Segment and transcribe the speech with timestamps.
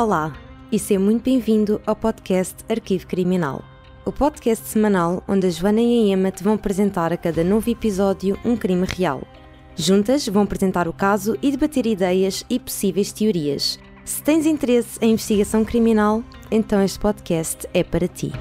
[0.00, 0.32] Olá
[0.72, 3.62] e seja muito bem-vindo ao podcast Arquivo Criminal.
[4.02, 7.68] O podcast semanal onde a Joana e a Emma te vão apresentar a cada novo
[7.68, 9.20] episódio um crime real.
[9.76, 13.78] Juntas vão apresentar o caso e debater ideias e possíveis teorias.
[14.02, 18.32] Se tens interesse em investigação criminal, então este podcast é para ti.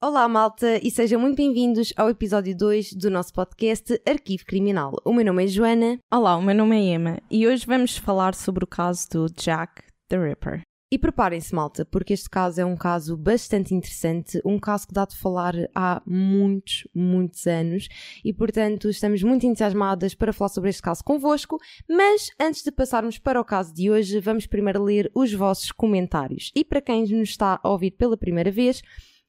[0.00, 4.94] Olá, malta, e sejam muito bem-vindos ao episódio 2 do nosso podcast Arquivo Criminal.
[5.04, 5.98] O meu nome é Joana.
[6.08, 9.82] Olá, o meu nome é Emma e hoje vamos falar sobre o caso do Jack
[10.08, 10.62] the Ripper.
[10.88, 15.04] E preparem-se, malta, porque este caso é um caso bastante interessante, um caso que dá
[15.04, 17.88] de falar há muitos, muitos anos
[18.24, 21.58] e, portanto, estamos muito entusiasmadas para falar sobre este caso convosco.
[21.90, 26.52] Mas antes de passarmos para o caso de hoje, vamos primeiro ler os vossos comentários.
[26.54, 28.80] E para quem nos está a ouvir pela primeira vez,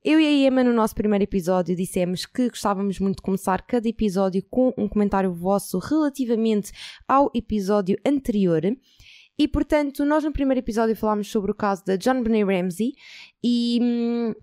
[0.04, 3.88] eu e a Emma, no nosso primeiro episódio, dissemos que gostávamos muito de começar cada
[3.88, 6.72] episódio com um comentário vosso relativamente
[7.06, 8.62] ao episódio anterior.
[9.38, 12.94] E, portanto, nós no primeiro episódio falámos sobre o caso da John Benet Ramsey
[13.44, 14.34] e hum,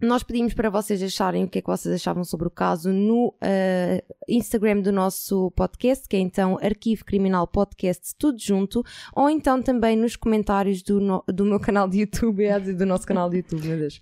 [0.00, 3.30] nós pedimos para vocês acharem o que é que vocês achavam sobre o caso no
[3.30, 9.60] uh, Instagram do nosso podcast, que é então Arquivo Criminal Podcast, tudo junto, ou então
[9.60, 13.38] também nos comentários do, no, do meu canal de YouTube, é do nosso canal de
[13.38, 14.00] YouTube, meu Deus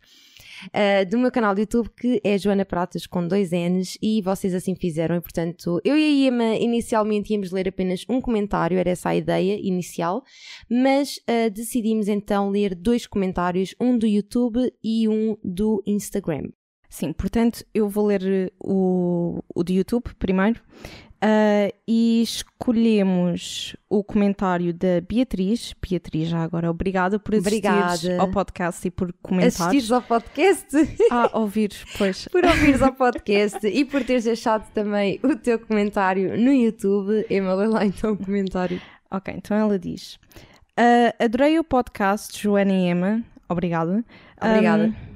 [0.66, 4.54] uh, do meu canal de YouTube, que é Joana Pratas com dois N's, e vocês
[4.54, 5.16] assim fizeram.
[5.16, 9.16] E portanto, eu e a Iema inicialmente íamos ler apenas um comentário, era essa a
[9.16, 10.22] ideia inicial,
[10.70, 16.50] mas uh, decidimos então ler dois comentários, um do YouTube e um do Instagram.
[16.88, 20.60] Sim, portanto, eu vou ler o, o do YouTube primeiro.
[21.20, 25.74] Uh, e escolhemos o comentário da Beatriz.
[25.82, 29.48] Beatriz, já agora, obrigada por assistir ao podcast e por comentar.
[29.48, 30.68] Assistires ao podcast?
[31.10, 32.28] Ah, ouvir, pois.
[32.28, 37.26] por ouvires ao podcast e por teres deixado também o teu comentário no YouTube.
[37.28, 38.80] Emma, lê lá então o comentário.
[39.10, 40.18] Ok, então ela diz:
[40.78, 43.24] uh, Adorei o podcast, Joana e Emma.
[43.48, 44.04] Obrigada.
[44.40, 44.84] Obrigada.
[44.84, 45.07] Um,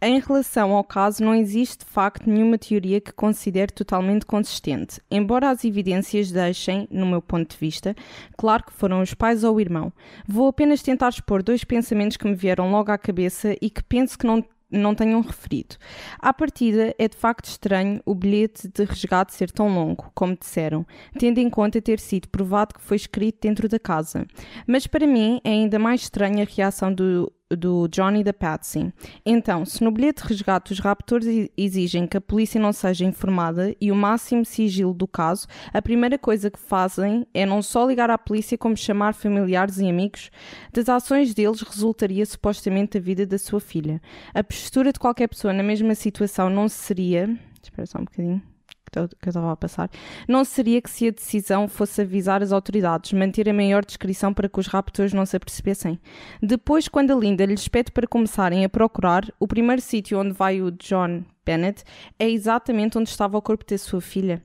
[0.00, 5.50] em relação ao caso, não existe de facto nenhuma teoria que considere totalmente consistente, embora
[5.50, 7.94] as evidências deixem, no meu ponto de vista,
[8.36, 9.92] claro que foram os pais ou o irmão.
[10.26, 14.18] Vou apenas tentar expor dois pensamentos que me vieram logo à cabeça e que penso
[14.18, 15.76] que não não tenham referido.
[16.18, 20.84] À partida, é de facto estranho o bilhete de resgate ser tão longo, como disseram,
[21.18, 24.26] tendo em conta ter sido provado que foi escrito dentro da casa.
[24.66, 28.92] Mas para mim é ainda mais estranha a reação do do Johnny da Patsy.
[29.24, 33.74] Então, se no bilhete de resgate os raptores exigem que a polícia não seja informada
[33.80, 38.10] e o máximo sigilo do caso, a primeira coisa que fazem é não só ligar
[38.10, 40.30] à polícia, como chamar familiares e amigos.
[40.72, 44.00] Das ações deles resultaria supostamente a vida da sua filha.
[44.34, 47.38] A postura de qualquer pessoa na mesma situação não seria.
[47.62, 48.55] Espera só um bocadinho
[48.90, 49.90] que eu estava a passar,
[50.28, 54.48] não seria que se a decisão fosse avisar as autoridades, manter a maior descrição para
[54.48, 55.98] que os raptores não se apercebessem.
[56.42, 60.60] Depois, quando a Linda lhes pede para começarem a procurar, o primeiro sítio onde vai
[60.60, 61.84] o John Bennett
[62.18, 64.42] é exatamente onde estava o corpo da sua filha.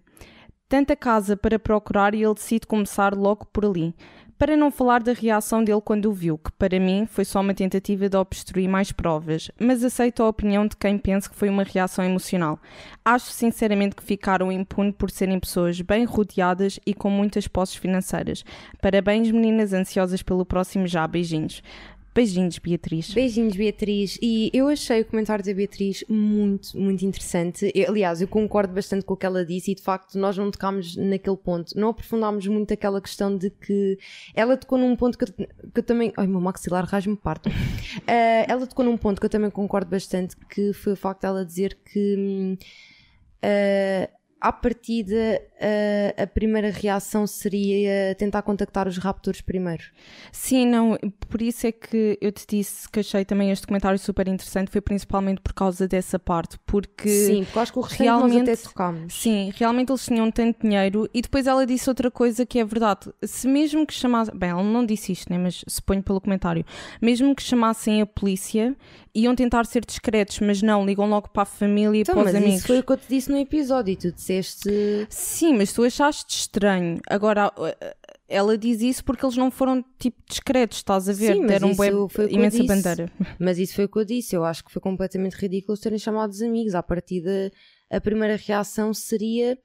[0.71, 3.93] Tanta casa para procurar e ele decide começar logo por ali.
[4.41, 7.53] Para não falar da reação dele quando o viu, que para mim foi só uma
[7.53, 11.61] tentativa de obstruir mais provas, mas aceito a opinião de quem pensa que foi uma
[11.61, 12.57] reação emocional.
[13.05, 18.43] Acho sinceramente que ficaram impunes por serem pessoas bem rodeadas e com muitas posses financeiras.
[18.81, 21.05] Parabéns, meninas ansiosas pelo próximo já.
[21.05, 21.61] Beijinhos.
[22.13, 23.13] Beijinhos, Beatriz.
[23.13, 24.19] Beijinhos, Beatriz.
[24.21, 27.71] E eu achei o comentário da Beatriz muito, muito interessante.
[27.73, 30.51] Eu, aliás, eu concordo bastante com o que ela disse e de facto nós não
[30.51, 31.77] tocámos naquele ponto.
[31.79, 33.97] Não aprofundámos muito aquela questão de que
[34.33, 36.11] ela tocou num ponto que eu, que eu também.
[36.17, 37.47] Ai, meu maxilar rasga-me parto.
[37.49, 37.53] Uh,
[38.47, 41.77] ela tocou num ponto que eu também concordo bastante, que foi o facto dela dizer
[41.85, 42.57] que.
[43.43, 45.39] Uh, à partida,
[46.17, 49.83] a, a primeira reação seria tentar contactar os raptors primeiro.
[50.31, 50.97] Sim, não,
[51.29, 54.81] por isso é que eu te disse que achei também este comentário super interessante, foi
[54.81, 57.07] principalmente por causa dessa parte, porque...
[57.07, 59.13] Sim, porque acho que o realmente, nós até tocámos.
[59.13, 63.13] Sim, realmente eles tinham tanto dinheiro e depois ela disse outra coisa que é verdade,
[63.23, 66.65] se mesmo que chamassem, bem, ela não disse isto, né, mas suponho pelo comentário,
[66.99, 68.75] mesmo que chamassem a polícia,
[69.13, 72.33] iam tentar ser discretos, mas não, ligam logo para a família e então, para os
[72.33, 72.57] mas amigos.
[72.57, 74.30] isso foi o que eu te disse no episódio e tu disseste...
[75.09, 76.99] Sim, mas tu achaste estranho.
[77.09, 77.51] Agora,
[78.27, 81.35] ela diz isso porque eles não foram tipo discretos, estás a ver?
[81.35, 83.11] Sim, Deram foi imensa bandeira.
[83.37, 84.35] Mas isso foi o que eu disse.
[84.35, 86.73] Eu acho que foi completamente ridículo terem chamado os amigos.
[86.73, 87.51] À partida,
[87.89, 89.57] a primeira reação seria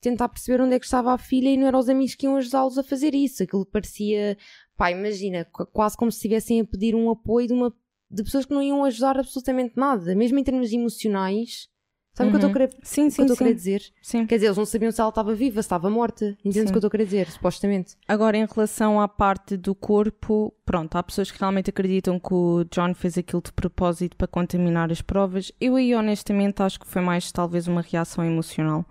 [0.00, 2.36] tentar perceber onde é que estava a filha e não eram os amigos que iam
[2.36, 3.42] ajudá-los a fazer isso.
[3.42, 4.36] Aquilo parecia,
[4.76, 7.74] pá, imagina, quase como se estivessem a pedir um apoio de uma
[8.10, 11.68] de pessoas que não iam ajudar absolutamente nada, mesmo em termos emocionais,
[12.12, 13.54] Sabe o que eu estou a querer, Sim, o que eu sim, a querer sim.
[13.56, 13.82] dizer?
[14.02, 14.26] sim.
[14.26, 16.36] Quer dizer, eles não sabiam se ela estava viva, se estava morta.
[16.44, 16.66] Entendes o Sim.
[16.66, 17.96] que eu estou a querer dizer, supostamente.
[18.08, 22.64] Agora, em relação à parte do corpo, pronto, há pessoas que realmente acreditam que o
[22.64, 25.52] John fez aquilo de propósito para contaminar as provas.
[25.60, 28.84] Eu aí, honestamente, acho que foi mais talvez uma reação emocional.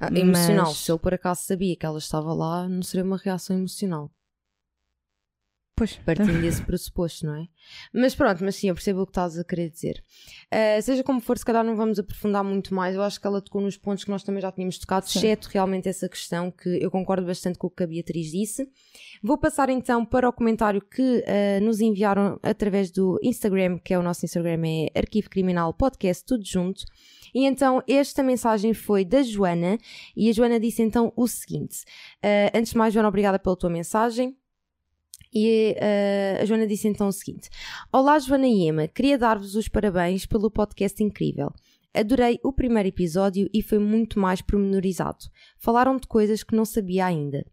[0.00, 0.66] Ah, Emocional.
[0.66, 4.10] Mas- Se ele por acaso sabia que ela estava lá, não seria uma reação emocional.
[5.74, 7.48] Pois, Partindo desse pressuposto, não é?
[7.94, 10.04] Mas pronto, mas sim, eu percebo o que estás a querer dizer.
[10.50, 12.94] Ah, seja como for, se calhar não vamos aprofundar muito mais.
[12.94, 15.18] Eu acho que ela tocou nos pontos que nós também já tínhamos tocado, Sim.
[15.18, 18.68] exceto realmente essa questão que eu concordo bastante com o que a Beatriz disse.
[19.22, 23.98] Vou passar então para o comentário que ah, nos enviaram através do Instagram, que é
[23.98, 26.84] o nosso Instagram, é Arquivo Criminal Podcast, tudo junto.
[27.34, 29.78] E então esta mensagem foi da Joana,
[30.14, 31.78] e a Joana disse então o seguinte:
[32.22, 34.36] ah, Antes de mais, Joana, obrigada pela tua mensagem.
[35.32, 37.48] E eh, a Joana disse então o seguinte:
[37.92, 41.50] Olá, Joana e Ema, queria dar-vos os parabéns pelo podcast incrível.
[41.94, 45.24] Adorei o primeiro episódio e foi muito mais pormenorizado.
[45.58, 47.44] Falaram de coisas que não sabia ainda.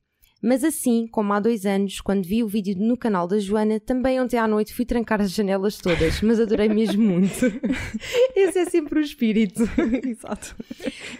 [0.42, 4.22] Mas assim, como há dois anos, quando vi o vídeo no canal da Joana, também
[4.22, 7.46] ontem à noite fui trancar as janelas todas, mas adorei mesmo muito.
[8.34, 9.64] Esse é sempre o espírito.
[10.08, 10.56] Exato.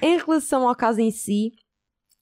[0.02, 1.52] Em relação ao caso em si,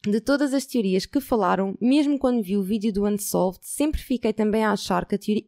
[0.06, 4.34] de todas as teorias que falaram, mesmo quando vi o vídeo do Unsolved, sempre fiquei
[4.34, 5.46] também a achar que a teoria.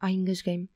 [0.00, 0.68] Ai, engasguei-me.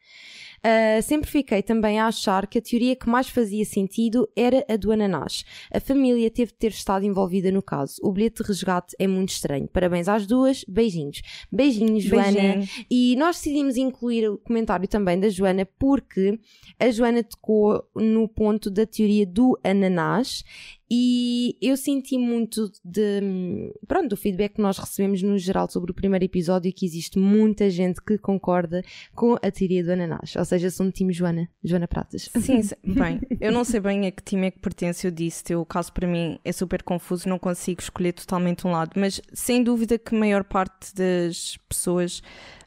[0.63, 4.77] Ah, sempre fiquei também a achar que a teoria que mais fazia sentido era a
[4.77, 5.45] do ananás.
[5.73, 8.01] A família teve de ter estado envolvida no caso.
[8.03, 9.69] O bilhete de resgate é muito estranho.
[9.69, 10.65] Parabéns às duas.
[10.67, 11.23] Beijinhos.
[11.53, 12.33] Beijinhos, Joana.
[12.33, 12.69] Beijinho.
[12.91, 16.39] E nós decidimos incluir o comentário também da Joana porque
[16.79, 20.43] a Joana tocou no ponto da teoria do ananás
[20.91, 25.95] e eu senti muito de, pronto, do feedback que nós recebemos no geral sobre o
[25.95, 28.83] primeiro episódio que existe muita gente que concorda
[29.15, 30.37] com a teoria do ananás.
[30.37, 32.31] Ou seja, sou um time Joana, Joana Pratas.
[32.41, 32.75] Sim, sim.
[32.85, 35.93] bem, eu não sei bem a que time é que pertence, eu disse, o caso
[35.93, 40.15] para mim é super confuso, não consigo escolher totalmente um lado, mas sem dúvida que
[40.15, 42.23] a maior parte das pessoas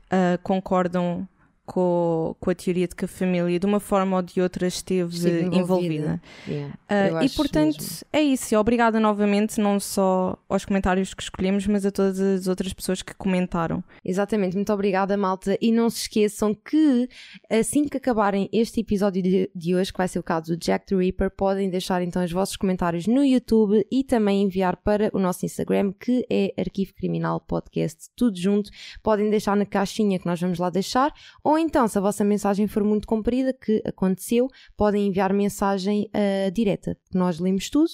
[0.09, 1.27] ah, concordam
[1.69, 5.13] com, com a teoria de que a família, de uma forma ou de outra, esteve
[5.15, 6.19] Estive envolvida.
[6.47, 8.07] Yeah, Ah, eu e portanto, mesmo.
[8.11, 8.55] é isso.
[8.57, 13.13] Obrigada novamente, não só aos comentários que escolhemos, mas a todas as outras pessoas que
[13.13, 13.83] comentaram.
[14.03, 15.55] Exatamente, muito obrigada, malta.
[15.61, 17.07] E não se esqueçam que
[17.51, 20.87] assim que acabarem este episódio de, de hoje, que vai ser o caso do Jack
[20.87, 25.19] the Ripper, podem deixar então os vossos comentários no YouTube e também enviar para o
[25.19, 28.71] nosso Instagram, que é Arquivo Criminal Podcast, tudo junto.
[29.03, 31.13] Podem deixar na caixinha que nós vamos lá deixar,
[31.43, 36.49] ou então, se a vossa mensagem for muito comprida, que aconteceu, podem enviar mensagem ah,
[36.49, 37.89] direta, nós lemos tudo.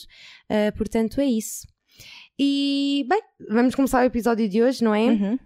[0.50, 1.68] Ah, portanto, é isso.
[2.38, 5.06] E, bem, vamos começar o episódio de hoje, não é?
[5.06, 5.40] Uhum.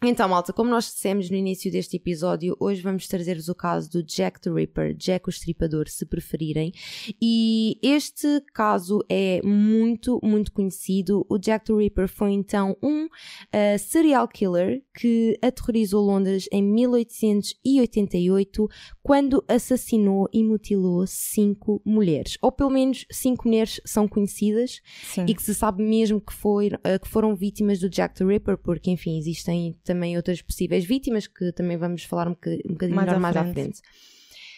[0.00, 4.00] Então, malta, como nós dissemos no início deste episódio, hoje vamos trazer-vos o caso do
[4.00, 6.72] Jack the Ripper, Jack o Estripador, se preferirem.
[7.20, 11.26] E este caso é muito, muito conhecido.
[11.28, 13.08] O Jack the Ripper foi então um
[13.50, 18.68] eh, serial killer que aterrorizou Londres em 1888,
[19.02, 22.38] quando assassinou e mutilou cinco mulheres.
[22.40, 25.24] Ou pelo menos cinco mulheres são conhecidas Sim.
[25.26, 28.56] e que se sabe mesmo que, foi, eh, que foram vítimas do Jack the Ripper,
[28.58, 32.96] porque enfim, existem também outras possíveis vítimas que também vamos falar um bocadinho, um bocadinho
[32.96, 33.80] Mais melhor à mais à frente.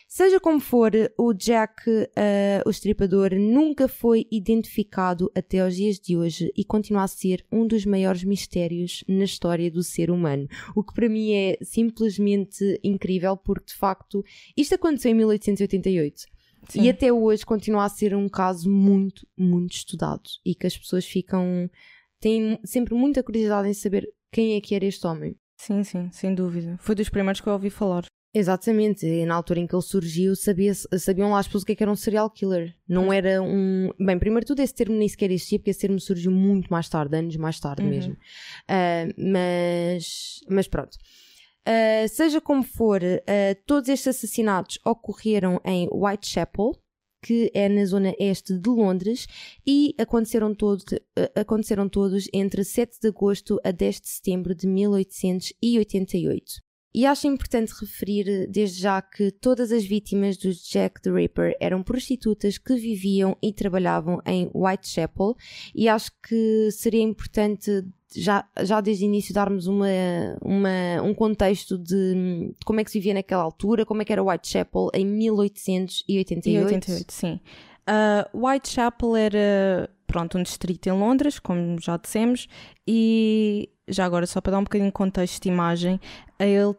[0.08, 1.82] Seja como for, o Jack,
[2.16, 7.46] eh, o estripador, nunca foi identificado até aos dias de hoje e continua a ser
[7.52, 10.48] um dos maiores mistérios na história do ser humano.
[10.74, 14.24] O que para mim é simplesmente incrível, porque de facto
[14.56, 16.22] isto aconteceu em 1888.
[16.68, 16.82] Sim.
[16.82, 21.06] E até hoje continua a ser um caso muito, muito estudado e que as pessoas
[21.06, 21.70] ficam.
[22.18, 25.36] têm sempre muita curiosidade em saber quem é que era este homem.
[25.56, 26.76] Sim, sim, sem dúvida.
[26.80, 28.04] Foi dos primeiros que eu ouvi falar.
[28.32, 31.72] Exatamente, e na altura em que ele surgiu, sabia sabiam lá as pessoas o que,
[31.72, 32.76] é que era um serial killer.
[32.88, 33.90] Não era um.
[33.98, 37.16] Bem, primeiro tudo, esse termo nem sequer existia, porque esse termo surgiu muito mais tarde,
[37.16, 37.88] anos mais tarde Uhum.
[37.90, 38.16] mesmo.
[38.68, 40.96] Ah, mas, mas pronto.
[41.66, 46.72] Ah, seja como for, ah, todos estes assassinatos ocorreram em Whitechapel,
[47.22, 49.26] que é na zona este de Londres,
[49.66, 50.82] e aconteceram, todo,
[51.16, 56.60] ah, aconteceram todos entre 7 de agosto a 10 de setembro de 1888.
[56.92, 61.84] E acho importante referir desde já que todas as vítimas do Jack the Ripper eram
[61.84, 65.36] prostitutas que viviam e trabalhavam em Whitechapel,
[65.72, 69.86] e acho que seria importante já, já desde o início darmos uma,
[70.42, 72.14] uma, um contexto de,
[72.58, 76.06] de como é que se vivia naquela altura, como é que era Whitechapel em 1888.
[76.08, 77.40] E 88, sim.
[77.88, 82.48] Uh, Whitechapel era, pronto, um distrito em Londres, como já dissemos,
[82.86, 86.00] e já agora, só para dar um bocadinho de contexto de imagem,
[86.38, 86.74] ele,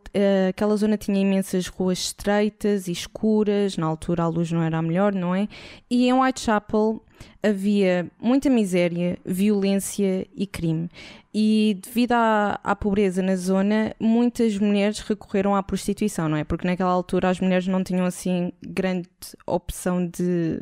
[0.50, 4.82] aquela zona tinha imensas ruas estreitas e escuras, na altura a luz não era a
[4.82, 5.48] melhor, não é?
[5.90, 7.02] E em Whitechapel
[7.44, 10.90] havia muita miséria, violência e crime.
[11.34, 16.44] E devido à, à, pobreza na zona, muitas mulheres recorreram à prostituição, não é?
[16.44, 19.10] Porque naquela altura as mulheres não tinham assim grande
[19.46, 20.60] opção de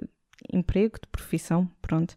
[0.51, 2.15] emprego, de profissão, pronto.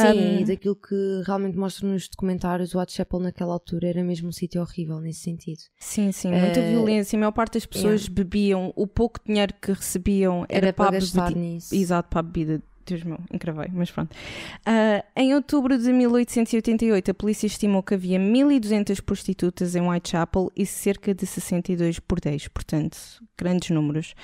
[0.00, 4.28] Sim, um, e daquilo que realmente mostra nos documentários, o Whitechapel naquela altura era mesmo
[4.28, 5.60] um sítio horrível nesse sentido.
[5.78, 7.16] Sim, sim, muita uh, violência.
[7.16, 8.14] A maior parte das pessoas yeah.
[8.14, 11.74] bebiam, o pouco dinheiro que recebiam era, era para, para gastar nisso.
[11.74, 14.12] Exato, para a bebida Deus meu, encravei, mas pronto.
[14.12, 20.64] Uh, em outubro de 1888, a polícia estimou que havia 1.200 prostitutas em Whitechapel e
[20.64, 22.96] cerca de 62 bordéis, portanto,
[23.36, 24.14] grandes números.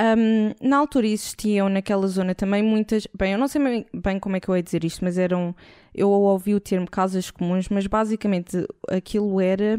[0.00, 3.06] Um, na altura existiam naquela zona também muitas.
[3.14, 5.54] Bem, eu não sei bem, bem como é que eu ia dizer isto, mas eram.
[5.94, 9.78] Eu ouvi o termo casas comuns, mas basicamente aquilo era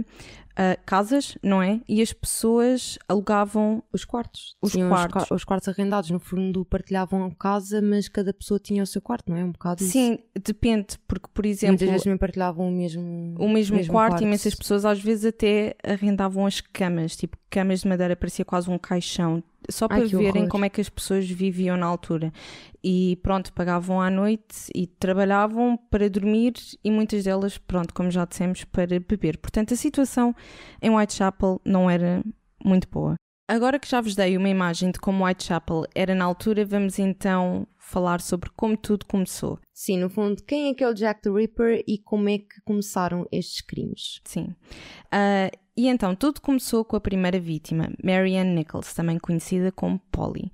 [0.54, 1.82] uh, casas, não é?
[1.88, 4.56] E as pessoas alugavam os quartos.
[4.62, 5.24] Os quartos.
[5.24, 9.30] Os, os, quartos arrendados, no fundo, partilhavam casa, mas cada pessoa tinha o seu quarto,
[9.30, 9.44] não é?
[9.44, 10.44] Um bocado Sim, isso.
[10.44, 11.74] depende, porque, por exemplo.
[11.74, 13.36] Muitas vezes também partilhavam o mesmo.
[13.38, 17.82] O mesmo, mesmo quarto, quarto, imensas pessoas às vezes até arrendavam as camas, tipo, camas
[17.82, 20.50] de madeira, parecia quase um caixão só para Ai, verem horror.
[20.50, 22.32] como é que as pessoas viviam na altura.
[22.84, 26.54] E pronto, pagavam à noite e trabalhavam para dormir
[26.84, 29.38] e muitas delas, pronto, como já dissemos, para beber.
[29.38, 30.36] Portanto, a situação
[30.82, 32.24] em Whitechapel não era
[32.64, 33.16] muito boa.
[33.48, 37.68] Agora que já vos dei uma imagem de como Whitechapel era na altura, vamos então
[37.78, 39.60] falar sobre como tudo começou.
[39.74, 42.62] Sim, no fundo, quem é que é o Jack the Ripper e como é que
[42.66, 44.22] começaram estes crimes?
[44.24, 44.56] Sim.
[45.14, 50.52] Uh, e então, tudo começou com a primeira vítima, Marianne Nichols, também conhecida como Polly.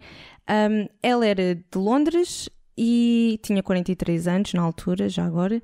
[0.50, 5.62] Um, ela era de Londres e tinha 43 anos na altura, já agora,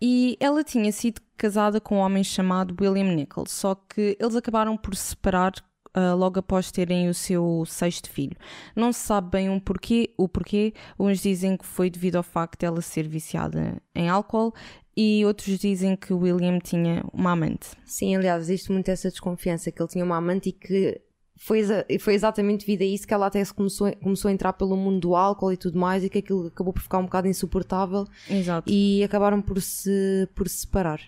[0.00, 4.76] e ela tinha sido casada com um homem chamado William Nichols, só que eles acabaram
[4.76, 5.52] por se separar
[5.96, 8.36] Uh, logo após terem o seu sexto filho.
[8.74, 10.74] Não se sabe bem um porquê, o porquê.
[10.98, 14.52] Uns dizem que foi devido ao facto de ela ser viciada em álcool
[14.96, 17.68] e outros dizem que William tinha uma amante.
[17.84, 21.00] Sim, aliás, existe muito essa desconfiança que ele tinha uma amante e que
[21.36, 21.62] foi,
[22.00, 25.00] foi exatamente devido a isso que ela até se começou, começou a entrar pelo mundo
[25.00, 28.70] do álcool e tudo mais e que aquilo acabou por ficar um bocado insuportável Exato.
[28.70, 31.00] e acabaram por se, por se separar.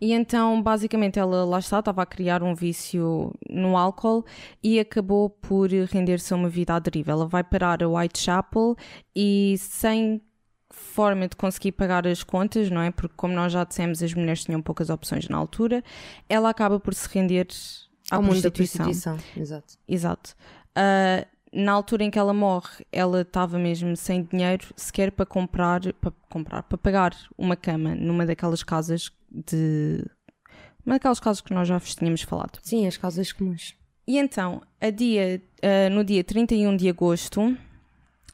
[0.00, 4.24] E então, basicamente, ela lá está, estava a criar um vício no álcool
[4.62, 7.12] e acabou por render-se a uma vida à deriva.
[7.12, 8.76] Ela vai parar a Whitechapel
[9.14, 10.22] e sem
[10.70, 12.90] forma de conseguir pagar as contas, não é?
[12.90, 15.82] Porque, como nós já dissemos, as mulheres tinham poucas opções na altura,
[16.28, 17.48] ela acaba por se render
[18.10, 18.22] à Ao prostituição.
[18.22, 19.18] Mundo da prostituição.
[19.36, 19.78] Exato.
[19.86, 20.36] Exato.
[20.76, 25.80] Uh, na altura em que ela morre, ela estava mesmo sem dinheiro sequer para comprar,
[25.94, 30.04] para comprar, para pagar uma cama numa daquelas casas de.
[30.84, 32.58] Uma daquelas casas que nós já vos tínhamos falado.
[32.62, 33.74] Sim, as casas comuns.
[34.06, 37.54] E então, a dia, uh, no dia 31 de agosto,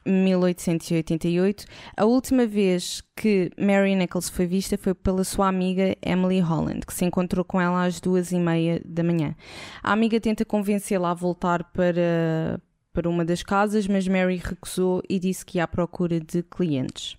[0.07, 1.65] 1888.
[1.97, 6.95] A última vez que Mary Nichols foi vista foi pela sua amiga Emily Holland, que
[6.95, 9.35] se encontrou com ela às duas e meia da manhã.
[9.83, 12.61] A amiga tenta convencê-la a voltar para,
[12.95, 17.17] para uma das casas, mas Mary recusou e disse que ia à procura de clientes.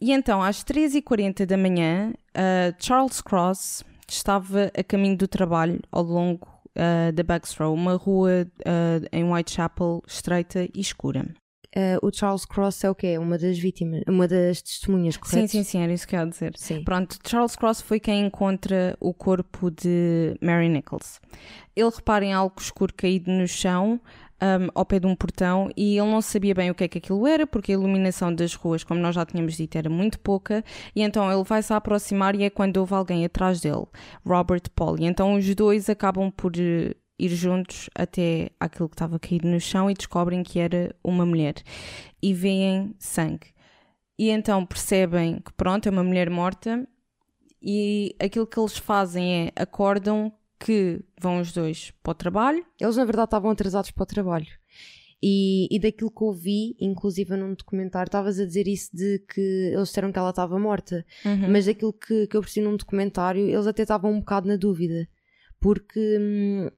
[0.00, 6.02] E então, às 3h40 da manhã, uh, Charles Cross estava a caminho do trabalho ao
[6.02, 11.26] longo uh, da Bucks Row, uma rua uh, em Whitechapel estreita e escura
[11.76, 13.18] uh, o Charles Cross é o quê?
[13.18, 15.48] Uma das vítimas, uma das testemunhas, correto?
[15.48, 16.52] Sim, sim, sim, era isso que eu ia dizer.
[16.56, 16.84] Sim.
[16.84, 21.20] Pronto, Charles Cross foi quem encontra o corpo de Mary Nichols.
[21.74, 24.00] Ele repara em algo escuro caído no chão,
[24.42, 26.98] um, ao pé de um portão e ele não sabia bem o que é que
[26.98, 30.64] aquilo era, porque a iluminação das ruas, como nós já tínhamos dito, era muito pouca,
[30.94, 33.86] e então ele vai se aproximar e é quando houve alguém atrás dele,
[34.26, 34.98] Robert Paul.
[34.98, 39.60] E então os dois acabam por eh, ir juntos até aquilo que estava caído no
[39.60, 41.54] chão e descobrem que era uma mulher
[42.20, 43.52] e veem sangue.
[44.18, 46.86] E então percebem que pronto, é uma mulher morta
[47.60, 50.32] e aquilo que eles fazem é acordam
[50.64, 52.64] que vão os dois para o trabalho.
[52.80, 54.46] Eles na verdade estavam atrasados para o trabalho.
[55.22, 59.40] E, e daquilo que ouvi, inclusive num documentário, estavas a dizer isso de que
[59.72, 61.48] eles disseram que ela estava morta, uhum.
[61.48, 65.08] mas daquilo que, que eu percebi num documentário, eles até estavam um bocado na dúvida,
[65.60, 66.68] porque hum,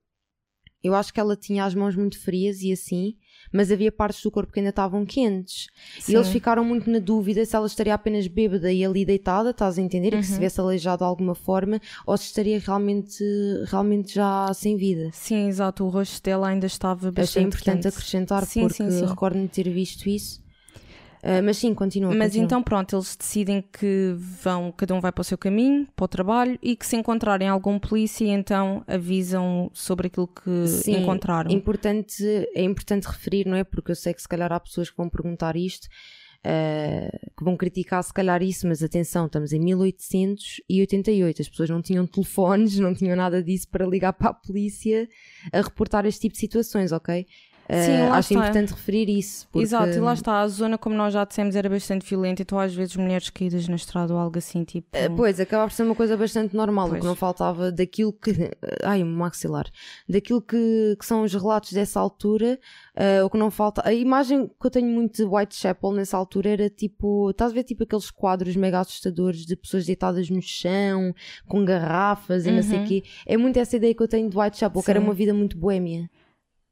[0.84, 3.16] eu acho que ela tinha as mãos muito frias e assim,
[3.50, 5.68] mas havia partes do corpo que ainda estavam quentes.
[5.98, 6.12] Sim.
[6.12, 9.78] E eles ficaram muito na dúvida se ela estaria apenas bêbada e ali deitada, estás
[9.78, 10.12] a entender?
[10.12, 10.18] Uhum.
[10.18, 10.38] E que se uhum.
[10.38, 13.24] tivesse aleijado de alguma forma, ou se estaria realmente,
[13.66, 15.08] realmente já sem vida.
[15.12, 15.84] Sim, exato.
[15.84, 17.88] O rosto dela ainda estava bastante Achei importante quente.
[17.88, 20.43] acrescentar, sim, porque recordo-me ter visto isso.
[21.24, 22.14] Uh, mas sim, continua.
[22.14, 22.44] Mas continua.
[22.44, 26.08] então pronto, eles decidem que vão, cada um vai para o seu caminho, para o
[26.08, 31.50] trabalho e que se encontrarem algum polícia, então avisam sobre aquilo que sim, encontraram.
[31.50, 32.22] Importante,
[32.54, 33.64] é importante referir, não é?
[33.64, 35.88] Porque eu sei que se calhar há pessoas que vão perguntar isto.
[36.46, 41.80] Uh, que vão criticar se calhar isso, mas atenção, estamos em 1888, as pessoas não
[41.80, 45.08] tinham telefones, não tinham nada disso para ligar para a polícia
[45.50, 47.26] a reportar este tipo de situações, ok?
[47.70, 48.44] Sim, uh, acho está.
[48.44, 49.48] importante referir isso.
[49.50, 49.64] Porque...
[49.64, 52.74] Exato, e lá está, a zona, como nós já dissemos, era bastante violenta, então às
[52.74, 54.86] vezes mulheres caídas na estrada ou algo assim, tipo.
[54.96, 56.98] Uh, pois, acaba por ser uma coisa bastante normal, pois.
[56.98, 58.50] o que não faltava daquilo que.
[58.84, 59.66] Ai, maxilar.
[60.08, 62.58] Daquilo que, que são os relatos dessa altura,
[62.96, 63.82] uh, o que não falta.
[63.84, 67.30] A imagem que eu tenho muito de Whitechapel nessa altura era tipo.
[67.30, 71.14] Estás a ver tipo aqueles quadros mega assustadores de pessoas deitadas no chão,
[71.48, 72.56] com garrafas e uhum.
[72.56, 72.86] não sei o uhum.
[72.86, 73.04] quê.
[73.26, 74.84] É muito essa ideia que eu tenho de Whitechapel, Sim.
[74.84, 76.10] que era uma vida muito boêmia.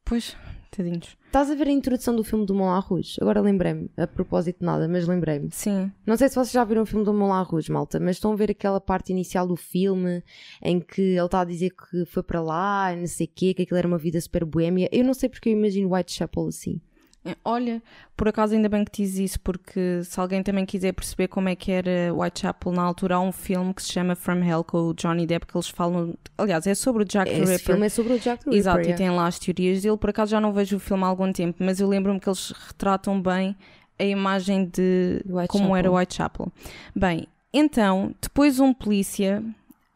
[0.05, 0.37] Pois,
[0.77, 1.19] Tadinhos.
[1.27, 3.19] Estás a ver a introdução do filme do Moulin Rouge?
[3.21, 5.51] Agora lembrei-me, a propósito de nada, mas lembrei-me.
[5.53, 5.93] Sim.
[6.07, 8.37] Não sei se vocês já viram o filme do Moulin Rouge, malta, mas estão a
[8.37, 10.23] ver aquela parte inicial do filme
[10.63, 13.63] em que ele está a dizer que foi para lá, não sei o quê, que
[13.63, 14.89] aquilo era uma vida super boêmia.
[14.91, 16.81] Eu não sei porque eu imagino Whitechapel assim.
[17.25, 17.81] É, olha,
[18.17, 21.55] por acaso ainda bem que diz isso, porque se alguém também quiser perceber como é
[21.55, 24.95] que era Whitechapel na altura, há um filme que se chama From Hell com o
[24.95, 26.15] Johnny Depp que eles falam.
[26.37, 27.55] Aliás, é sobre o Jack Esse the Ripper.
[27.55, 28.59] Esse filme é sobre o Jack the Ripper.
[28.59, 28.95] Exato, yeah.
[28.95, 29.97] e tem lá as teorias dele.
[29.97, 32.51] Por acaso já não vejo o filme há algum tempo, mas eu lembro-me que eles
[32.51, 33.57] retratam bem
[33.99, 36.51] a imagem de como era Whitechapel.
[36.95, 39.45] Bem, então, depois um polícia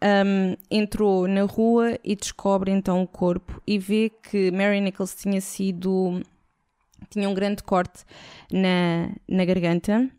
[0.02, 5.40] um, entrou na rua e descobre então o corpo e vê que Mary Nichols tinha
[5.40, 6.22] sido
[7.10, 8.04] tinha um grande corte
[8.50, 10.10] na, na garganta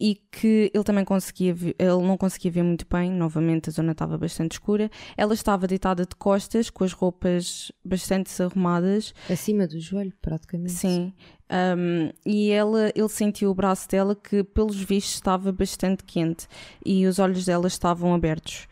[0.00, 3.92] e que ele também conseguia ver, ele não conseguia ver muito bem, novamente a zona
[3.92, 4.90] estava bastante escura.
[5.16, 9.14] Ela estava deitada de costas, com as roupas bastante desarrumadas.
[9.30, 10.72] Acima do joelho, praticamente.
[10.72, 11.12] Sim.
[11.50, 16.48] Um, e ela, ele sentiu o braço dela que, pelos vistos, estava bastante quente
[16.84, 18.66] e os olhos dela estavam abertos.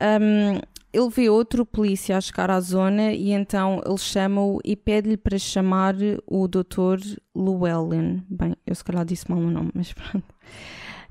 [0.00, 0.60] Um,
[0.92, 5.38] ele vê outro polícia a chegar à zona e então ele chama-o e pede-lhe para
[5.38, 5.94] chamar
[6.26, 6.98] o Dr.
[7.34, 8.22] Llewellyn.
[8.30, 10.24] Bem, eu se calhar disse mal o nome, mas pronto.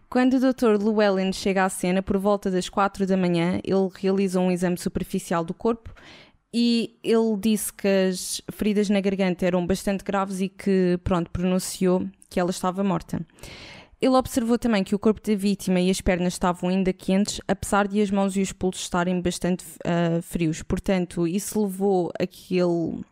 [0.10, 0.82] Quando o Dr.
[0.82, 5.43] Llewellyn chega à cena, por volta das 4 da manhã, ele realiza um exame superficial
[5.43, 5.93] do corpo
[6.54, 12.08] e ele disse que as feridas na garganta eram bastante graves e que, pronto, pronunciou
[12.30, 13.19] que ela estava morta.
[14.01, 17.88] Ele observou também que o corpo da vítima e as pernas estavam ainda quentes, apesar
[17.88, 20.62] de as mãos e os pulsos estarem bastante uh, frios.
[20.62, 23.03] Portanto, isso levou a que ele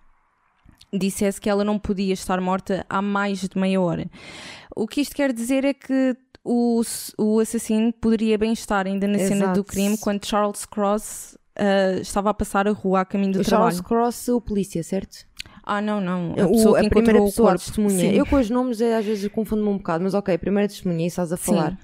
[0.91, 4.09] dissesse que ela não podia estar morta há mais de meia hora.
[4.75, 6.81] O que isto quer dizer é que o,
[7.17, 9.39] o assassino poderia bem estar ainda na Exato.
[9.39, 13.43] cena do crime quando Charles Cross uh, estava a passar a rua a caminho do
[13.43, 13.71] trabalho.
[13.71, 15.25] Charles Cross, o polícia, certo?
[15.63, 16.36] Ah, não, não.
[16.38, 17.97] A, o, a primeira pessoa, a testemunha.
[17.97, 18.12] Sim.
[18.12, 21.08] Eu com os nomes é, às vezes confundo-me um bocado, mas ok, a primeira testemunha,
[21.08, 21.71] estás a falar.
[21.71, 21.78] Sim.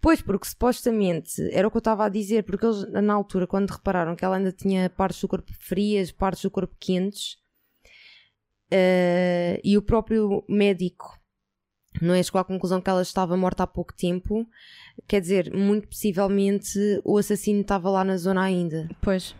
[0.00, 3.70] Pois, porque supostamente, era o que eu estava a dizer, porque eles na altura, quando
[3.70, 7.36] repararam que ela ainda tinha partes do corpo frias, partes do corpo quentes,
[8.72, 11.18] uh, e o próprio médico
[12.00, 14.46] não é chegou à conclusão que ela estava morta há pouco tempo,
[15.06, 18.88] quer dizer, muito possivelmente o assassino estava lá na zona ainda.
[19.02, 19.34] Pois.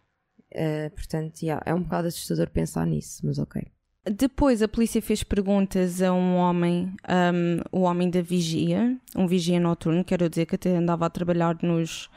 [0.53, 3.63] Uh, portanto, yeah, é um bocado assustador pensar nisso, mas ok.
[4.05, 9.61] Depois a polícia fez perguntas a um homem, um, o homem da vigia, um vigia
[9.61, 12.11] noturno, quero dizer que até andava a trabalhar nos,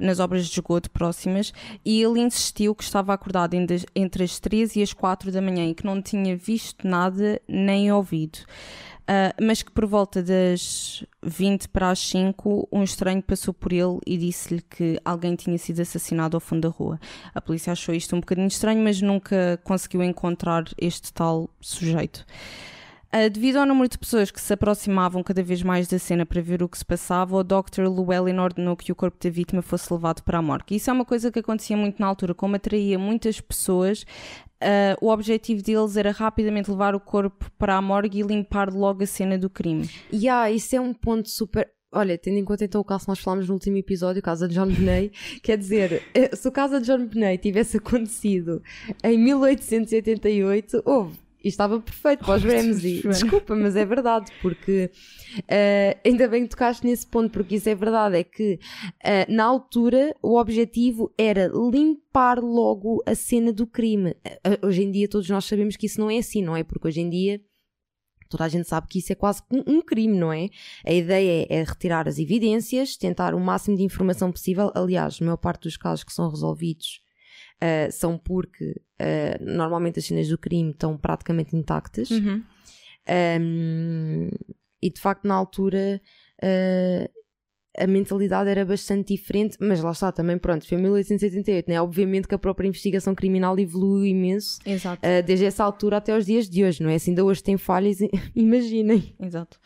[0.00, 1.52] nas obras de esgoto próximas,
[1.84, 5.74] e ele insistiu que estava acordado entre as 3 e as 4 da manhã e
[5.74, 8.38] que não tinha visto nada nem ouvido.
[9.08, 14.00] Uh, mas que por volta das 20 para as 5, um estranho passou por ele
[14.04, 16.98] e disse-lhe que alguém tinha sido assassinado ao fundo da rua.
[17.32, 22.26] A polícia achou isto um bocadinho estranho, mas nunca conseguiu encontrar este tal sujeito.
[23.16, 26.42] Uh, devido ao número de pessoas que se aproximavam cada vez mais da cena para
[26.42, 27.84] ver o que se passava, o Dr.
[27.84, 30.76] Llewellyn ordenou que o corpo da vítima fosse levado para a morgue.
[30.76, 34.04] Isso é uma coisa que acontecia muito na altura, como atraía muitas pessoas,
[34.56, 39.02] Uh, o objetivo deles era rapidamente levar o corpo para a morgue e limpar logo
[39.02, 39.88] a cena do crime.
[40.10, 41.70] Yeah, isso é um ponto super.
[41.92, 44.48] Olha, tendo em conta então o caso que nós falámos no último episódio, o caso
[44.48, 45.12] de John Benet,
[45.44, 48.62] quer dizer, eh, se o caso de John Benet tivesse acontecido
[49.04, 53.02] em 1888, houve e estava perfeito para os Ramsey.
[53.02, 54.90] Desculpa, mas é verdade, porque
[55.38, 58.58] uh, ainda bem que tocaste nesse ponto, porque isso é verdade, é que
[59.04, 64.10] uh, na altura o objetivo era limpar logo a cena do crime.
[64.10, 66.64] Uh, hoje em dia todos nós sabemos que isso não é assim, não é?
[66.64, 67.40] Porque hoje em dia
[68.28, 70.48] Toda a gente sabe que isso é quase um, crime, não é?
[70.84, 74.72] A ideia é, é, retirar as evidências, tentar o máximo de informação possível.
[74.74, 77.05] Aliás, a maior parte dos casos que são resolvidos
[77.62, 82.10] uh, são porque uh, normalmente as cenas do crime estão praticamente intactas.
[82.10, 82.42] Uhum.
[83.40, 84.28] Um,
[84.82, 86.00] E de facto, na altura,
[86.42, 87.16] uh,
[87.78, 91.80] a mentalidade era bastante diferente, mas lá está também, pronto, foi 1888, né?
[91.80, 94.58] Obviamente que a própria investigação criminal evoluiu imenso.
[95.06, 96.98] Uh, desde essa altura até os dias de hoje, não é?
[96.98, 97.98] Se ainda hoje tem falhas,
[98.34, 99.14] imaginem.
[99.20, 99.58] Exato.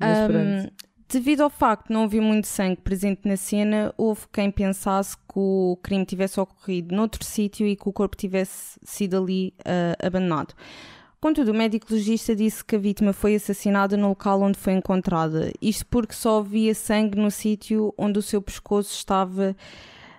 [0.00, 0.66] Um,
[1.10, 5.38] devido ao facto de não haver muito sangue presente na cena, houve quem pensasse que
[5.38, 10.54] o crime tivesse ocorrido noutro sítio e que o corpo tivesse sido ali uh, abandonado.
[11.20, 15.52] Contudo, o médico legista disse que a vítima foi assassinada no local onde foi encontrada.
[15.60, 19.54] Isto porque só havia sangue no sítio onde o seu pescoço estava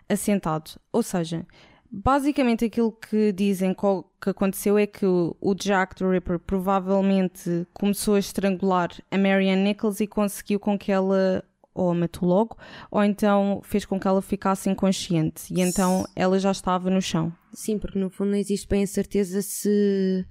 [0.08, 0.72] assentado.
[0.92, 1.46] Ou seja,
[1.92, 3.76] basicamente aquilo que dizem
[4.22, 10.00] que aconteceu é que o Jack the Ripper provavelmente começou a estrangular a Marianne Nichols
[10.00, 12.58] e conseguiu com que ela ou a matou logo,
[12.90, 17.34] ou então fez com que ela ficasse inconsciente e então ela já estava no chão.
[17.54, 20.26] Sim, porque no fundo não existe bem a certeza se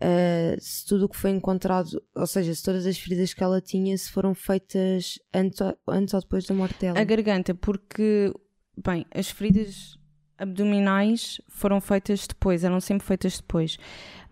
[0.00, 3.60] uh, se tudo o que foi encontrado, ou seja, se todas as feridas que ela
[3.60, 6.98] tinha se foram feitas antes, antes ou depois da morte dela.
[6.98, 8.32] A garganta, porque,
[8.76, 9.96] bem, as feridas
[10.38, 13.78] abdominais foram feitas depois, eram sempre feitas depois.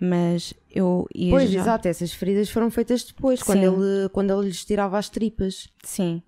[0.00, 1.60] Mas eu ia Pois, já...
[1.60, 5.68] exato, essas feridas foram feitas depois, quando ele, quando ele lhes tirava as tripas.
[5.84, 6.22] Sim.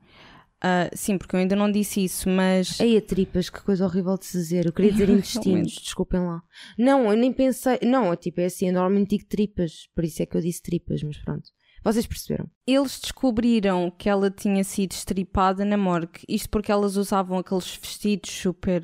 [0.64, 2.80] Uh, sim, porque eu ainda não disse isso, mas.
[2.80, 4.64] Ei, a tripas, que coisa horrível de se dizer.
[4.64, 6.42] Eu queria dizer intestinos, desculpem lá.
[6.78, 7.78] Não, eu nem pensei.
[7.82, 11.02] Não, tipo, é assim, eu normalmente digo tripas, por isso é que eu disse tripas,
[11.02, 11.50] mas pronto.
[11.84, 12.50] Vocês perceberam?
[12.66, 18.30] Eles descobriram que ela tinha sido estripada na morgue, isto porque elas usavam aqueles vestidos
[18.30, 18.82] super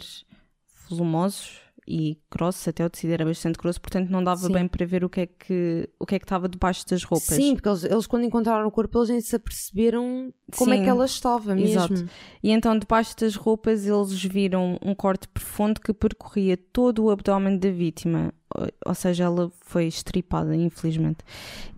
[0.90, 4.53] volumosos e grossos, até o tecido era bastante grosso, portanto não dava Sim.
[4.53, 7.26] bem para ver o que é que o que é que estava debaixo das roupas.
[7.26, 10.85] Sim, porque eles, eles quando encontraram o corpo eles nem se aperceberam como Sim, é
[10.85, 11.94] que ela estava mesmo.
[11.94, 12.09] Exato.
[12.42, 17.59] E então debaixo das roupas eles viram um corte profundo que percorria todo o abdômen
[17.59, 18.33] da vítima,
[18.87, 21.18] ou seja, ela foi estripada, infelizmente.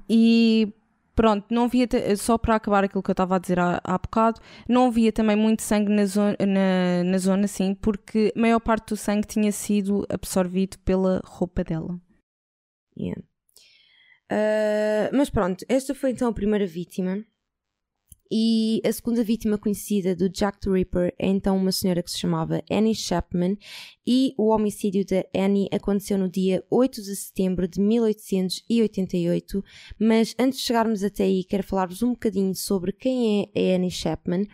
[0.09, 0.75] E
[1.15, 4.41] Pronto, não via, só para acabar aquilo que eu estava a dizer há, há bocado,
[4.67, 8.89] não havia também muito sangue na zona, na, na zona, sim, porque a maior parte
[8.89, 12.01] do sangue tinha sido absorvido pela roupa dela.
[12.99, 13.21] Yeah.
[14.33, 17.23] Uh, mas pronto, esta foi então a primeira vítima.
[18.35, 22.19] E a segunda vítima conhecida do Jack the Ripper é então uma senhora que se
[22.19, 23.59] chamava Annie Chapman
[24.07, 29.63] e o homicídio da Annie aconteceu no dia 8 de setembro de 1888,
[30.01, 33.91] mas antes de chegarmos até aí quero falar-vos um bocadinho sobre quem é a Annie
[33.91, 34.47] Chapman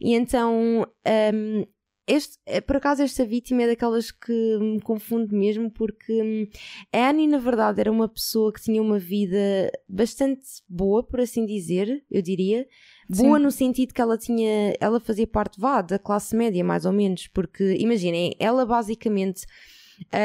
[0.00, 1.64] e então um,
[2.06, 6.46] este, eh, por acaso esta vítima é daquelas que me confunde mesmo porque hum,
[6.92, 11.44] a Annie na verdade era uma pessoa que tinha uma vida bastante boa, por assim
[11.46, 12.66] dizer, eu diria.
[13.08, 13.44] Boa Sim.
[13.44, 17.26] no sentido que ela tinha, ela fazia parte vá, da classe média mais ou menos,
[17.28, 19.44] porque imaginem, ela basicamente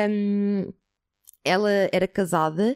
[0.09, 0.71] um,
[1.43, 2.75] ela era casada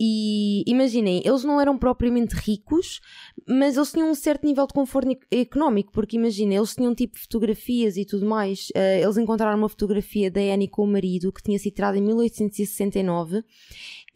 [0.00, 3.00] e imaginem, eles não eram propriamente ricos,
[3.46, 7.96] mas eles tinham um certo nível de conforto económico, porque imaginem, eles tinham tipo fotografias
[7.96, 8.70] e tudo mais.
[8.70, 12.02] Uh, eles encontraram uma fotografia da Annie com o marido que tinha sido tirada em
[12.02, 13.44] 1869.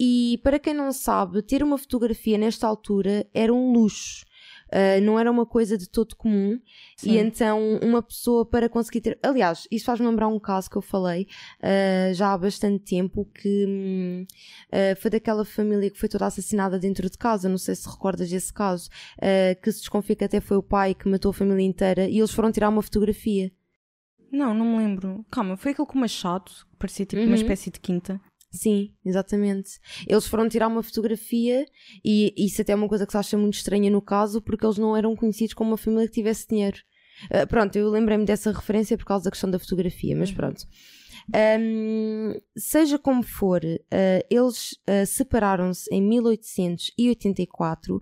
[0.00, 4.24] E para quem não sabe, ter uma fotografia nesta altura era um luxo.
[4.68, 6.60] Uh, não era uma coisa de todo comum
[6.96, 7.12] Sim.
[7.12, 9.18] e então uma pessoa para conseguir ter.
[9.22, 11.26] Aliás, isto faz-me lembrar um caso que eu falei
[11.62, 14.26] uh, já há bastante tempo que
[14.70, 17.48] uh, foi daquela família que foi toda assassinada dentro de casa.
[17.48, 18.90] Não sei se recordas desse caso,
[19.62, 22.30] que se desconfia que até foi o pai que matou a família inteira e eles
[22.30, 23.50] foram tirar uma fotografia.
[24.30, 25.24] Não, não me lembro.
[25.30, 27.28] Calma, foi aquele com machado, que parecia tipo uhum.
[27.28, 28.20] uma espécie de quinta.
[28.50, 29.78] Sim, exatamente.
[30.06, 31.66] Eles foram tirar uma fotografia
[32.04, 34.78] e isso até é uma coisa que se acha muito estranha no caso, porque eles
[34.78, 36.78] não eram conhecidos como uma família que tivesse dinheiro.
[37.26, 40.36] Uh, pronto, eu lembrei-me dessa referência por causa da questão da fotografia, mas uhum.
[40.36, 40.66] pronto.
[41.60, 48.00] Um, seja como for, uh, eles uh, separaram-se em 1884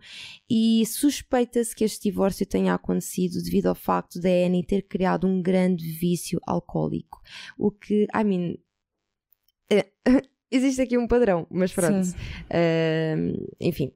[0.48, 5.42] e suspeita-se que este divórcio tenha acontecido devido ao facto da Annie ter criado um
[5.42, 7.20] grande vício alcoólico.
[7.58, 8.54] O que, I mean,
[10.56, 12.08] existe aqui um padrão, mas pronto.
[12.08, 13.92] Uh, enfim.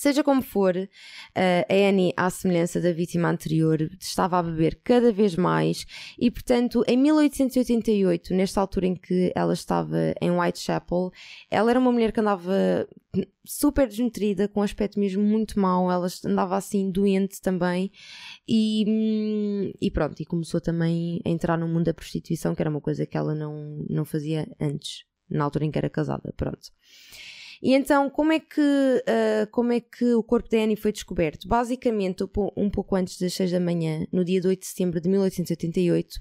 [0.00, 0.88] Seja como for, uh,
[1.36, 5.84] a Annie, à semelhança da vítima anterior, estava a beber cada vez mais
[6.18, 11.10] e, portanto, em 1888, nesta altura em que ela estava em Whitechapel,
[11.50, 12.88] ela era uma mulher que andava
[13.44, 17.90] super desnutrida, com um aspecto mesmo muito mau, ela andava assim doente também
[18.48, 22.70] e, hum, e pronto, e começou também a entrar no mundo da prostituição, que era
[22.70, 26.70] uma coisa que ela não, não fazia antes na altura em que era casada, pronto.
[27.62, 31.46] E então, como é que, uh, como é que o corpo da Annie foi descoberto?
[31.46, 32.24] Basicamente,
[32.56, 36.20] um pouco antes das 6 da manhã, no dia 8 de setembro de 1888,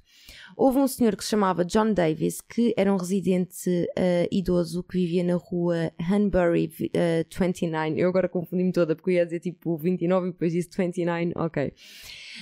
[0.57, 4.97] houve um senhor que se chamava John Davis, que era um residente uh, idoso que
[4.97, 7.97] vivia na rua Hanbury uh, 29.
[7.97, 11.73] Eu agora confundi-me toda porque eu ia dizer tipo 29 e depois disse 29, ok.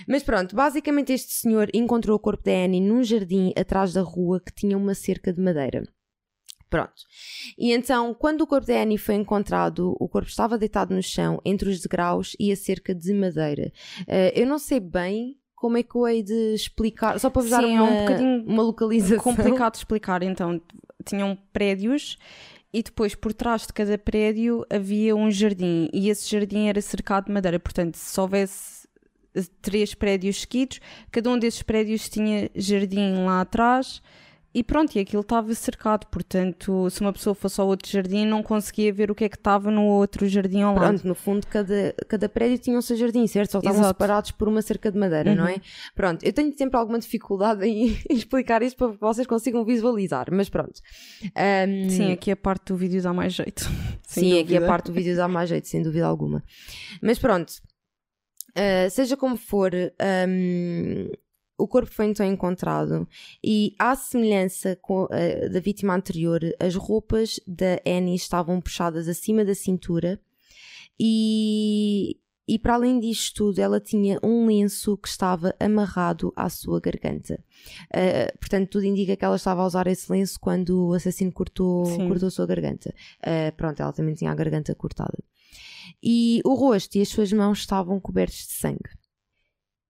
[0.08, 4.42] Mas pronto, basicamente este senhor encontrou o corpo da Annie num jardim atrás da rua
[4.44, 5.84] que tinha uma cerca de madeira.
[6.70, 7.04] Pronto.
[7.58, 11.42] E então, quando o corpo da Annie foi encontrado, o corpo estava deitado no chão,
[11.46, 13.72] entre os degraus e a cerca de madeira.
[14.02, 17.50] Uh, eu não sei bem como é que eu hei de explicar, só para vos
[17.50, 19.24] dar uma, é um bocadinho uma localização.
[19.24, 20.22] complicado de explicar.
[20.22, 20.62] Então,
[21.06, 22.18] tinham prédios
[22.74, 27.26] e depois por trás de cada prédio havia um jardim e esse jardim era cercado
[27.26, 27.60] de madeira.
[27.60, 28.88] Portanto, se houvesse
[29.62, 30.80] três prédios seguidos,
[31.12, 34.02] cada um desses prédios tinha jardim lá atrás
[34.58, 38.42] e pronto, e aquilo estava cercado, portanto, se uma pessoa fosse ao outro jardim, não
[38.42, 40.88] conseguia ver o que é que estava no outro jardim ao lado.
[40.88, 43.52] Pronto, no fundo, cada, cada prédio tinha o seu jardim, certo?
[43.52, 43.96] Só estavam Exato.
[43.96, 45.36] separados por uma cerca de madeira, uhum.
[45.36, 45.54] não é?
[45.54, 45.62] Uhum.
[45.94, 50.50] Pronto, eu tenho sempre alguma dificuldade em explicar isto para que vocês consigam visualizar, mas
[50.50, 50.82] pronto.
[51.24, 51.90] Um...
[51.92, 53.64] Sim, aqui a parte do vídeo dá mais jeito.
[54.08, 56.44] Sim, aqui a parte do vídeo dá mais jeito, sem dúvida alguma.
[57.00, 57.52] Mas pronto,
[58.58, 59.72] uh, seja como for.
[60.02, 61.12] Um
[61.58, 63.08] o corpo foi então encontrado
[63.44, 69.44] e, à semelhança com, uh, da vítima anterior, as roupas da Annie estavam puxadas acima
[69.44, 70.20] da cintura
[71.00, 72.18] e,
[72.48, 77.44] e para além disto tudo, ela tinha um lenço que estava amarrado à sua garganta.
[77.86, 81.86] Uh, portanto, tudo indica que ela estava a usar esse lenço quando o assassino cortou,
[82.08, 82.94] cortou a sua garganta.
[83.20, 85.18] Uh, pronto, ela também tinha a garganta cortada.
[86.04, 88.90] E o rosto e as suas mãos estavam cobertos de sangue.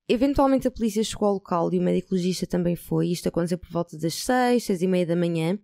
[0.09, 3.09] Eventualmente a polícia chegou ao local e o médico legista também foi.
[3.09, 5.59] Isto aconteceu por volta das 6, 6 e meia da manhã.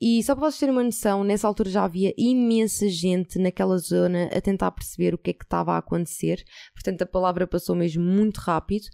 [0.00, 4.26] E só para vocês terem uma noção, nessa altura já havia imensa gente naquela zona
[4.26, 6.44] a tentar perceber o que é que estava a acontecer.
[6.74, 8.86] Portanto, a palavra passou mesmo muito rápido.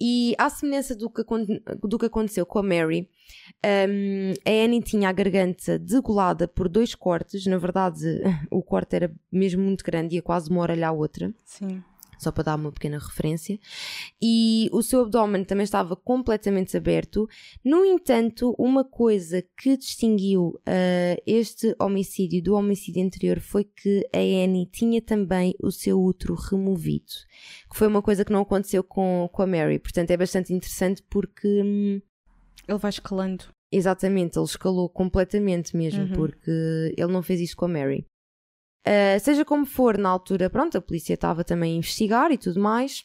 [0.00, 1.22] E à semelhança do que,
[1.82, 3.08] do que aconteceu com a Mary,
[3.64, 7.46] um, a Annie tinha a garganta degolada por dois cortes.
[7.46, 8.04] Na verdade,
[8.50, 11.34] o corte era mesmo muito grande, ia quase uma orelha à outra.
[11.44, 11.82] Sim
[12.18, 13.58] só para dar uma pequena referência,
[14.20, 17.28] e o seu abdômen também estava completamente aberto.
[17.64, 24.18] No entanto, uma coisa que distinguiu uh, este homicídio do homicídio anterior foi que a
[24.18, 27.12] Annie tinha também o seu útero removido,
[27.70, 29.78] que foi uma coisa que não aconteceu com, com a Mary.
[29.78, 31.62] Portanto, é bastante interessante porque.
[31.62, 32.00] Hum,
[32.68, 33.44] ele vai escalando.
[33.70, 36.12] Exatamente, ele escalou completamente mesmo, uhum.
[36.12, 38.06] porque ele não fez isso com a Mary.
[38.86, 42.60] Uh, seja como for, na altura, pronto, a polícia estava também a investigar e tudo
[42.60, 43.04] mais.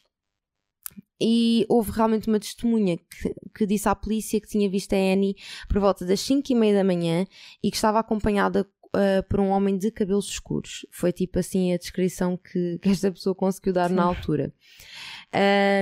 [1.19, 5.35] E houve realmente uma testemunha que, que disse à polícia que tinha visto a Annie
[5.67, 7.25] por volta das 5 e meia da manhã
[7.63, 10.85] e que estava acompanhada uh, por um homem de cabelos escuros.
[10.91, 13.95] Foi tipo assim a descrição que, que esta pessoa conseguiu dar Sim.
[13.95, 14.53] na altura.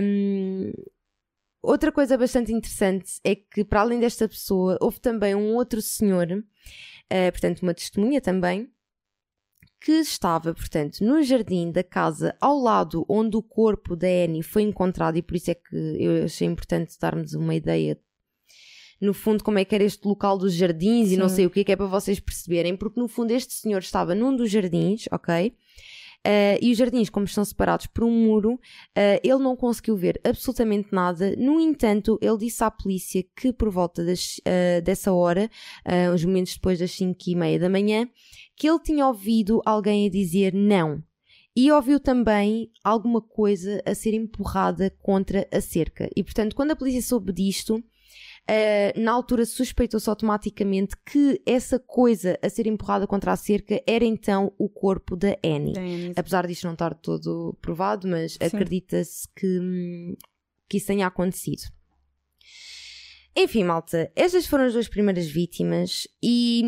[0.04, 0.72] Um,
[1.62, 6.28] outra coisa bastante interessante é que, para além desta pessoa, houve também um outro senhor,
[6.32, 8.70] uh, portanto, uma testemunha também,
[9.82, 14.64] que estava, portanto, no jardim da casa ao lado onde o corpo da Annie foi
[14.64, 17.98] encontrado, e por isso é que eu achei importante darmos uma ideia,
[19.00, 21.14] no fundo, como é que era este local dos jardins Sim.
[21.14, 23.80] e não sei o que, que é para vocês perceberem, porque no fundo este senhor
[23.80, 25.56] estava num dos jardins, ok?
[26.28, 30.20] Uh, e os jardins, como estão separados por um muro, uh, ele não conseguiu ver
[30.22, 31.34] absolutamente nada.
[31.38, 35.50] No entanto, ele disse à polícia que por volta das, uh, dessa hora,
[36.14, 38.08] uns momentos depois das 5 e meia da manhã,
[38.60, 41.02] que ele tinha ouvido alguém a dizer não.
[41.56, 46.10] E ouviu também alguma coisa a ser empurrada contra a cerca.
[46.16, 47.82] E portanto, quando a polícia soube disto,
[48.50, 54.04] Uh, na altura suspeitou-se automaticamente que essa coisa a ser empurrada contra a cerca era
[54.04, 55.78] então o corpo da Annie.
[55.78, 56.14] Annie.
[56.16, 60.18] Apesar disto não estar todo provado, mas acredita-se que,
[60.68, 61.62] que isso tenha acontecido.
[63.38, 66.64] Enfim, malta, estas foram as duas primeiras vítimas e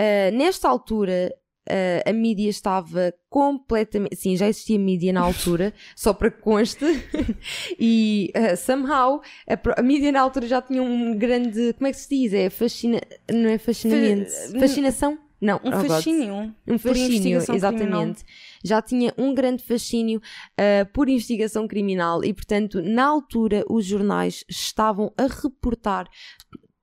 [0.00, 1.30] uh, nesta altura
[1.68, 4.16] uh, a mídia estava completamente.
[4.16, 6.84] Sim, já existia mídia na altura, só para que conste.
[7.78, 11.74] e uh, somehow a, a, mídia na altura já tinha um grande.
[11.74, 12.32] Como é que se diz?
[12.32, 13.00] É fascina.
[13.30, 14.30] Não é fascinamento?
[14.58, 15.18] Fascinação?
[15.40, 16.54] Não, um oh fascínio.
[16.68, 17.78] Um fascínio, exatamente.
[17.78, 18.14] Criminal.
[18.62, 24.44] Já tinha um grande fascínio uh, por investigação criminal e, portanto, na altura os jornais
[24.50, 26.06] estavam a reportar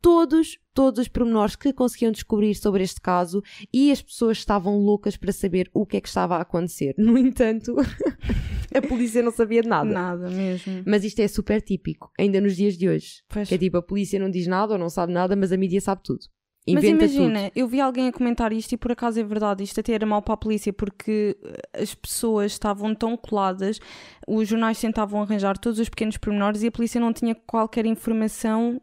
[0.01, 3.41] todos, todos os pormenores que conseguiam descobrir sobre este caso
[3.73, 6.93] e as pessoas estavam loucas para saber o que é que estava a acontecer.
[6.97, 7.75] No entanto,
[8.73, 9.89] a polícia não sabia de nada.
[9.89, 10.83] Nada mesmo.
[10.85, 13.23] Mas isto é super típico, ainda nos dias de hoje.
[13.27, 13.47] Pois.
[13.47, 15.81] Que é tipo, a polícia não diz nada ou não sabe nada, mas a mídia
[15.81, 16.25] sabe tudo.
[16.73, 17.51] Mas inventa imagina, tudo.
[17.55, 20.21] eu vi alguém a comentar isto e por acaso é verdade, isto até era mau
[20.21, 23.79] para a polícia porque eh, as pessoas estavam tão coladas,
[24.27, 28.81] os jornais tentavam arranjar todos os pequenos pormenores e a polícia não tinha qualquer informação,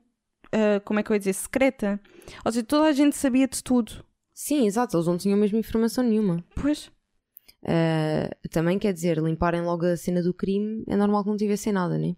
[0.55, 2.01] ah, como é que eu ia dizer, secreta.
[2.45, 4.05] Ou seja, toda a gente sabia de tudo.
[4.33, 6.45] Sim, exato, eles não tinham mesmo informação nenhuma.
[6.55, 6.91] Pois.
[7.67, 11.73] Ah, também quer dizer, limparem logo a cena do crime, é normal que não tivessem
[11.73, 12.15] nada, né?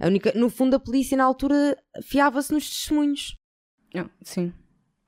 [0.00, 3.36] A única, no fundo, a polícia na altura fiava-se nos testemunhos.
[3.94, 4.52] Ah, sim.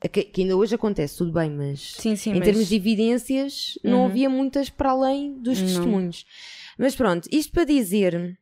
[0.00, 2.44] É Que, que ainda hoje acontece, tudo bem, mas Sim, sim, em mas...
[2.44, 4.06] termos de evidências, não Uhum.
[4.06, 5.66] havia muitas para além dos Não.
[5.66, 6.26] testemunhos.
[6.78, 8.38] Mas pronto, isto para dizer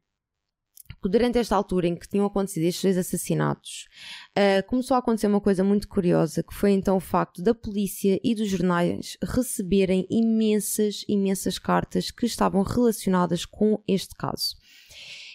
[1.09, 3.89] durante esta altura em que tinham acontecido estes dois assassinatos,
[4.37, 8.21] ah, começou a acontecer uma coisa muito curiosa, que foi então o facto da polícia
[8.23, 14.57] e dos jornais receberem imensas, imensas cartas que estavam relacionadas com este caso.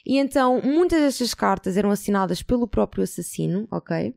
[0.06, 4.16] E então, muitas destas cartas eram assinadas pelo próprio assassino, ok?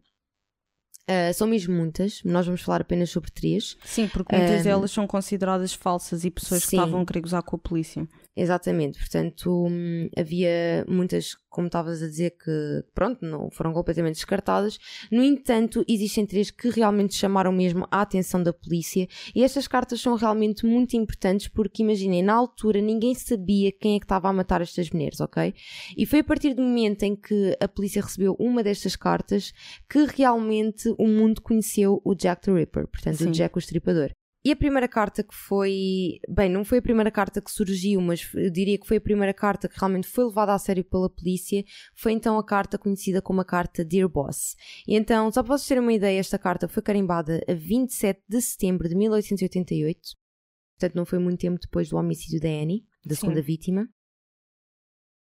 [1.12, 3.76] Ah, são mesmo muitas, nós vamos falar apenas sobre três.
[3.84, 6.76] Sim, porque muitas Ahm, delas são consideradas falsas e pessoas que sim.
[6.76, 8.06] estavam a querer gozar com a polícia.
[8.36, 14.78] Exatamente, portanto, hum, havia muitas, como estavas a dizer, que pronto, não foram completamente descartadas.
[15.10, 20.00] No entanto, existem três que realmente chamaram mesmo a atenção da polícia e estas cartas
[20.00, 24.32] são realmente muito importantes porque, imaginem, na altura ninguém sabia quem é que estava a
[24.32, 25.52] matar estas mulheres, ok?
[25.96, 29.52] E foi a partir do momento em que a polícia recebeu uma destas cartas
[29.88, 33.28] que realmente o mundo conheceu o Jack the Ripper, portanto, Sim.
[33.28, 34.12] o Jack o Estripador.
[34.42, 36.18] E a primeira carta que foi.
[36.26, 39.34] Bem, não foi a primeira carta que surgiu, mas eu diria que foi a primeira
[39.34, 41.62] carta que realmente foi levada a sério pela polícia.
[41.94, 44.56] Foi então a carta conhecida como a carta Dear Boss.
[44.88, 48.40] E então, só para vocês terem uma ideia, esta carta foi carimbada a 27 de
[48.40, 50.00] setembro de 1888.
[50.78, 53.20] Portanto, não foi muito tempo depois do homicídio da Annie, da Sim.
[53.20, 53.86] segunda vítima.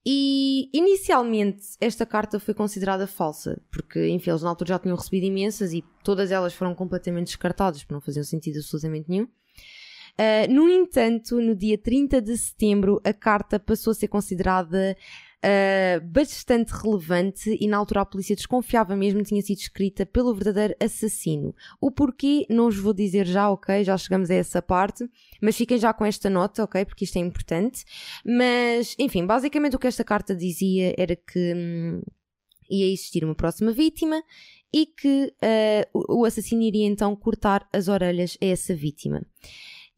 [0.05, 5.25] E inicialmente esta carta foi considerada falsa, porque enfim, eles na altura já tinham recebido
[5.25, 9.27] imensas e todas elas foram completamente descartadas, porque não faziam sentido absolutamente nenhum.
[10.17, 14.97] Ah, no entanto, no dia 30 de setembro, a carta passou a ser considerada
[15.41, 20.75] ah, bastante relevante e na altura a polícia desconfiava mesmo tinha sido escrita pelo verdadeiro
[20.81, 21.55] assassino.
[21.79, 23.83] O porquê não os vou dizer já, ok?
[23.83, 25.09] Já chegamos a essa parte,
[25.41, 26.83] mas fiquem já com esta nota, ok?
[26.83, 27.85] Porque isto é importante.
[28.25, 32.01] Mas, enfim, basicamente o que esta carta dizia era que hum,
[32.69, 34.21] ia existir uma próxima vítima
[34.73, 35.33] e que
[35.93, 39.21] o o assassino iria então cortar as orelhas a essa vítima.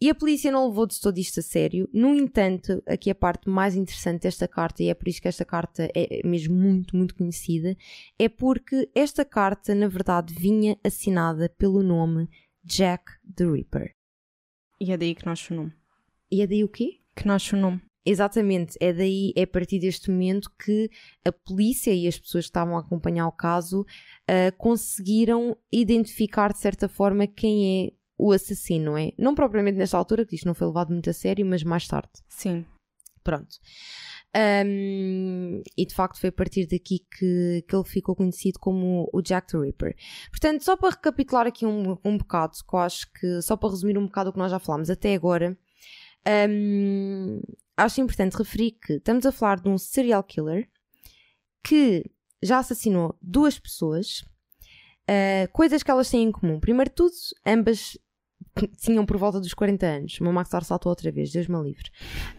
[0.01, 1.87] E a polícia não levou de todo isto a sério.
[1.93, 5.45] No entanto, aqui a parte mais interessante desta carta, e é por isso que esta
[5.45, 7.77] carta é mesmo muito, muito conhecida,
[8.17, 12.27] é porque esta carta, na verdade, vinha assinada pelo nome
[12.63, 13.95] Jack the Ripper.
[14.79, 15.73] E é daí que nasce o nome.
[16.31, 16.99] E é daí o quê?
[17.15, 17.79] Que nasce o nome.
[18.03, 20.89] Exatamente, é daí, é a partir deste momento que
[21.23, 23.85] a polícia e as pessoas que estavam a acompanhar o caso
[24.27, 29.11] ah, conseguiram identificar de certa forma quem é o assassino, não é?
[29.17, 32.11] Não propriamente nesta altura, que isto não foi levado muito a sério, mas mais tarde.
[32.29, 32.63] Sim.
[33.23, 33.57] Pronto.
[34.65, 39.21] Um, e de facto foi a partir daqui que, que ele ficou conhecido como o
[39.21, 39.95] Jack the Ripper.
[40.29, 43.97] Portanto, só para recapitular aqui um, um bocado, que eu acho que só para resumir
[43.97, 45.57] um bocado o que nós já falámos até agora,
[46.49, 47.41] um,
[47.75, 50.69] acho importante referir que estamos a falar de um serial killer
[51.63, 52.05] que
[52.41, 54.23] já assassinou duas pessoas,
[55.09, 56.59] uh, coisas que elas têm em comum.
[56.59, 57.13] Primeiro de tudo,
[57.45, 57.97] ambas
[58.77, 60.19] tinham por volta dos 40 anos.
[60.19, 61.89] O meu Maxar saltou outra vez, Deus me livre.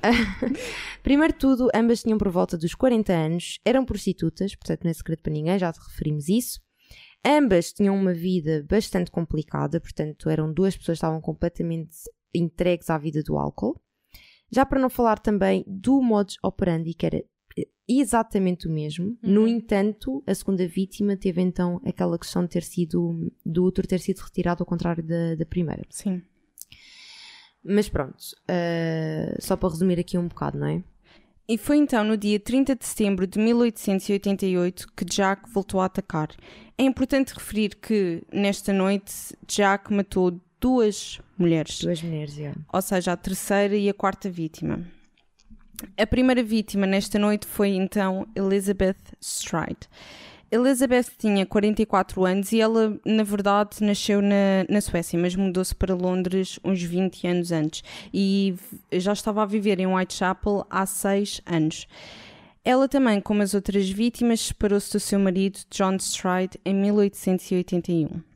[1.03, 4.95] Primeiro de tudo, ambas tinham por volta dos 40 anos, eram prostitutas, portanto não é
[4.95, 6.61] segredo para ninguém, já te referimos isso.
[7.25, 11.97] Ambas tinham uma vida bastante complicada, portanto eram duas pessoas que estavam completamente
[12.35, 13.81] entregues à vida do álcool.
[14.51, 17.25] Já para não falar também do modus operandi, que era
[17.89, 19.07] exatamente o mesmo.
[19.07, 19.17] Uhum.
[19.23, 24.01] No entanto, a segunda vítima teve então aquela questão de ter sido, do útero ter
[24.01, 25.83] sido retirado ao contrário da, da primeira.
[25.91, 26.23] Sim.
[27.65, 30.83] Mas pronto, uh, só para resumir aqui um bocado, não é?
[31.49, 36.29] E foi então no dia 30 de setembro de 1888 que Jack voltou a atacar.
[36.79, 39.13] É importante referir que nesta noite
[39.47, 42.55] Jack matou duas mulheres, Duas mulheres, já.
[42.73, 44.85] ou seja, a terceira e a quarta vítima.
[45.97, 49.89] A primeira vítima nesta noite foi então Elizabeth Stride.
[50.51, 55.95] Elizabeth tinha 44 anos e ela, na verdade, nasceu na, na Suécia, mas mudou-se para
[55.95, 58.55] Londres uns 20 anos antes e
[58.93, 61.87] já estava a viver em Whitechapel há 6 anos.
[62.65, 68.32] Ela também, como as outras vítimas, separou-se do seu marido, John Stride, em 1881.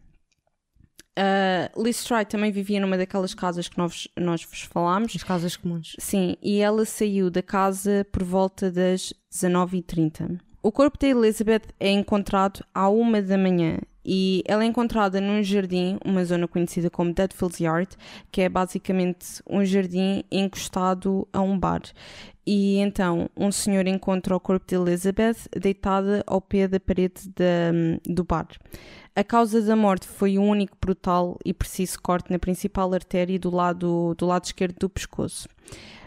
[1.19, 5.15] Uh, Liz Stride também vivia numa daquelas casas que nós, nós vos falámos.
[5.17, 5.97] As casas comuns.
[5.99, 10.39] Sim, e ela saiu da casa por volta das 19h30.
[10.63, 15.43] O corpo da Elizabeth é encontrado à uma da manhã e ela é encontrada num
[15.43, 17.89] jardim, uma zona conhecida como Deadfields Yard,
[18.31, 21.83] que é basicamente um jardim encostado a um bar.
[22.47, 28.01] E então um senhor encontra o corpo de Elizabeth deitada ao pé da parede de,
[28.13, 28.47] do bar.
[29.17, 33.51] A causa da morte foi um único brutal e preciso corte na principal artéria do
[33.51, 35.49] lado, do lado esquerdo do pescoço.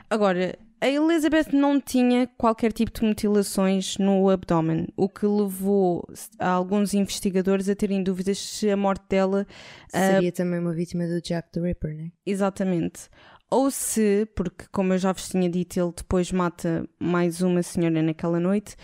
[0.07, 6.07] Agora, a Elizabeth não tinha qualquer tipo de mutilações no abdômen, o que levou
[6.37, 9.47] alguns investigadores a terem dúvidas se a morte dela
[9.89, 12.11] seria uh, também uma vítima do Jack the Ripper, né?
[12.23, 13.09] Exatamente.
[13.49, 18.03] Ou se, porque como eu já vos tinha dito, ele depois mata mais uma senhora
[18.03, 18.75] naquela noite,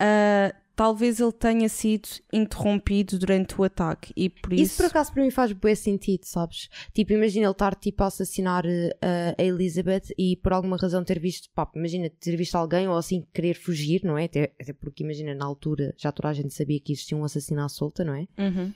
[0.00, 4.62] uh, talvez ele tenha sido interrompido durante o ataque e por isso...
[4.62, 6.68] Isso por acaso para mim faz bem sentido, sabes?
[6.94, 11.18] Tipo, imagina ele estar tipo a assassinar uh, a Elizabeth e por alguma razão ter
[11.18, 14.24] visto, pá, imagina ter visto alguém ou assim querer fugir, não é?
[14.24, 17.62] Até, até porque imagina na altura já toda a gente sabia que existia um assassino
[17.62, 18.26] à solta, não é?
[18.38, 18.72] Uhum.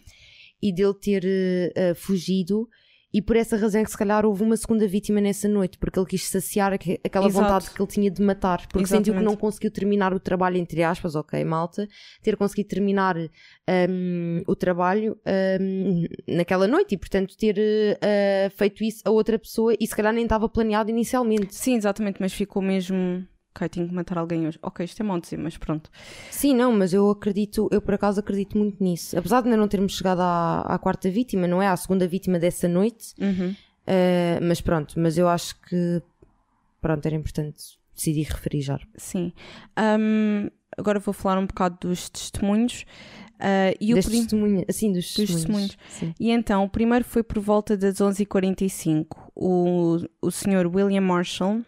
[0.60, 2.68] E dele ter uh, fugido
[3.12, 5.98] e por essa razão é que se calhar houve uma segunda vítima nessa noite, porque
[5.98, 7.44] ele quis saciar aquela Exato.
[7.44, 9.06] vontade que ele tinha de matar, porque Exatamente.
[9.06, 11.88] sentiu que não conseguiu terminar o trabalho, entre aspas, ok, malta,
[12.22, 15.16] ter conseguido terminar um, o trabalho
[15.60, 20.12] um, naquela noite e, portanto, ter uh, feito isso a outra pessoa e se calhar
[20.12, 21.54] nem estava planeado inicialmente.
[21.54, 23.26] Sim, exatamente, mas ficou mesmo
[23.56, 24.58] ok, tenho que matar alguém hoje.
[24.62, 25.90] Ok, isto é mau dizer, mas pronto.
[26.30, 29.18] Sim, não, mas eu acredito, eu por acaso acredito muito nisso.
[29.18, 31.68] Apesar de ainda não termos chegado à, à quarta vítima, não é?
[31.68, 33.14] À segunda vítima dessa noite.
[33.18, 33.50] Uhum.
[33.50, 36.02] Uh, mas pronto, mas eu acho que
[36.80, 38.78] pronto, era importante decidir referir já.
[38.96, 39.32] Sim.
[39.78, 42.84] Um, agora vou falar um bocado dos testemunhos.
[43.36, 45.76] Uh, e dos testemunhos, assim, dos, dos testemunhos.
[45.76, 46.16] testemunhos.
[46.18, 49.06] E então, o primeiro foi por volta das 11h45.
[49.34, 51.60] O, o senhor William Marshall,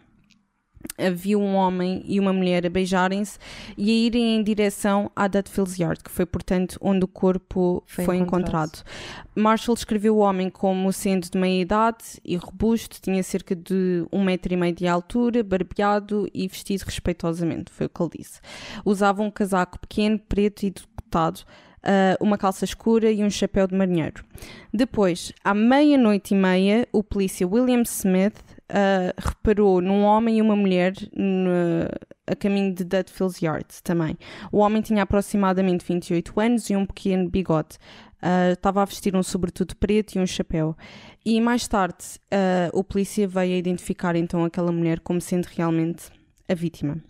[0.99, 3.39] havia um homem e uma mulher a beijarem-se
[3.77, 8.05] e a irem em direção à Dutfields Yard, que foi, portanto, onde o corpo foi,
[8.05, 8.79] foi encontrado.
[8.79, 8.85] encontrado.
[9.35, 14.25] Marshall descreveu o homem como sendo de meia idade e robusto, tinha cerca de um
[14.25, 18.41] metro e meio de altura, barbeado e vestido respeitosamente, foi o que ele disse.
[18.85, 21.41] Usava um casaco pequeno, preto e decotado,
[21.79, 24.25] Uh, uma calça escura e um chapéu de marinheiro.
[24.75, 28.35] Depois, à meia-noite e meia, o polícia William Smith
[28.71, 31.51] uh, reparou num homem e uma mulher no,
[32.27, 34.17] a caminho de Dudfields Yard também.
[34.53, 37.77] O homem tinha aproximadamente 28 anos e um pequeno bigode.
[38.23, 40.77] Uh, estava a vestir um sobretudo preto e um chapéu.
[41.25, 46.11] E mais tarde, uh, o polícia veio a identificar então aquela mulher como sendo realmente
[46.49, 47.03] a vítima.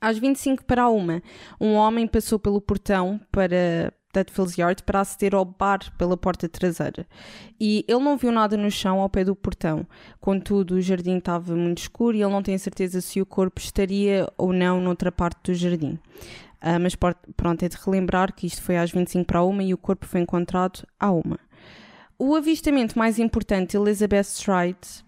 [0.00, 1.20] Às 25 para uma,
[1.60, 7.06] um homem passou pelo portão para, Tedfield's Yard para aceder ao bar pela porta traseira.
[7.60, 9.86] E ele não viu nada no chão ao pé do portão.
[10.20, 14.30] Contudo, o jardim estava muito escuro e ele não tem certeza se o corpo estaria
[14.36, 15.98] ou não noutra parte do jardim.
[16.60, 19.78] Uh, mas pronto, é de relembrar que isto foi às 25 para uma e o
[19.78, 21.38] corpo foi encontrado à uma.
[22.18, 25.04] O avistamento mais importante de Elizabeth Stride,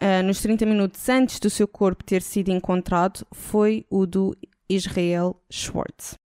[0.00, 4.34] uh, nos 30 minutos antes do seu corpo ter sido encontrado, foi o do
[4.66, 6.23] Israel Schwartz.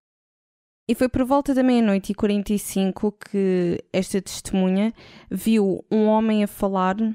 [0.89, 4.91] E foi por volta da meia-noite e 45 que esta testemunha
[5.29, 7.13] viu um homem a falar uh,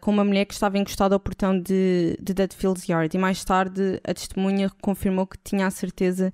[0.00, 3.16] com uma mulher que estava encostada ao portão de, de Dudfields Yard.
[3.16, 6.32] E mais tarde a testemunha confirmou que tinha a certeza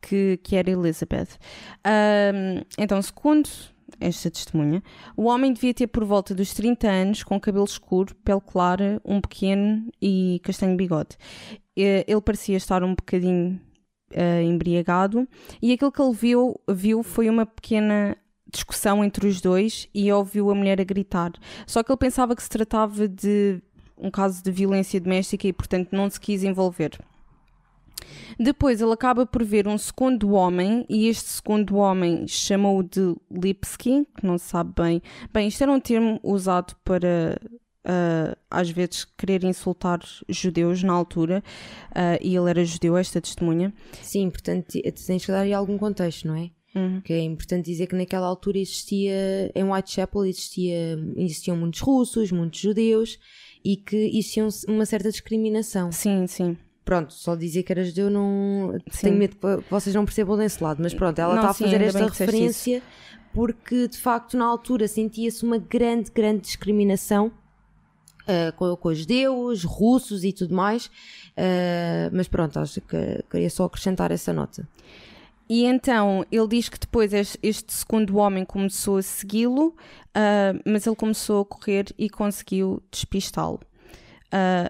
[0.00, 1.30] que, que era Elizabeth.
[1.84, 3.50] Uh, então, segundo
[3.98, 4.80] esta testemunha,
[5.16, 9.20] o homem devia ter por volta dos 30 anos, com cabelo escuro, pele clara, um
[9.20, 11.18] pequeno e castanho bigode.
[11.74, 13.60] Ele parecia estar um bocadinho
[14.14, 15.28] uh, embriagado
[15.60, 18.16] e aquilo que ele viu, viu foi uma pequena
[18.52, 21.32] discussão entre os dois e ouviu a mulher a gritar.
[21.66, 23.62] Só que ele pensava que se tratava de
[23.96, 26.98] um caso de violência doméstica e, portanto, não se quis envolver.
[28.38, 34.06] Depois ele acaba por ver um segundo homem e este segundo homem chamou-o de Lipski,
[34.16, 35.02] que não se sabe bem.
[35.32, 37.38] Bem, isto era um termo usado para
[37.84, 41.42] uh, às vezes querer insultar judeus na altura,
[41.90, 43.72] uh, e ele era judeu, esta testemunha.
[44.02, 46.50] Sim, portanto tens que dar aí algum contexto, não é?
[46.74, 47.00] Uhum.
[47.00, 52.60] Que é importante dizer que naquela altura existia, em Whitechapel existia, existiam muitos russos, muitos
[52.60, 53.18] judeus
[53.64, 55.90] e que existia uma certa discriminação.
[55.90, 56.56] Sim, sim.
[56.84, 58.78] Pronto, só dizer que era judeu não.
[58.90, 59.08] Sim.
[59.08, 61.80] Tenho medo que vocês não percebam desse lado, mas pronto, ela não, está a fazer
[61.82, 62.82] esta referência
[63.32, 67.30] porque de facto na altura sentia-se uma grande, grande discriminação
[68.22, 70.86] uh, com, com os judeus, russos e tudo mais.
[70.86, 74.66] Uh, mas pronto, acho que queria só acrescentar essa nota.
[75.48, 80.96] E então ele diz que depois este segundo homem começou a segui-lo, uh, mas ele
[80.96, 83.60] começou a correr e conseguiu despistá-lo.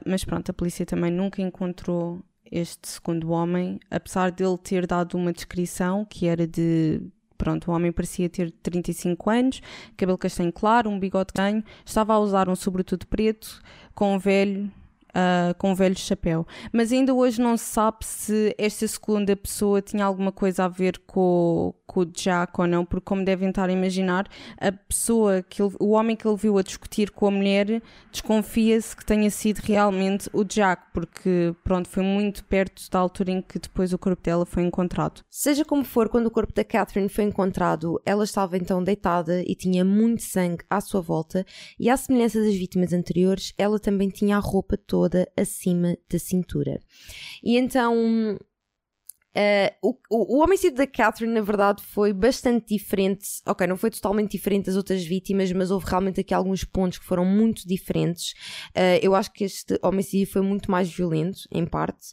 [0.06, 5.34] Mas pronto, a polícia também nunca encontrou este segundo homem, apesar dele ter dado uma
[5.34, 7.02] descrição que era de
[7.40, 9.62] Pronto, o homem parecia ter 35 anos,
[9.96, 13.62] cabelo castanho claro, um bigode ganho, estava a usar um sobretudo preto,
[13.94, 14.70] com um velho
[15.10, 16.46] uh, com um velho chapéu.
[16.72, 20.98] Mas ainda hoje não se sabe se esta segunda pessoa tinha alguma coisa a ver
[21.06, 24.26] com, com o Jack ou não, porque como devem estar a imaginar,
[24.58, 28.96] a pessoa que ele, o homem que ele viu a discutir com a mulher desconfia-se
[28.96, 33.58] que tenha sido realmente o Jack, porque pronto, foi muito perto da altura em que
[33.58, 35.22] depois o corpo dela foi encontrado.
[35.30, 39.54] Seja como for, quando o corpo da Catherine foi encontrado, ela estava então deitada e
[39.54, 41.44] tinha muito sangue à sua volta,
[41.78, 44.99] e à semelhança das vítimas anteriores, ela também tinha a roupa toda
[45.36, 46.80] acima da cintura.
[47.42, 48.38] E então
[49.30, 53.26] Uh, o, o, o, homicídio da Catherine, na verdade, foi bastante diferente.
[53.46, 57.04] Ok, não foi totalmente diferente das outras vítimas, mas houve realmente aqui alguns pontos que
[57.04, 58.32] foram muito diferentes.
[58.76, 62.08] Uh, eu acho que este homicídio foi muito mais violento, em parte,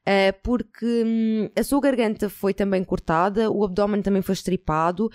[0.00, 5.10] uh, porque hum, a sua garganta foi também cortada, o abdômen também foi estripado,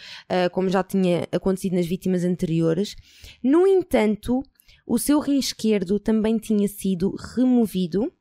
[0.52, 2.96] como já tinha acontecido nas vítimas anteriores.
[3.44, 4.44] No entanto,
[4.88, 8.12] o seu rim esquerdo também tinha sido removido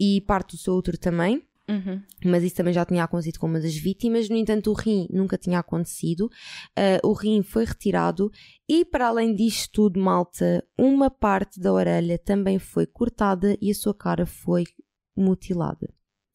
[0.00, 1.42] e parte do seu outro também.
[1.68, 2.02] Uhum.
[2.24, 4.28] Mas isso também já tinha acontecido com uma das vítimas.
[4.28, 6.30] No entanto, o rim nunca tinha acontecido.
[6.78, 8.30] Uh, o rim foi retirado
[8.68, 13.74] e, para além disto tudo, malta, uma parte da orelha também foi cortada e a
[13.74, 14.64] sua cara foi
[15.16, 15.88] mutilada.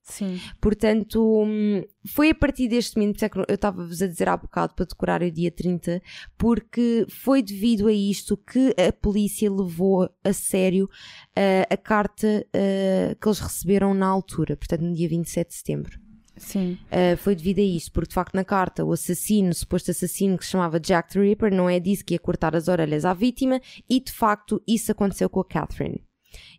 [0.09, 0.39] Sim.
[0.59, 4.85] Portanto, hum, foi a partir deste momento, é eu estava-vos a dizer há bocado para
[4.85, 6.01] decorar o dia 30,
[6.37, 13.15] porque foi devido a isto que a polícia levou a sério uh, a carta uh,
[13.15, 15.99] que eles receberam na altura, portanto, no dia 27 de setembro.
[16.37, 16.77] Sim.
[16.85, 20.37] Uh, foi devido a isto, porque de facto na carta o assassino, o suposto assassino
[20.37, 23.13] que se chamava Jack the Ripper, não é disse que ia cortar as orelhas à
[23.13, 26.03] vítima e de facto isso aconteceu com a Catherine.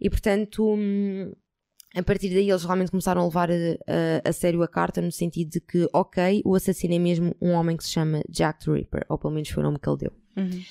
[0.01, 0.75] E portanto.
[0.75, 1.33] Hum,
[1.95, 5.11] a partir daí eles realmente começaram a levar a, a, a, sério a carta no
[5.11, 8.73] sentido de que, ok, o assassino é mesmo um homem que se chama Jack the
[8.73, 10.13] Ripper, ou pelo menos foi o nome que ele deu.
[10.37, 10.63] Uhum.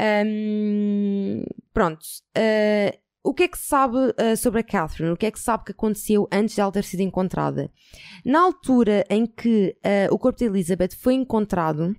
[0.00, 2.04] Um, pronto.
[2.36, 5.12] Uh, o que é que se sabe uh, sobre a Catherine?
[5.12, 7.70] O que é que se sabe que aconteceu antes de ela ter sido encontrada?
[8.24, 11.94] Na altura em que uh, o corpo de Elizabeth foi encontrado,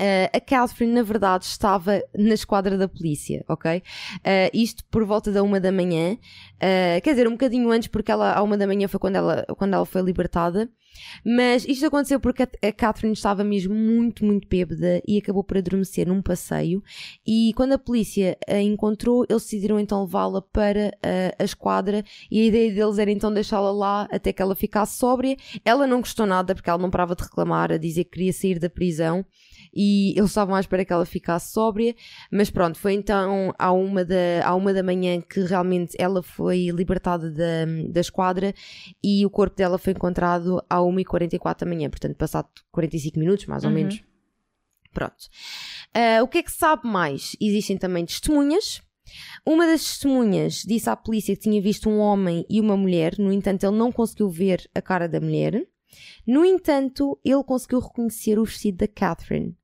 [0.00, 3.78] Uh, a Catherine, na verdade, estava na esquadra da polícia, ok?
[3.78, 8.10] Uh, isto por volta da uma da manhã, uh, quer dizer, um bocadinho antes, porque
[8.10, 10.68] ela, à uma da manhã foi quando ela, quando ela foi libertada.
[11.24, 16.06] Mas isto aconteceu porque a Catherine estava mesmo muito, muito bêbada e acabou por adormecer
[16.06, 16.82] num passeio.
[17.26, 22.04] E quando a polícia a encontrou, eles decidiram então levá-la para a, a esquadra.
[22.30, 25.36] E a ideia deles era então deixá-la lá até que ela ficasse sóbria.
[25.64, 28.58] Ela não gostou nada porque ela não parava de reclamar, a dizer que queria sair
[28.58, 29.24] da prisão
[29.74, 31.94] e eles estavam à espera que ela ficasse sóbria,
[32.30, 36.68] mas pronto, foi então à uma da, à uma da manhã que realmente ela foi
[36.70, 38.54] libertada da, da esquadra
[39.02, 43.64] e o corpo dela foi encontrado à 1h44 da manhã, portanto, passado 45 minutos, mais
[43.64, 43.76] ou uhum.
[43.76, 44.02] menos.
[44.92, 45.28] Pronto.
[45.96, 47.34] Uh, o que é que se sabe mais?
[47.40, 48.82] Existem também testemunhas.
[49.44, 53.32] Uma das testemunhas disse à polícia que tinha visto um homem e uma mulher, no
[53.32, 55.66] entanto, ele não conseguiu ver a cara da mulher.
[56.26, 59.56] No entanto, ele conseguiu reconhecer o vestido da Catherine.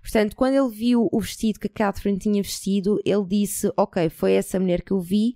[0.00, 4.32] Portanto, quando ele viu o vestido que a Catherine tinha vestido, ele disse: Ok, foi
[4.32, 5.34] essa mulher que eu vi,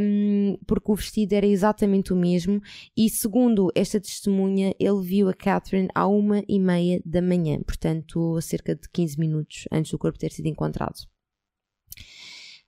[0.00, 2.60] um, porque o vestido era exatamente o mesmo.
[2.96, 8.40] E segundo esta testemunha, ele viu a Catherine à uma e meia da manhã, portanto,
[8.40, 11.06] cerca de 15 minutos antes do corpo ter sido encontrado.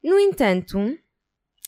[0.03, 0.79] No entanto,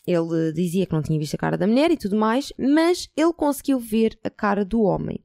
[0.07, 3.33] ele dizia que não tinha visto a cara da mulher e tudo mais, mas ele
[3.33, 5.23] conseguiu ver a cara do homem.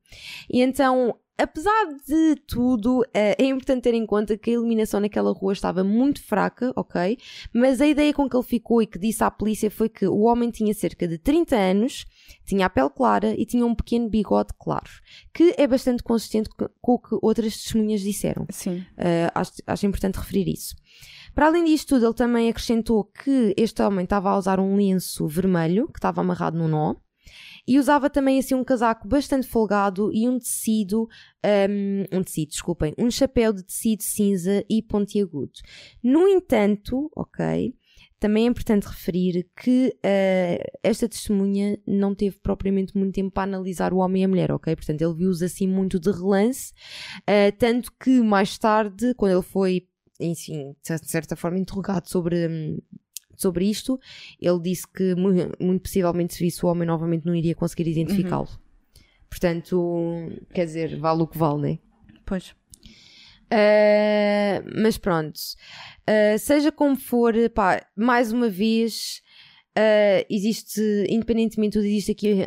[0.51, 5.33] E então Apesar de tudo, eh, é importante ter em conta que a iluminação naquela
[5.33, 7.19] rua estava muito fraca, ok?
[7.53, 10.21] Mas a ideia com que ele ficou e que disse à polícia foi que o
[10.21, 12.07] homem tinha cerca de 30 anos,
[12.47, 14.89] tinha a pele clara e tinha um pequeno bigode claro,
[15.33, 16.49] que é bastante consistente
[16.81, 18.47] com o que outras testemunhas disseram.
[18.51, 18.79] Sim.
[18.97, 20.77] Uh, acho, acho importante referir isso.
[21.35, 25.27] Para além disto tudo, ele também acrescentou que este homem estava a usar um lenço
[25.27, 26.95] vermelho que estava amarrado no nó
[27.67, 31.09] e usava também assim um casaco bastante folgado e um tecido,
[31.45, 35.53] um, um tecido, desculpem, um chapéu de tecido cinza e pontiagudo.
[36.03, 37.75] No entanto, ok,
[38.25, 43.93] também é importante referir que uh, esta testemunha não teve propriamente muito tempo para analisar
[43.93, 44.75] o homem e a mulher, ok?
[44.75, 46.73] Portanto, ele viu-os assim muito de relance,
[47.21, 49.87] uh, tanto que mais tarde, quando ele foi,
[50.19, 52.79] enfim, de certa forma interrogado sobre um,
[53.41, 53.99] sobre isto,
[54.41, 58.49] ele disse que muito, possivelmente se visse o homem novamente não iria conseguir identificá-lo.
[58.49, 58.65] Uhum.
[59.29, 61.79] Portanto, quer dizer, vale o que vale, né?
[62.25, 62.55] Pois.
[63.53, 69.23] Uh, mas pronto, uh, seja como for, pá, mais uma vez,
[69.77, 72.47] uh, existe, independentemente de tudo, existe aqui.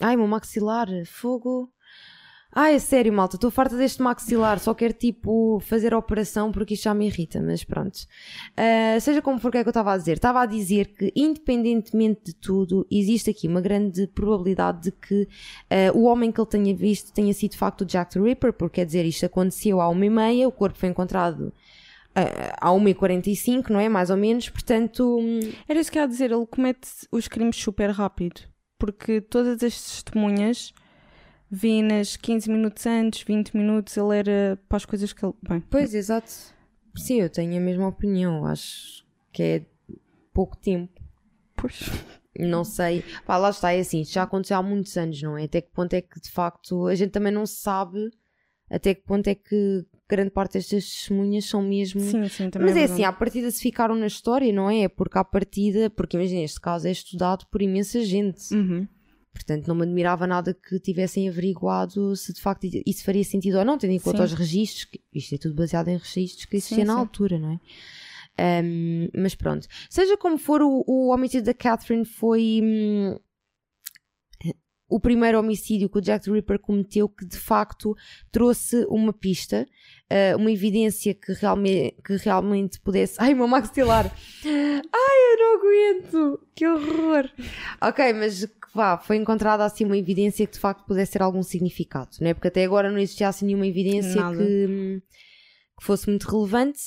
[0.00, 1.73] Ai, meu maxilar, fogo.
[2.56, 6.74] Ah, é sério, malta, estou farta deste maxilar, só quero tipo fazer a operação porque
[6.74, 7.96] isto já me irrita, mas pronto.
[7.96, 10.12] Uh, seja como for, o que é que eu estava a dizer?
[10.12, 15.22] Estava a dizer que, independentemente de tudo, existe aqui uma grande probabilidade de que
[15.92, 18.52] uh, o homem que ele tenha visto tenha sido de facto o Jack the Ripper,
[18.52, 21.52] porque quer dizer, isto aconteceu à uma e meia, o corpo foi encontrado
[22.16, 23.88] uh, à 1h45, não é?
[23.88, 25.18] Mais ou menos, portanto.
[25.68, 28.42] Era isso que eu ia dizer, ele comete os crimes super rápido,
[28.78, 30.72] porque todas as testemunhas
[31.54, 35.34] vi-nas 15 minutos antes, 20 minutos, ele era para as coisas que ele.
[35.48, 36.30] Bem, Pois, exato.
[36.96, 38.44] Sim, eu tenho a mesma opinião.
[38.46, 39.62] Acho que é
[40.32, 41.00] pouco tempo.
[41.56, 41.90] pois.
[42.36, 43.04] Não sei.
[43.24, 44.00] Pá, lá está, é assim.
[44.00, 45.44] isto Já aconteceu há muitos anos, não é?
[45.44, 48.10] Até que ponto é que de facto a gente também não sabe
[48.68, 52.00] até que ponto é que grande parte destas testemunhas são mesmo.
[52.00, 52.68] Sim, sim, também.
[52.68, 52.92] Mas é verdade.
[52.92, 54.80] assim, à partida se ficaram na história, não é?
[54.80, 58.52] É Porque à partida, porque imagina, este caso é estudado por imensa gente.
[58.52, 58.88] Uhum.
[59.34, 63.64] Portanto, não me admirava nada que tivessem averiguado se de facto isso faria sentido ou
[63.64, 64.32] não, tendo em conta Sim.
[64.32, 67.00] os registros, que isto é tudo baseado em registros que existiam na sim.
[67.00, 67.60] altura, não é?
[68.36, 73.18] Ahm, mas pronto, seja como for, o, o homicídio da Catherine foi hum,
[74.88, 77.96] o primeiro homicídio que o Jack the Ripper cometeu que de facto
[78.30, 79.66] trouxe uma pista,
[80.08, 83.16] ah, uma evidência que realmente, que realmente pudesse.
[83.18, 84.06] Ai, meu maxilar!
[84.44, 86.46] Ai, eu não aguento!
[86.54, 87.30] Que horror!
[87.80, 92.10] Ok, mas vá, foi encontrada assim uma evidência que de facto pudesse ter algum significado,
[92.20, 92.34] não é?
[92.34, 95.02] Porque até agora não existia assim nenhuma evidência que,
[95.78, 96.80] que fosse muito relevante.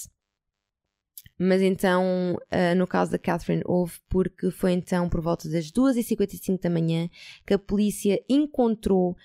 [1.39, 6.59] Mas então, ah, no caso da Catherine, houve porque foi então por volta das 2h55
[6.59, 7.09] da manhã
[7.45, 9.15] que a polícia encontrou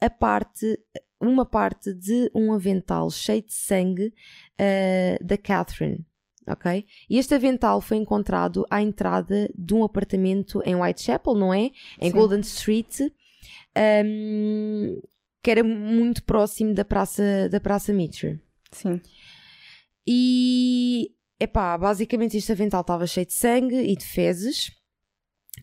[0.00, 0.78] a parte,
[1.20, 4.12] uma parte de um avental cheio de sangue
[4.58, 6.04] ah, da Catherine.
[6.46, 6.84] Ok?
[7.08, 11.70] E este avental foi encontrado à entrada de um apartamento em Whitechapel, não é?
[12.00, 12.12] Em Sim.
[12.12, 13.00] Golden Street,
[13.76, 15.00] ahm,
[15.42, 18.38] que era muito próximo da Praça, da praça Mitchell.
[18.70, 19.00] Sim.
[20.06, 24.72] E, epá, basicamente este avental estava cheio de sangue e de fezes.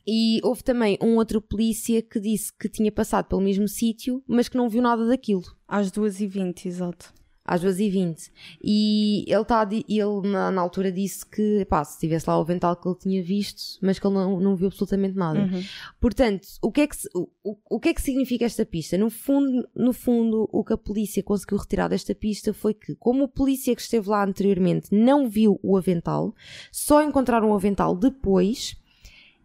[0.08, 4.48] E houve também um outro polícia que disse que tinha passado pelo mesmo sítio, mas
[4.48, 5.44] que não viu nada daquilo.
[5.68, 7.14] Às 2h20, exato.
[7.52, 8.30] Às 2h20.
[8.64, 12.76] E ele, tá, ele na, na altura disse que, pá, se tivesse lá o avental
[12.76, 15.40] que ele tinha visto, mas que ele não, não viu absolutamente nada.
[15.40, 15.64] Uhum.
[16.00, 18.98] Portanto, o que, é que, o- o que é que significa esta pista?
[19.00, 23.24] No fundo, no fundo, o que a polícia conseguiu retirar desta pista foi que, como
[23.24, 26.36] o polícia que esteve lá anteriormente não viu o avental,
[26.72, 28.76] só encontraram o avental depois,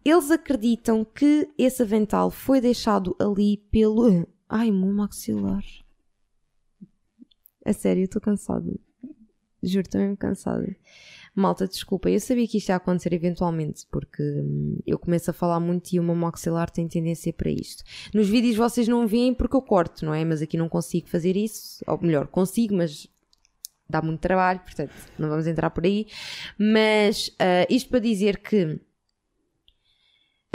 [0.03, 4.27] eles acreditam que esse avental foi deixado ali pelo.
[4.47, 5.63] Ai, meu maxilar.
[7.65, 8.71] A sério, eu estou cansada.
[9.61, 10.75] Juro, estou mesmo cansada.
[11.35, 15.59] Malta, desculpa, eu sabia que isto ia acontecer eventualmente, porque hum, eu começo a falar
[15.59, 17.83] muito e o meu maxilar tem tendência para isto.
[18.13, 20.23] Nos vídeos vocês não veem porque eu corto, não é?
[20.23, 23.07] Mas aqui não consigo fazer isso, ou melhor, consigo, mas
[23.89, 26.07] dá muito trabalho, portanto, não vamos entrar por aí.
[26.57, 28.79] Mas ah, isto para dizer que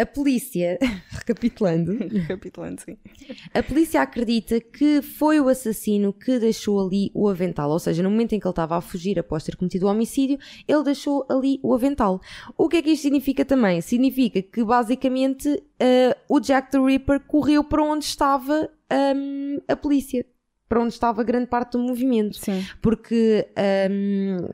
[0.00, 0.78] a polícia,
[1.10, 2.96] recapitulando, Recapitulando, sim.
[3.52, 8.10] a polícia acredita que foi o assassino que deixou ali o avental, ou seja, no
[8.10, 11.60] momento em que ele estava a fugir após ter cometido o homicídio, ele deixou ali
[11.62, 12.20] o avental.
[12.56, 13.80] O que é que isto significa também?
[13.80, 18.70] Significa que basicamente eh, o Jack the Ripper correu para onde estava
[19.14, 20.24] hum, a polícia,
[20.68, 22.64] para onde estava grande parte do movimento Sim.
[22.80, 23.46] porque
[23.90, 24.48] hum,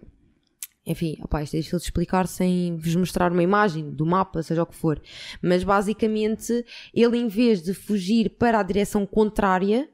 [0.87, 4.63] enfim, opá, isto é difícil de explicar sem vos mostrar uma imagem do mapa, seja
[4.63, 5.03] o que for,
[5.43, 6.65] mas basicamente
[6.95, 9.89] ele em vez de fugir para a direção contrária,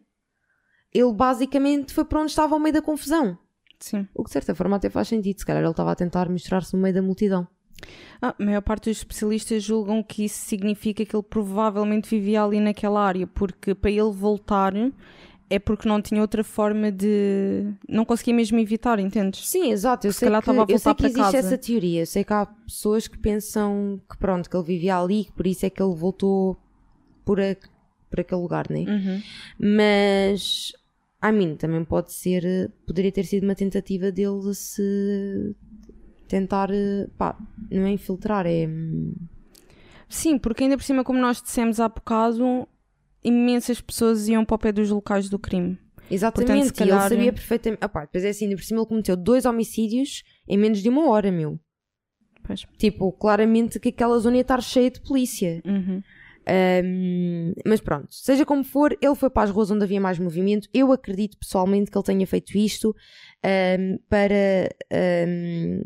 [0.92, 3.38] ele basicamente foi para onde estava ao meio da confusão.
[3.80, 4.06] Sim.
[4.14, 6.76] O que de certa forma até faz sentido, se calhar ele estava a tentar misturar-se
[6.76, 7.48] no meio da multidão.
[8.20, 12.60] Ah, a maior parte dos especialistas julgam que isso significa que ele provavelmente vivia ali
[12.60, 14.72] naquela área, porque para ele voltar
[15.54, 17.64] é porque não tinha outra forma de.
[17.88, 19.46] Não conseguia mesmo evitar, entendes?
[19.48, 20.06] Sim, exato.
[20.06, 21.36] Eu Se sei que, estava a eu sei que existe casa.
[21.38, 22.00] essa teoria.
[22.02, 25.46] Eu sei que há pessoas que pensam que pronto, que ele vivia ali, que por
[25.46, 26.56] isso é que ele voltou
[27.24, 27.56] por, a-
[28.10, 28.80] por aquele lugar, né?
[28.88, 29.22] Uhum.
[29.58, 30.72] Mas,
[31.20, 35.54] a mim, também pode ser, poderia ter sido uma tentativa dele se
[36.28, 36.70] tentar,
[37.18, 37.36] pá,
[37.70, 38.66] não é infiltrar, é.
[38.66, 39.12] hum,
[40.08, 42.68] Sim, porque ainda por cima, como nós dissemos há bocado,
[43.24, 45.78] imensas pessoas iam para o pé dos locais do crime.
[46.10, 47.78] Exatamente, se e ele calhar- sabia perfeitamente.
[47.82, 51.08] Ah, pá, depois é assim, por cima ele cometeu dois homicídios em menos de uma
[51.08, 51.58] hora, meu.
[52.42, 52.64] Pois.
[52.76, 55.62] Tipo, claramente que aquela zona ia estar cheia de polícia.
[55.64, 56.02] Uhum.
[56.84, 60.68] Um, mas pronto, seja como for, ele foi para as ruas onde havia mais movimento.
[60.74, 62.94] Eu acredito pessoalmente que ele tenha feito isto
[63.78, 64.68] um, para.
[64.92, 65.82] um,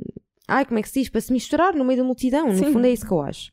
[0.49, 1.09] ai, como é que se diz?
[1.11, 2.49] Para se misturar no meio da multidão.
[2.49, 2.73] No Sim.
[2.73, 3.53] fundo, é isso que eu acho.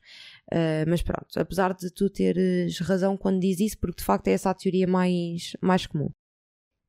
[0.53, 4.33] Uh, mas pronto, apesar de tu teres razão quando diz isso, porque de facto é
[4.33, 6.11] essa a teoria mais, mais comum.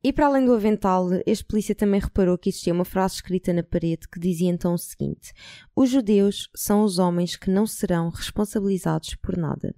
[0.05, 3.63] E para além do avental, este polícia também reparou que existia uma frase escrita na
[3.63, 5.33] parede que dizia então o seguinte:
[5.75, 9.75] Os judeus são os homens que não serão responsabilizados por nada.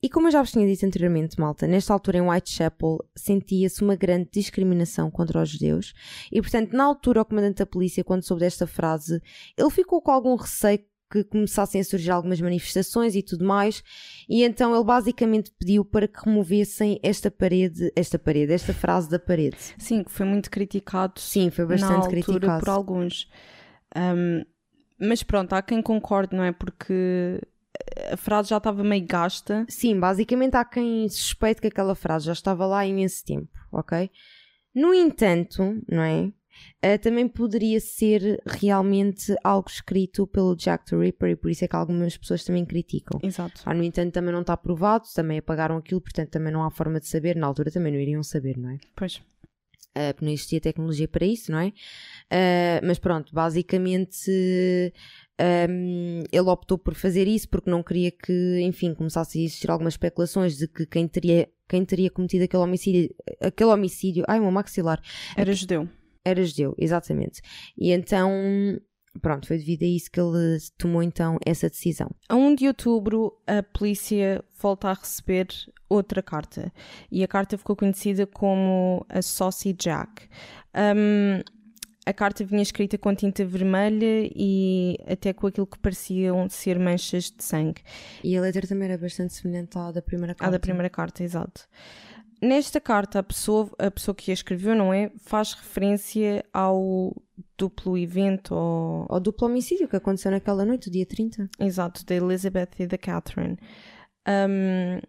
[0.00, 3.96] E como eu já vos tinha dito anteriormente, malta, nesta altura em Whitechapel sentia-se uma
[3.96, 5.92] grande discriminação contra os judeus
[6.32, 9.20] e, portanto, na altura, o comandante da polícia, quando soube desta frase,
[9.58, 10.78] ele ficou com algum receio
[11.10, 13.82] que começassem a surgir algumas manifestações e tudo mais,
[14.28, 19.18] e então ele basicamente pediu para que removessem esta parede, esta parede, esta frase da
[19.18, 19.58] parede.
[19.78, 21.18] Sim, que foi muito criticado.
[21.18, 22.60] Sim, foi bastante criticado.
[22.60, 23.28] por alguns.
[23.96, 24.44] Um,
[24.98, 26.52] mas pronto, há quem concorde, não é?
[26.52, 27.40] Porque
[28.12, 29.64] a frase já estava meio gasta.
[29.68, 34.10] Sim, basicamente há quem suspeite que aquela frase já estava lá há imenso tempo, ok?
[34.74, 36.32] No entanto, não é?
[36.84, 41.68] Uh, também poderia ser realmente algo escrito pelo Jack the Ripper e por isso é
[41.68, 43.20] que algumas pessoas também criticam.
[43.22, 43.62] Exato.
[43.66, 46.98] Ah, no entanto, também não está provado, também apagaram aquilo, portanto também não há forma
[46.98, 47.36] de saber.
[47.36, 48.78] Na altura também não iriam saber, não é?
[48.96, 49.16] Pois.
[49.90, 51.68] Uh, porque não existia tecnologia para isso, não é?
[51.68, 54.30] Uh, mas pronto, basicamente
[55.40, 59.94] um, ele optou por fazer isso porque não queria que, enfim, começasse a existir algumas
[59.94, 65.00] especulações de que quem teria, quem teria cometido aquele homicídio, aquele homicídio, ai, meu maxilar,
[65.36, 65.88] Era judeu.
[66.24, 67.40] Era judeu, exatamente.
[67.76, 68.30] E então,
[69.20, 72.10] pronto, foi devido a isso que ele tomou então essa decisão.
[72.28, 75.48] A 1 de outubro, a polícia volta a receber
[75.88, 76.72] outra carta.
[77.10, 80.28] E a carta ficou conhecida como a Saucy Jack.
[80.74, 81.42] Um,
[82.06, 87.24] a carta vinha escrita com tinta vermelha e até com aquilo que pareciam ser manchas
[87.24, 87.82] de sangue.
[88.24, 90.48] E a letra também era bastante semelhante à da primeira carta.
[90.48, 91.68] À da primeira carta, exato.
[92.42, 95.10] Nesta carta, a pessoa, a pessoa que a escreveu, não é?
[95.18, 97.14] Faz referência ao
[97.58, 99.06] duplo evento, ou...
[99.10, 101.50] Ao duplo homicídio que aconteceu naquela noite, dia 30.
[101.58, 103.58] Exato, da Elizabeth e da Catherine.
[104.26, 105.00] Um,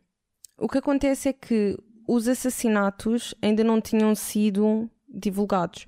[0.57, 5.85] o que acontece é que os assassinatos ainda não tinham sido divulgados.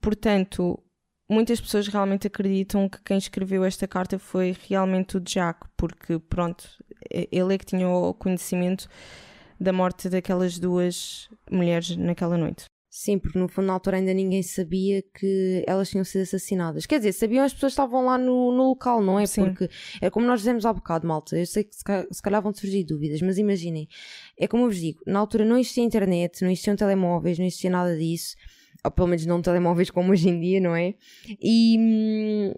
[0.00, 0.82] Portanto,
[1.28, 6.66] muitas pessoas realmente acreditam que quem escreveu esta carta foi realmente o Jack, porque, pronto,
[7.10, 8.88] ele é que tinha o conhecimento
[9.58, 12.64] da morte daquelas duas mulheres naquela noite.
[12.88, 16.86] Sim, porque no fundo na altura ainda ninguém sabia que elas tinham sido assassinadas.
[16.86, 19.26] Quer dizer, sabiam as pessoas que estavam lá no, no local, não é?
[19.26, 19.44] Sim.
[19.44, 19.68] Porque
[20.00, 21.36] é como nós dizemos há bocado, malta.
[21.36, 23.86] Eu sei que se calhar, se calhar vão surgir dúvidas, mas imaginem,
[24.38, 27.68] é como eu vos digo, na altura não existia internet, não existiam telemóveis, não existia
[27.68, 28.34] nada disso
[28.86, 30.94] ou pelo menos não telemóveis como hoje em dia, não é?
[31.40, 32.54] E,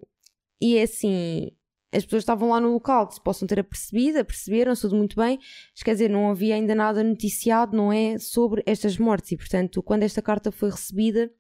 [0.61, 1.51] e é assim,
[1.93, 5.39] as pessoas estavam lá no local que se possam ter apercebido, aperceberam-se tudo muito bem,
[5.75, 8.19] mas quer dizer, não havia ainda nada noticiado, não é?
[8.19, 11.31] Sobre estas mortes, e portanto, quando esta carta foi recebida,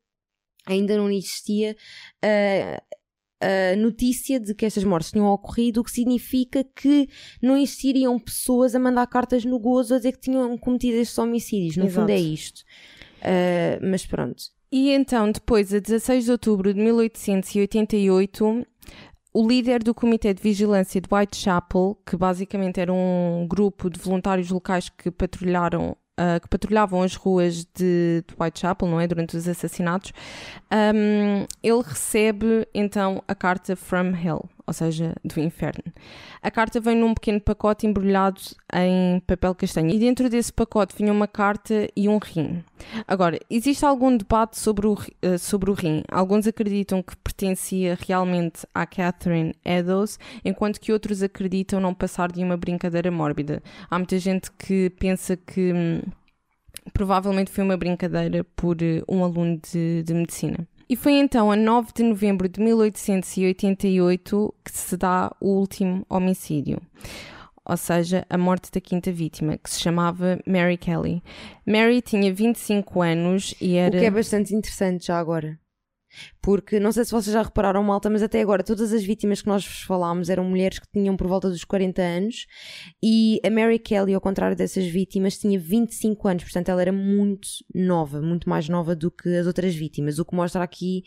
[0.66, 1.76] ainda não existia.
[2.24, 2.98] Uh,
[3.40, 7.08] a notícia de que estas mortes tinham ocorrido, o que significa que
[7.40, 11.76] não existiriam pessoas a mandar cartas no gozo a dizer que tinham cometido estes homicídios.
[11.76, 12.00] No Exato.
[12.00, 12.62] fundo é isto.
[13.20, 14.42] Uh, mas pronto.
[14.70, 18.66] E então, depois, a 16 de outubro de 1888,
[19.32, 24.50] o líder do Comitê de Vigilância de Whitechapel, que basicamente era um grupo de voluntários
[24.50, 29.06] locais que patrulharam uh, que patrulhavam as ruas de, de, Whitechapel, não é?
[29.06, 30.12] Durante os assassinatos,
[30.72, 35.82] um, ele recebe então a carta From Hell, ou seja, do inferno.
[36.42, 38.38] A carta vem num pequeno pacote embrulhado
[38.74, 42.62] em papel castanho e dentro desse pacote vinha uma carta e um rim.
[43.06, 46.02] Agora, existe algum debate sobre o, uh, sobre o rim.
[46.12, 52.44] Alguns acreditam que pertencia realmente à Catherine Eddowes, enquanto que outros acreditam não passar de
[52.44, 53.62] uma brincadeira mórbida.
[53.90, 56.02] Há muita gente que pensa que hum,
[56.92, 60.68] provavelmente foi uma brincadeira por uh, um aluno de, de medicina.
[60.88, 66.80] E foi então a 9 de novembro de 1888 que se dá o último homicídio.
[67.62, 71.22] Ou seja, a morte da quinta vítima, que se chamava Mary Kelly.
[71.66, 73.94] Mary tinha 25 anos e era.
[73.94, 75.58] O que é bastante interessante já agora.
[76.40, 79.48] Porque não sei se vocês já repararam, malta, mas até agora todas as vítimas que
[79.48, 82.46] nós vos falámos eram mulheres que tinham por volta dos 40 anos
[83.02, 87.48] e a Mary Kelly, ao contrário dessas vítimas, tinha 25 anos, portanto ela era muito
[87.74, 91.02] nova, muito mais nova do que as outras vítimas, o que mostra aqui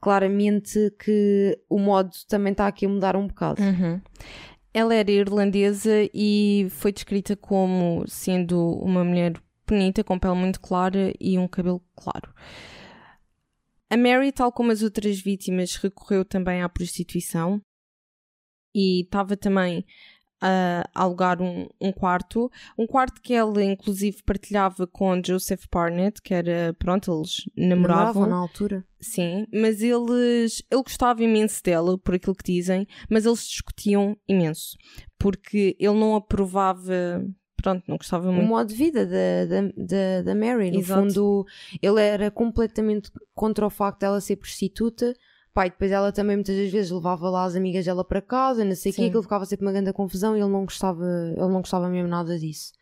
[0.00, 3.62] claramente que o modo também está aqui a mudar um bocado.
[3.62, 4.00] Uhum.
[4.72, 9.32] Ela era irlandesa e foi descrita como sendo uma mulher
[9.66, 12.32] bonita, com pele muito clara e um cabelo claro.
[13.90, 17.60] A Mary, tal como as outras vítimas, recorreu também à prostituição
[18.74, 19.84] e estava também
[20.40, 26.34] a alugar um, um, quarto, um quarto que ela inclusive partilhava com Joseph Barnett, que
[26.34, 28.22] era, pronto, eles namoravam.
[28.22, 28.86] namoravam na altura.
[29.00, 34.76] Sim, mas eles, ele gostava imenso dela, por aquilo que dizem, mas eles discutiam imenso,
[35.18, 37.24] porque ele não aprovava
[37.56, 38.48] pronto, não gostava o muito.
[38.48, 40.70] modo de vida da, da, da, da Mary.
[40.70, 41.00] No Exato.
[41.00, 41.46] fundo,
[41.82, 45.14] ele era completamente contra o facto dela ser prostituta.
[45.52, 48.74] Pai, depois ela também muitas das vezes levava lá as amigas dela para casa, não
[48.74, 51.60] sei o quê, aquilo ficava sempre uma grande confusão e ele não gostava, ele não
[51.60, 52.72] gostava mesmo nada disso.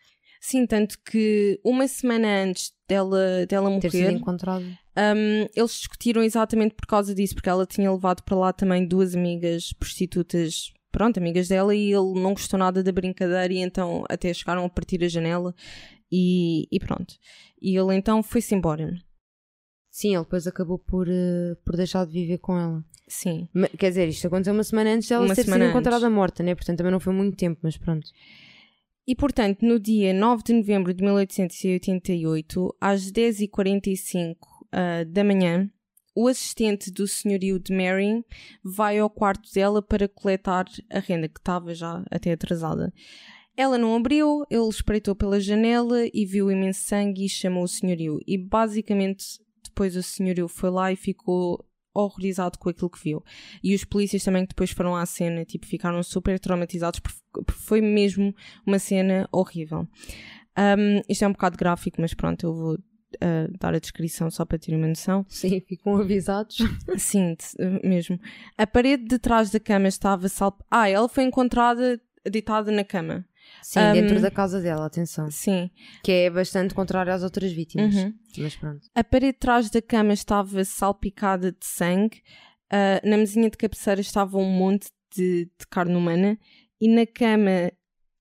[0.41, 4.65] Sim, tanto que uma semana antes dela, dela Ter morrer, encontrado.
[4.65, 9.15] Um, eles discutiram exatamente por causa disso, porque ela tinha levado para lá também duas
[9.15, 14.33] amigas prostitutas, pronto, amigas dela, e ele não gostou nada da brincadeira, e então até
[14.33, 15.53] chegaram a partir a janela,
[16.11, 17.15] e, e pronto.
[17.61, 18.95] E ele então foi-se embora.
[19.91, 22.85] Sim, ele depois acabou por, eh, por deixar de viver com ela.
[23.09, 23.49] Sim.
[23.53, 26.15] Ma- Quer dizer, isto aconteceu uma semana antes dela Uma ter sido encontrada antes.
[26.17, 26.55] morta, né?
[26.55, 28.07] Portanto, também não foi muito tempo, mas pronto.
[29.07, 34.37] E portanto, no dia 9 de novembro de 1888, às 10h45
[34.73, 35.71] ah, da manhã,
[36.15, 38.25] o assistente do senhorio de Mary
[38.63, 42.93] vai ao quarto dela para coletar a renda, que estava já até atrasada.
[43.57, 48.19] Ela não abriu, ele espreitou pela janela e viu imenso sangue e chamou o senhorio.
[48.27, 49.25] E basicamente,
[49.63, 53.23] depois o senhorio foi lá e ficou horrorizado com aquilo que viu.
[53.63, 57.81] E os polícias também que depois foram à cena, tipo, ficaram super traumatizados porque foi
[57.81, 58.35] mesmo
[58.67, 59.87] uma cena horrível.
[60.59, 62.79] Um, isto é um bocado gráfico, mas pronto, eu vou
[63.59, 65.25] dar a descrição só para ter uma noção.
[65.29, 66.59] Sim, ficam avisados.
[66.99, 67.37] Sim,
[67.83, 68.19] mesmo.
[68.57, 70.61] A parede de trás da cama estava salp...
[70.71, 72.01] Ah, ela foi encontrada
[72.31, 73.25] deitada na cama.
[73.63, 75.31] Sim, Um, dentro da casa dela, atenção.
[75.31, 75.71] Sim.
[76.03, 77.95] Que é bastante contrário às outras vítimas.
[77.95, 78.15] Uhum.
[78.39, 78.89] Mas pronto.
[78.95, 82.23] A parede de trás da cama estava salpicada de sangue.
[82.73, 86.39] Uh, na mesinha de cabeceira estava um monte de, de carne humana.
[86.81, 87.71] E na cama,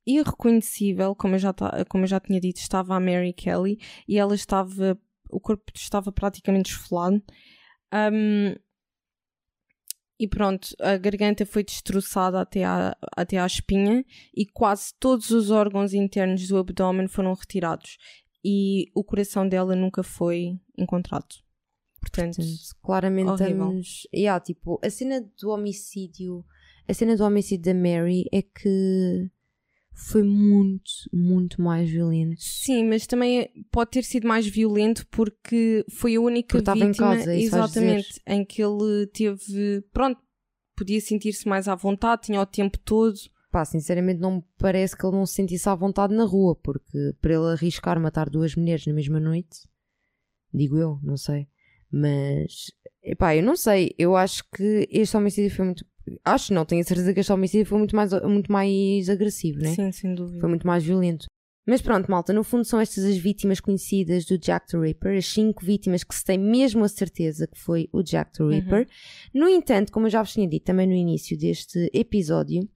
[0.06, 1.54] irreconhecível, como eu, já
[1.90, 3.80] como eu já tinha dito, estava a Mary Kelly.
[4.08, 5.00] E ela estava.
[5.30, 7.22] O corpo estava praticamente esfolado.
[7.94, 8.56] Um,
[10.20, 15.50] e pronto, a garganta foi destroçada até à, até à espinha e quase todos os
[15.52, 17.98] órgãos internos do abdômen foram retirados
[18.46, 21.36] e o coração dela nunca foi encontrado.
[22.00, 23.66] Portanto, Portanto, claramente horrível.
[23.80, 24.08] estamos.
[24.14, 26.46] Yeah, tipo, a cena do homicídio.
[26.88, 29.32] A cena do homicídio da Mary é que
[29.94, 32.36] foi muito, muito mais violento.
[32.40, 37.16] sim, mas também pode ter sido mais violento porque foi a única estava em vítima,
[37.16, 40.20] casa, exatamente, em que ele teve, pronto,
[40.76, 43.18] podia sentir-se mais à vontade, tinha o tempo todo.
[43.52, 47.14] Pá, sinceramente não me parece que ele não se sentisse à vontade na rua, porque
[47.22, 49.68] para ele arriscar matar duas mulheres na mesma noite,
[50.52, 51.48] digo eu, não sei.
[51.92, 52.72] Mas,
[53.04, 55.86] epá, eu não sei, eu acho que este homicídio foi muito.
[56.24, 59.74] Acho não, tenho a certeza que este homicídio foi muito mais, muito mais agressivo, né?
[59.74, 60.40] Sim, sem dúvida.
[60.40, 61.26] Foi muito mais violento.
[61.66, 65.26] Mas pronto, malta, no fundo são estas as vítimas conhecidas do Jack the Ripper, as
[65.26, 68.88] cinco vítimas que se tem mesmo a certeza que foi o Jack the Ripper.
[69.34, 72.68] No entanto, como eu já vos tinha dito também no início deste episódio,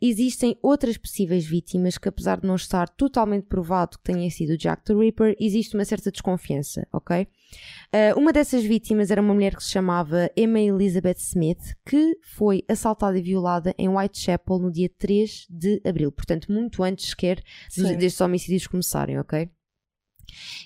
[0.00, 4.84] existem outras possíveis vítimas que, apesar de não estar totalmente provado que tenha sido Jack
[4.84, 7.22] the Ripper, existe uma certa desconfiança, ok?
[7.22, 12.62] Uh, uma dessas vítimas era uma mulher que se chamava Emma Elizabeth Smith, que foi
[12.68, 17.96] assaltada e violada em Whitechapel no dia 3 de abril, portanto, muito antes sequer Sim.
[17.96, 19.50] destes homicídios começarem, ok?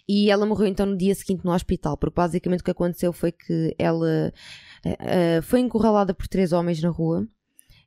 [0.09, 3.31] E ela morreu então no dia seguinte no hospital, porque basicamente o que aconteceu foi
[3.31, 4.33] que ela
[4.85, 7.27] eh, foi encurralada por três homens na rua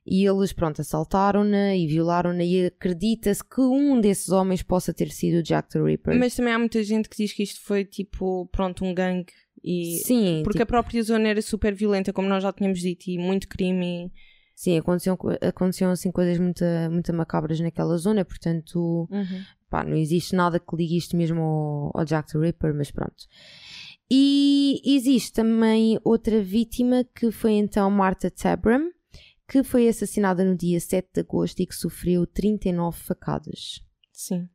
[0.06, 5.38] e eles, pronto, assaltaram-na e violaram-na e acredita-se que um desses homens possa ter sido
[5.38, 6.16] o Jack the Ripper.
[6.18, 9.32] Mas também há muita gente que diz que isto foi tipo, pronto, um gangue.
[9.64, 9.98] E...
[10.04, 13.18] sim, Porque tipo, a própria zona era super violenta, como nós já tínhamos dito, e
[13.18, 14.12] muito crime.
[14.54, 19.24] sim aconteciam, co- aconteciam assim coisas muito, muito macabras naquela zona, portanto, E...
[19.68, 23.24] pá, não existe nada que ligue isto mesmo ao, ao Jack the Ripper, mas pronto.
[24.08, 28.90] E existe também outra vítima que foi então Martha Tabram,
[29.48, 33.80] que foi assassinada no dia 7 de agosto e que sofreu 39 facadas.
[34.12, 34.48] Sim.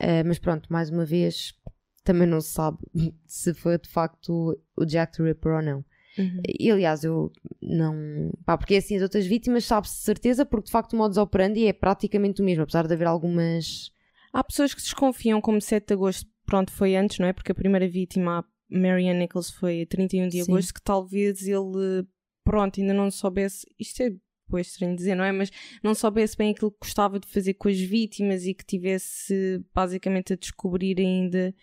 [0.00, 1.54] Uh, mas pronto, mais uma vez,
[2.02, 2.78] também não se sabe
[3.26, 5.84] se foi de facto o Jack the Ripper ou não.
[6.16, 6.40] Uhum.
[6.46, 8.30] E aliás, eu não.
[8.44, 11.66] Pá, porque assim, as outras vítimas sabe-se de certeza, porque de facto o modus operandi
[11.66, 13.90] é praticamente o mesmo, apesar de haver algumas.
[14.32, 17.32] Há pessoas que desconfiam como 7 de agosto, pronto, foi antes, não é?
[17.32, 20.52] Porque a primeira vítima, a Marianne Nichols, foi a 31 de Sim.
[20.52, 22.06] agosto, que talvez ele,
[22.44, 23.66] pronto, ainda não soubesse.
[23.78, 24.12] Isto é
[24.48, 25.32] foi estranho dizer, não é?
[25.32, 25.50] Mas
[25.82, 30.34] não soubesse bem aquilo que gostava de fazer com as vítimas e que tivesse basicamente
[30.34, 31.54] a descobrir ainda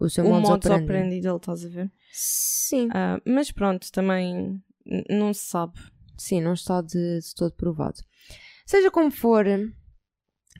[0.00, 1.20] O seu o modus operandi.
[1.20, 1.92] dele, estás a ver?
[2.10, 2.88] Sim.
[2.92, 4.60] Ah, mas pronto, também
[5.10, 5.78] não se sabe.
[6.16, 8.00] Sim, não está de, de todo provado.
[8.66, 9.44] Seja como for,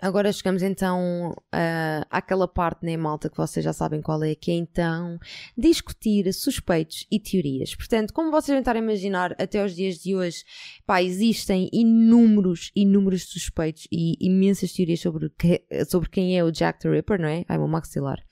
[0.05, 4.51] Agora chegamos então uh, àquela parte, né, malta, que vocês já sabem qual é, que
[4.51, 5.19] é então
[5.57, 7.75] discutir suspeitos e teorias.
[7.75, 10.45] Portanto, como vocês devem estar a imaginar, até os dias de hoje,
[10.85, 16.81] pá, existem inúmeros, inúmeros suspeitos e imensas teorias sobre, que, sobre quem é o Jack
[16.81, 17.47] the Ripper, não é?
[17.49, 18.23] Ai, meu maxilar.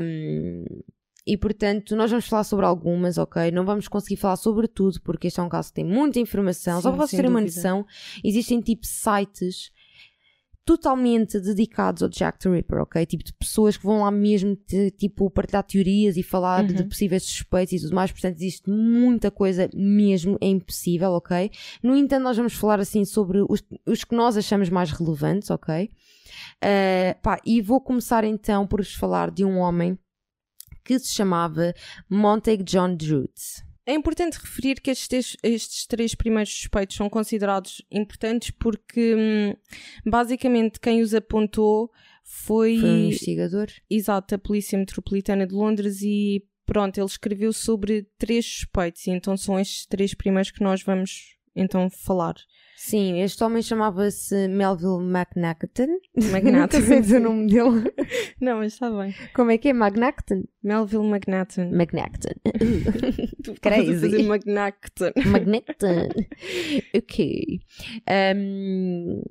[0.00, 0.64] Um,
[1.26, 3.50] e portanto, nós vamos falar sobre algumas, ok?
[3.50, 6.76] Não vamos conseguir falar sobre tudo, porque este é um caso que tem muita informação.
[6.76, 7.84] Sim, Só para vocês terem uma noção,
[8.22, 9.72] existem tipo sites
[10.64, 13.04] totalmente dedicados ao Jack the Ripper, ok?
[13.04, 16.68] Tipo de pessoas que vão lá mesmo de, tipo partilhar teorias e falar uhum.
[16.68, 21.50] de possíveis suspeitos e tudo mais, portanto existe muita coisa mesmo, é impossível, ok?
[21.82, 25.90] No entanto, nós vamos falar assim sobre os, os que nós achamos mais relevantes, ok?
[26.64, 29.98] Uh, pá, e vou começar então por vos falar de um homem
[30.84, 31.74] que se chamava
[32.08, 33.64] Montague John Druitt.
[33.84, 39.54] É importante referir que estes, estes três primeiros suspeitos são considerados importantes porque hum,
[40.08, 41.90] basicamente quem os apontou
[42.22, 42.78] foi.
[42.78, 43.66] Foi um investigador.
[43.90, 49.36] Exato, a Polícia Metropolitana de Londres e pronto, ele escreveu sobre três suspeitos, e então
[49.36, 52.34] são estes três primeiros que nós vamos então falar.
[52.84, 55.86] Sim, este homem chamava-se Melville McNacton.
[56.16, 56.80] McNacton.
[56.82, 57.92] Nunca dizer o nome dele.
[58.40, 59.14] Não, mas está bem.
[59.34, 59.70] Como é que é?
[59.70, 60.42] McNacton?
[60.64, 61.70] Melville McNacton.
[61.70, 62.34] McNacton.
[63.60, 64.00] Crazy.
[64.00, 65.12] fazer McNacton.
[65.16, 66.08] McNacton.
[66.96, 67.60] ok.
[68.34, 69.22] Um,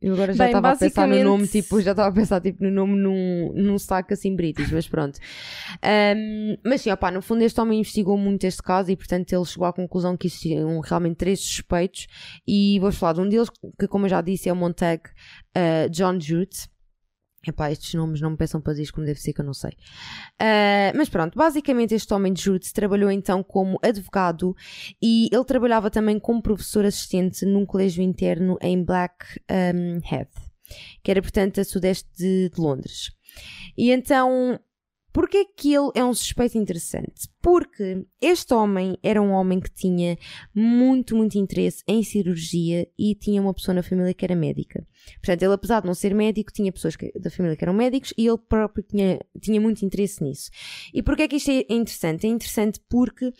[0.00, 2.70] eu agora já estava a pensar no nome, tipo, já estava a pensar tipo, no
[2.70, 5.18] nome num, num saco assim british, mas pronto.
[5.84, 9.44] Um, mas sim, opá, no fundo este homem investigou muito este caso e portanto ele
[9.44, 12.06] chegou à conclusão que existiam realmente três suspeitos
[12.46, 15.02] e vou falar de um deles que como eu já disse é o Montag
[15.56, 16.71] uh, John Jute
[17.46, 19.72] Epá, estes nomes não me peçam para dizer como deve ser que eu não sei.
[20.40, 24.54] Uh, mas pronto, basicamente este homem de Jutes trabalhou então como advogado
[25.02, 30.00] e ele trabalhava também como professor assistente num colégio interno em Blackheath, um,
[31.02, 33.10] que era portanto a sudeste de, de Londres.
[33.76, 34.60] E então
[35.12, 37.28] Porquê que ele é um suspeito interessante?
[37.42, 40.16] Porque este homem era um homem que tinha
[40.54, 44.86] muito, muito interesse em cirurgia e tinha uma pessoa na família que era médica.
[45.16, 48.14] Portanto, ele, apesar de não ser médico, tinha pessoas que, da família que eram médicos
[48.16, 50.50] e ele próprio tinha, tinha muito interesse nisso.
[50.94, 52.26] E porquê é que isto é interessante?
[52.26, 53.32] É interessante porque uh,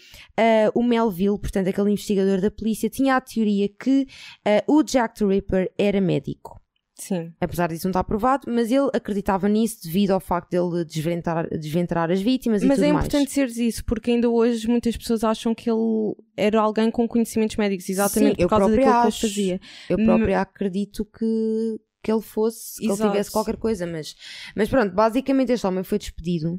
[0.74, 4.02] o Melville, portanto, aquele investigador da polícia, tinha a teoria que
[4.46, 6.61] uh, o Jack the Ripper era médico.
[7.02, 7.32] Sim.
[7.40, 12.12] Apesar disso não estar provado, mas ele acreditava nisso devido ao facto dele desventrar, desventrar
[12.12, 13.06] as vítimas e mas tudo é mais.
[13.06, 17.56] importante seres isso, porque ainda hoje muitas pessoas acham que ele era alguém com conhecimentos
[17.56, 19.60] médicos, exatamente Sim, por causa daquilo acho, que ele fazia.
[19.90, 23.02] Eu próprio acredito que, que ele fosse, que Exato.
[23.02, 24.14] ele tivesse qualquer coisa, mas,
[24.54, 26.54] mas pronto, basicamente este homem foi despedido.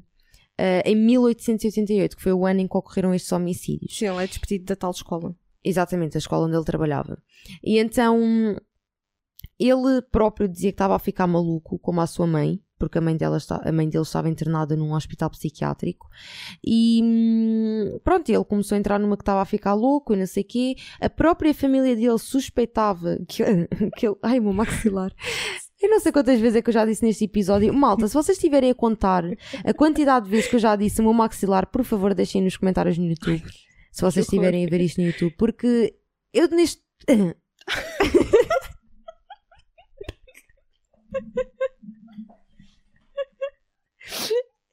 [0.60, 3.98] Uh, em 1888, que foi o ano em que ocorreram estes homicídios.
[3.98, 5.34] Sim, ele é despedido da tal escola.
[5.64, 7.18] Exatamente, a escola onde ele trabalhava.
[7.64, 8.20] E então
[9.60, 13.16] ele próprio dizia que estava a ficar maluco, como a sua mãe, porque a mãe,
[13.16, 16.10] dela está, a mãe dele estava internada num hospital psiquiátrico.
[16.66, 20.28] E hum, pronto, ele começou a entrar numa que estava a ficar louco e não
[20.28, 20.76] sei o quê.
[21.00, 23.44] A própria família dele suspeitava que,
[23.96, 24.16] que ele.
[24.22, 25.14] Ai, meu maxilar.
[25.82, 27.74] Eu não sei quantas vezes é que eu já disse neste episódio.
[27.74, 29.24] Malta, se vocês estiverem a contar
[29.66, 32.56] a quantidade de vezes que eu já disse o meu maxilar, por favor, deixem nos
[32.58, 33.44] comentários no YouTube.
[33.92, 35.36] Se vocês estiverem a ver isto no YouTube.
[35.38, 35.94] Porque
[36.34, 36.82] eu neste.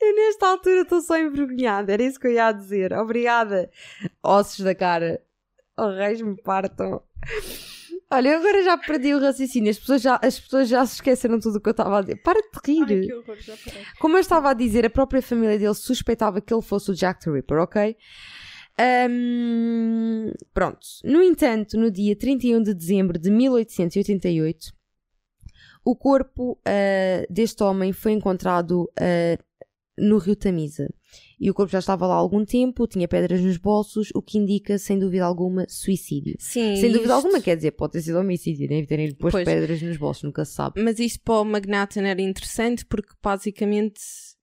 [0.00, 2.92] Eu nesta altura estou só envergonhada, era isso que eu ia dizer.
[2.94, 3.70] Obrigada,
[4.22, 5.22] ossos da cara.
[5.76, 7.02] Oh, reis me partam.
[8.12, 9.70] Olha, eu agora já perdi o raciocínio.
[9.70, 12.16] As pessoas já, as pessoas já se esqueceram tudo o que eu estava a dizer.
[12.16, 12.82] Para de rir.
[12.82, 13.84] Ai, que horror, já parei.
[14.00, 17.24] Como eu estava a dizer, a própria família dele suspeitava que ele fosse o Jack
[17.24, 17.96] the Ripper, ok?
[19.08, 20.80] Um, pronto.
[21.04, 24.72] No entanto, no dia 31 de dezembro de 1888,
[25.84, 29.44] o corpo uh, deste homem foi encontrado uh,
[29.98, 30.88] no rio Tamisa.
[31.38, 34.38] E o corpo já estava lá há algum tempo, tinha pedras nos bolsos, o que
[34.38, 36.36] indica, sem dúvida alguma, suicídio.
[36.38, 37.26] Sim, sem dúvida isto...
[37.26, 38.84] alguma, quer dizer, pode ter sido homicídio, né?
[38.84, 39.44] terem posto pois.
[39.44, 40.82] pedras nos bolsos, nunca se sabe.
[40.82, 44.00] Mas isto para o Magnatan era interessante porque, basicamente,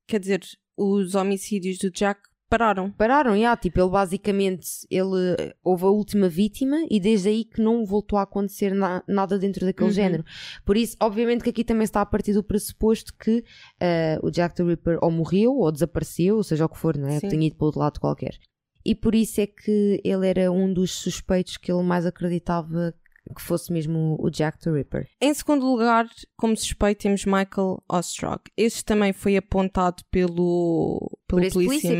[0.07, 0.41] quer dizer,
[0.75, 2.19] os homicídios do Jack
[2.49, 2.91] pararam.
[2.91, 7.61] Pararam, já, yeah, tipo, ele basicamente, ele houve a última vítima e desde aí que
[7.61, 9.95] não voltou a acontecer na, nada dentro daquele uhum.
[9.95, 10.25] género.
[10.65, 14.55] Por isso, obviamente que aqui também está a partir do pressuposto que uh, o Jack
[14.55, 17.19] the Ripper ou morreu ou desapareceu, ou seja o que for, não é?
[17.19, 17.29] Sim.
[17.29, 18.37] Tenha ido para outro lado qualquer.
[18.85, 22.93] E por isso é que ele era um dos suspeitos que ele mais acreditava
[23.35, 25.07] que fosse mesmo o Jack the Ripper.
[25.21, 28.41] Em segundo lugar, como suspeito, temos Michael Ostrog.
[28.55, 31.95] Este também foi apontado pelo, pelo polícia, polícia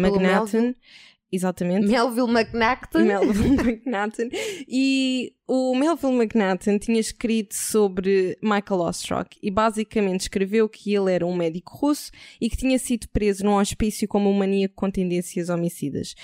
[1.31, 1.87] Exatamente.
[1.87, 2.99] Melville McNaughton.
[2.99, 4.29] Melville McNaughton.
[4.67, 11.25] E o Melville McNaughton tinha escrito sobre Michael Ostrock e basicamente escreveu que ele era
[11.25, 15.49] um médico russo e que tinha sido preso num hospício como um maníaco com tendências
[15.49, 16.15] homicidas.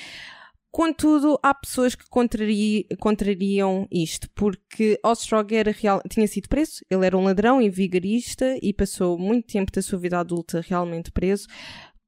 [0.71, 7.05] Contudo, há pessoas que contrari contrariam isto, porque Ostrog era real, tinha sido preso, ele
[7.05, 11.47] era um ladrão e vigarista e passou muito tempo da sua vida adulta realmente preso.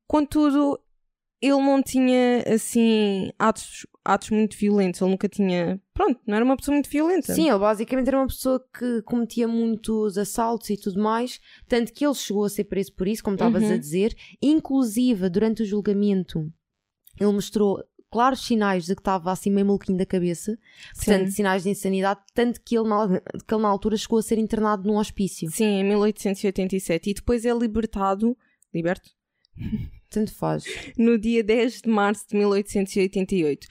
[0.07, 0.79] Contudo,
[1.47, 5.01] ele não tinha, assim, atos, atos muito violentos.
[5.01, 5.79] Ele nunca tinha.
[5.93, 7.33] Pronto, não era uma pessoa muito violenta.
[7.33, 11.39] Sim, ele basicamente era uma pessoa que cometia muitos assaltos e tudo mais.
[11.67, 13.73] Tanto que ele chegou a ser preso por isso, como estavas Uhum.
[13.73, 14.15] a dizer.
[14.41, 16.51] Inclusive, durante o julgamento,
[17.19, 20.57] ele mostrou claros sinais de que estava assim meio maluquinho da cabeça.
[20.95, 21.31] Portanto, Sim.
[21.31, 22.19] sinais de insanidade.
[22.33, 25.49] Tanto que ele, na, que ele, na altura, chegou a ser internado num hospício.
[25.51, 27.09] Sim, em 1887.
[27.09, 28.37] E depois é libertado.
[28.73, 29.09] Liberto?
[30.15, 30.63] Tanto faz.
[30.97, 33.67] no dia 10 de março de 1888.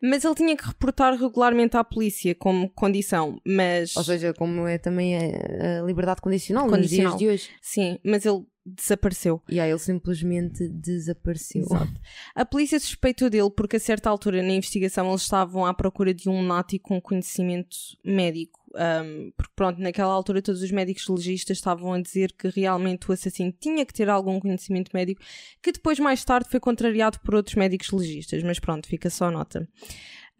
[0.00, 4.78] Mas ele tinha que reportar regularmente à polícia como condição, mas Ou seja, como é
[4.78, 7.10] também a, a liberdade condicional, Condicional.
[7.12, 7.50] nos dias de hoje.
[7.60, 9.42] sim, mas ele desapareceu.
[9.48, 11.62] E aí ele simplesmente desapareceu.
[11.62, 12.00] Exato.
[12.34, 16.28] A polícia suspeitou dele porque a certa altura na investigação eles estavam à procura de
[16.28, 18.57] um lunático com conhecimento médico.
[18.74, 23.12] Um, porque pronto, naquela altura todos os médicos legistas estavam a dizer que realmente o
[23.12, 25.22] assassino tinha que ter algum conhecimento médico,
[25.62, 29.66] que depois mais tarde foi contrariado por outros médicos legistas, mas pronto, fica só nota.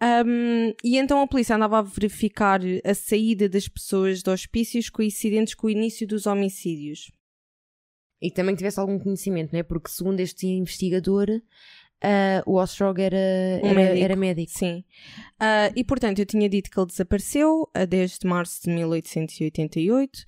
[0.00, 5.54] Um, e então a polícia andava a verificar a saída das pessoas de hospícios coincidentes
[5.54, 7.10] com o início dos homicídios.
[8.20, 9.62] E também tivesse algum conhecimento, não é?
[9.62, 11.28] Porque segundo este investigador,
[12.02, 13.16] ah, o Ostrog era,
[13.62, 14.04] Um era, médico.
[14.04, 14.52] era médico.
[14.52, 14.84] Sim.
[15.38, 20.24] Ah, e portanto, eu tinha dito que ele desapareceu a 10 de março de 1888.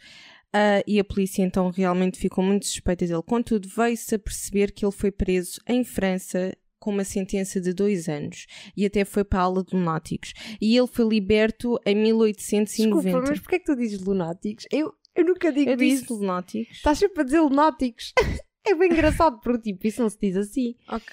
[0.53, 3.23] ah, e a polícia então realmente ficou muito suspeita dele.
[3.23, 8.09] Contudo, veio-se a perceber que ele foi preso em França com uma sentença de dois
[8.09, 10.33] anos e até foi para a ala de lunáticos.
[10.61, 13.03] E ele foi liberto em 1890.
[13.05, 14.67] Desculpa, mas porquê é que tu dizes lunáticos?
[14.73, 16.15] Eu, eu nunca digo eu disse isso.
[16.17, 16.77] lunáticos.
[16.79, 18.13] Estás sempre a dizer lunáticos.
[18.67, 20.75] é bem engraçado, porque tipo, isso não se diz assim.
[20.89, 21.07] Ok,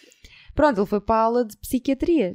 [0.58, 2.32] Pronto, ele foi para a aula de psiquiatria.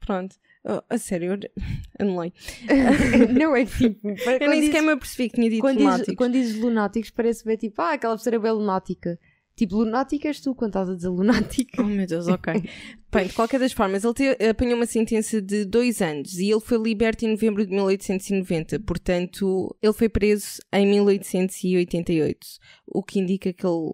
[0.00, 0.36] pronto.
[0.68, 1.38] Oh, a sério,
[1.98, 2.32] anulei.
[3.38, 4.08] não é tipo.
[4.40, 6.16] Eu nem sequer me apercebi que tinha dito quando, dizes, lunáticos.
[6.16, 9.18] quando dizes lunáticos, parece bem tipo, ah, aquela pessoa é bem lunática.
[9.54, 11.80] Tipo, lunática és tu quando estás a dizer lunático.
[11.80, 12.52] Oh meu Deus, ok.
[13.10, 16.60] Bem, de qualquer das formas, ele te- apanhou uma sentença de dois anos e ele
[16.60, 22.46] foi liberto em novembro de 1890, portanto, ele foi preso em 1888,
[22.88, 23.92] o que indica que ele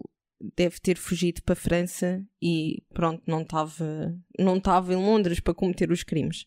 [0.56, 5.54] deve ter fugido para a França e pronto, não estava não estava em Londres para
[5.54, 6.44] cometer os crimes.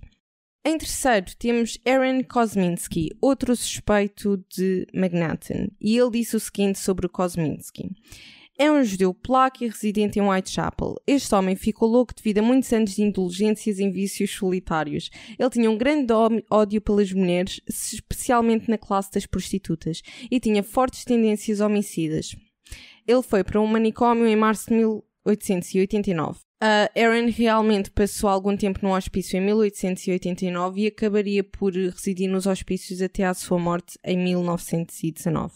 [0.67, 7.05] Em terceiro, temos Aaron Kosminski, outro suspeito de Manhattan, e ele disse o seguinte sobre
[7.05, 7.91] o Kosminski.
[8.57, 10.95] É um judeu polaco e residente em Whitechapel.
[11.05, 15.11] Este homem ficou louco devido a muitos anos de indulgências em vícios solitários.
[15.37, 16.13] Ele tinha um grande
[16.49, 22.33] ódio pelas mulheres, especialmente na classe das prostitutas, e tinha fortes tendências homicidas.
[23.07, 26.39] Ele foi para um manicômio em março de 1889.
[26.63, 32.45] Uh, Aaron realmente passou algum tempo no hospício em 1889 e acabaria por residir nos
[32.47, 35.53] hospícios até à sua morte em 1919.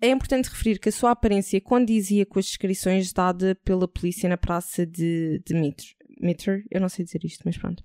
[0.00, 4.36] É importante referir que a sua aparência condizia com as descrições dadas pela polícia na
[4.36, 5.86] praça de, de Mitre.
[6.20, 6.64] Mitre?
[6.70, 7.82] Eu não sei dizer isto, mas pronto.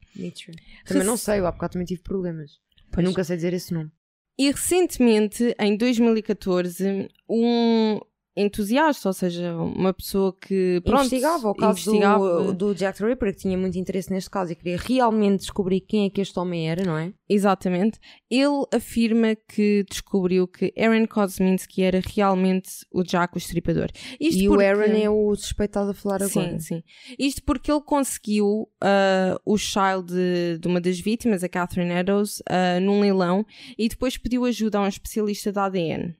[0.85, 2.59] Também não sei, eu há bocado também tive problemas.
[2.91, 3.05] Pois.
[3.05, 3.91] Nunca sei dizer esse nome.
[4.37, 7.99] E recentemente, em 2014, um
[8.35, 13.05] entusiasta, ou seja, uma pessoa que pronto, investigava o caso investigava- do, do Jack the
[13.05, 16.37] Ripper, que tinha muito interesse neste caso e queria realmente descobrir quem é que este
[16.39, 17.13] homem era, não é?
[17.29, 17.99] Exatamente.
[18.29, 23.87] Ele afirma que descobriu que Aaron Kosminski era realmente o Jack o Estripador.
[24.19, 26.29] Isto e porque- o Aaron é o suspeitado a falar agora.
[26.29, 26.83] Sim, sim.
[27.19, 32.41] Isto porque ele conseguiu ah, o child de, de uma das vítimas, a Catherine Eddowes,
[32.49, 33.45] ah, num leilão
[33.77, 36.15] e depois pediu ajuda a um especialista da ADN.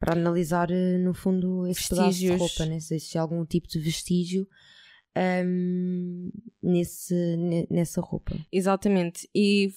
[0.00, 2.40] Para analisar, eh, no fundo, esse pedaço de Vestígios.
[2.40, 2.80] roupa, né?
[2.80, 4.48] se existe algum tipo de vestígio
[5.14, 6.30] ahm,
[6.62, 8.34] nesse, ne- nessa roupa.
[8.50, 9.28] Exatamente.
[9.34, 9.70] E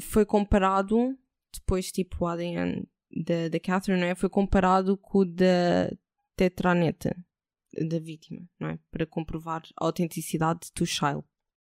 [0.00, 1.16] foi comparado,
[1.54, 2.84] depois, tipo, o ADN
[3.24, 4.14] da, da Catherine, não é?
[4.14, 5.90] Foi comparado com o da
[6.36, 7.16] tetraneta
[7.88, 8.78] da vítima, não é?
[8.90, 11.22] Para comprovar a autenticidade do child.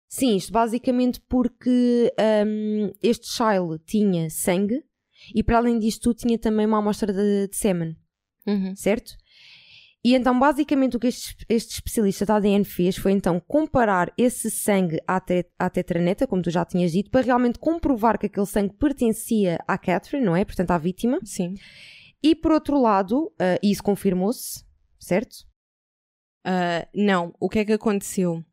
[0.07, 4.83] Sim, isto basicamente porque ahm, este Shile tinha sangue
[5.33, 7.95] e para além disto tudo tinha também uma amostra de, de sêmen,
[8.75, 9.15] certo?
[10.05, 14.51] E então basicamente o que este, este especialista da ADN fez foi então comparar esse
[14.51, 18.45] sangue à, te, à tetraneta, como tu já tinhas dito, para realmente comprovar que aquele
[18.45, 20.43] sangue pertencia à Catherine, não é?
[20.43, 21.19] Portanto à vítima.
[21.23, 21.55] Sim.
[22.21, 24.65] E por outro lado, ah, isso confirmou-se,
[24.99, 25.45] certo?
[26.45, 28.43] Ah, não, o que é que aconteceu?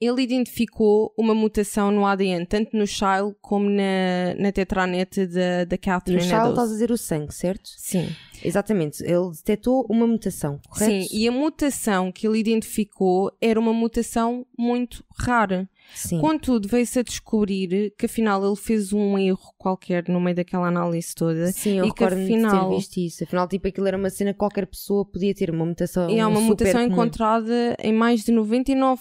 [0.00, 5.76] Ele identificou uma mutação no ADN, tanto no Shile como na, na tetranete da, da
[5.78, 7.68] Catherine No Shile estás a dizer o sangue, certo?
[7.76, 8.08] Sim.
[8.44, 9.02] Exatamente.
[9.02, 11.08] Ele detectou uma mutação, correto?
[11.08, 15.68] Sim, e a mutação que ele identificou era uma mutação muito rara.
[15.92, 16.20] Sim.
[16.20, 21.12] Contudo, veio-se a descobrir que afinal ele fez um erro qualquer no meio daquela análise
[21.14, 21.50] toda.
[21.50, 23.24] Sim, eu e que afinal- ter visto isso.
[23.24, 26.28] Afinal, tipo, aquilo era uma cena que qualquer pessoa podia ter, uma mutação E há
[26.28, 26.92] uma mutação comum.
[26.92, 28.98] encontrada em mais de 99%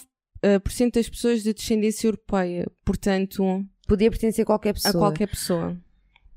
[0.63, 2.65] por cento das pessoas de descendência europeia.
[2.85, 4.93] Portanto, Podia pertencer a qualquer a pessoa.
[4.93, 5.77] qualquer pessoa.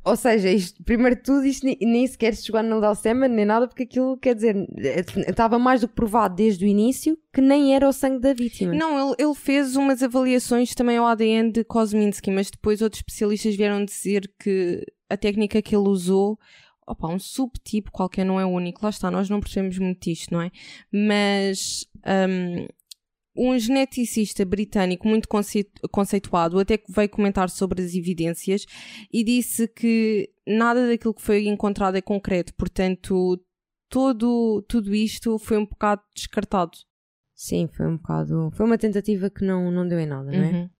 [0.02, 3.28] Ou seja, isto, primeiro de tudo, isto nem, nem sequer chegou a analisar o sistema,
[3.28, 7.18] nem nada, porque aquilo, quer dizer, eh, estava mais do que provado desde o início
[7.34, 8.72] que nem era o sangue da vítima.
[8.72, 13.54] Não, ele, ele fez umas avaliações também ao ADN de Kosminski, mas depois outros especialistas
[13.56, 16.38] vieram dizer que a técnica que ele usou,
[16.86, 20.40] opa, um subtipo qualquer não é único, lá está, nós não percebemos muito disto, não
[20.40, 20.50] é?
[20.90, 22.66] Mas hum,
[23.42, 28.66] um geneticista britânico muito conceit- conceituado até que veio comentar sobre as evidências
[29.10, 33.42] e disse que nada daquilo que foi encontrado é concreto, portanto,
[33.88, 36.76] todo, tudo isto foi um bocado descartado.
[37.34, 38.50] Sim, foi um bocado.
[38.52, 40.50] Foi uma tentativa que não, não deu em nada, não é?
[40.50, 40.70] Uhum.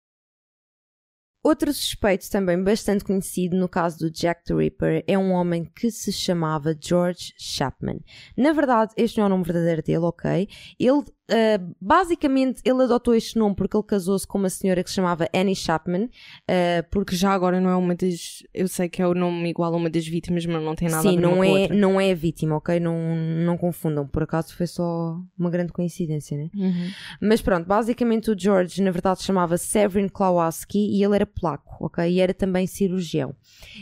[1.43, 5.91] Outro suspeito também bastante conhecido no caso do Jack the Ripper é um homem que
[5.91, 8.01] se chamava George Chapman.
[8.37, 10.47] Na verdade, este não é o nome verdadeiro dele, ok?
[10.78, 14.97] Ele, ah, basicamente, ele adotou este nome porque ele casou-se com uma senhora que se
[14.97, 16.11] chamava Annie Chapman,
[16.48, 18.43] ah, porque já agora não é uma das.
[18.52, 21.09] Eu sei que é o nome igual a uma das vítimas, mas não tem nada
[21.09, 21.77] a Sim, ver uma não com a é, outra.
[21.77, 22.81] não é a vítima, ok?
[22.81, 22.97] Não,
[23.44, 26.51] não confundam, por acaso foi só uma grande coincidência, né?
[26.55, 26.90] Uhum.
[27.20, 32.11] Mas pronto, basicamente o George na verdade chamava Severin Klawaski e ele era polaco, ok?
[32.11, 33.35] E era também cirurgião.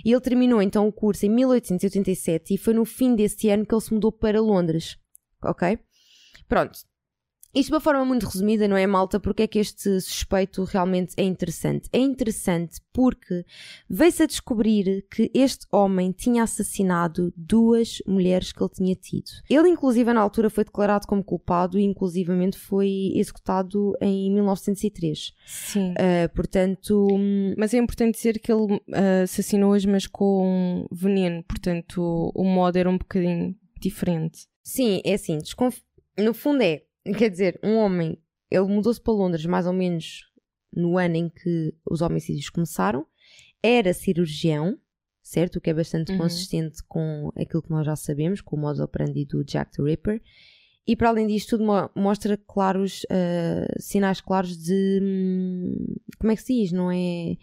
[0.04, 3.74] E ele terminou então o curso em 1887 e foi no fim desse ano que
[3.74, 4.98] ele se mudou para Londres,
[5.42, 5.78] ok?
[6.48, 6.80] Pronto.
[7.54, 9.18] Isto de uma forma muito resumida, não é, malta?
[9.18, 11.88] Porque é que este suspeito realmente é interessante?
[11.92, 13.44] É interessante porque
[13.88, 19.30] veio-se a descobrir que este homem tinha assassinado duas mulheres que ele tinha tido.
[19.48, 25.32] Ele, inclusive, na altura foi declarado como culpado e, inclusivamente, foi executado em 1903.
[25.46, 25.92] Sim.
[25.92, 27.08] Uh, portanto,
[27.56, 32.88] Mas é importante dizer que ele ah, assassinou-as, mas com veneno, portanto o modo era
[32.90, 34.46] um bocadinho diferente.
[34.62, 35.78] sim, é assim, desconf...
[36.18, 36.82] no fundo é,
[37.14, 38.18] quer dizer, um homem,
[38.50, 40.22] ele mudou-se para Londres mais ou menos
[40.74, 43.06] no ano em que os homicídios começaram,
[43.62, 44.78] era cirurgião,
[45.22, 45.56] certo?
[45.56, 46.18] O que é bastante Uhum.
[46.18, 50.22] consistente com aquilo que nós já sabemos, com o modo operandi do Jack the Ripper.
[50.86, 55.00] E para além disto, tudo mo- mostra claros, ah, sinais claros de.
[55.02, 56.72] hum, como é que se diz?
[56.72, 57.36] Não é?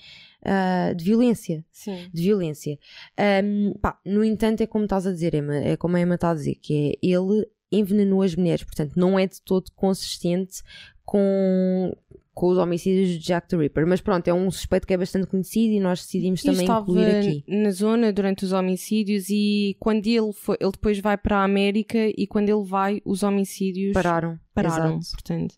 [0.44, 1.64] Ah, de violência.
[1.72, 2.10] Sim.
[2.12, 2.80] De violência.
[3.18, 6.32] Ahm, pá, no entanto, é como estás a dizer, Emma, é como a Emma está
[6.32, 10.62] a dizer, que é ele envenenou as mulheres, portanto, não é de todo consistente
[11.04, 11.96] com,
[12.34, 13.86] com os homicídios de Jack the Ripper.
[13.88, 17.16] Mas pronto, é um suspeito que é bastante conhecido e nós decidimos E também incluir
[17.16, 17.44] aqui.
[17.48, 21.98] na zona durante os homicídios e quando ele foi, ele depois vai para a América
[22.18, 24.40] e quando ele vai, os homicídios Pararam.
[24.54, 24.98] pararam.
[24.98, 25.12] Exato.
[25.12, 25.56] Portanto,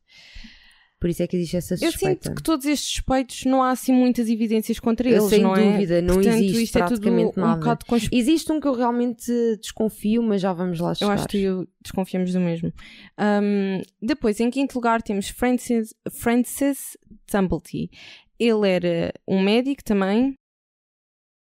[1.00, 2.24] Por isso é que existe essa eu suspeita.
[2.30, 5.72] sinto que todos estes suspeitos não há assim muitas evidências contra eles, Sem não é?
[5.72, 7.60] dúvida, não Portanto, existe isto é tudo praticamente um nada.
[7.60, 8.10] bocado consp...
[8.12, 11.14] Existe um que eu realmente desconfio, mas já vamos lá Eu chegar.
[11.14, 12.74] acho que eu desconfiamos do mesmo.
[13.20, 16.98] Um, depois, em quinto lugar, temos Francis, Francis
[17.28, 17.92] Tumblety.
[18.40, 20.34] Ele era um médico também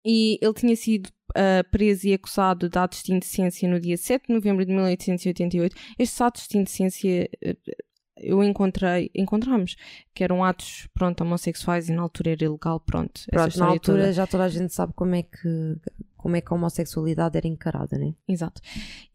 [0.05, 4.27] e ele tinha sido ah, preso e acusado de atos de indecência no dia 7
[4.27, 5.75] de novembro de 1888.
[5.99, 7.55] Estes atos de indecência eh,
[8.21, 9.75] eu encontrei, encontramos,
[10.13, 13.21] que eram atos, pronto, homossexuais e na altura era ilegal, pronto.
[13.29, 14.13] Pronto, na altura toda.
[14.13, 15.75] já toda a gente sabe como é que,
[16.15, 18.13] como é que a homossexualidade era encarada, né?
[18.27, 18.61] Exato.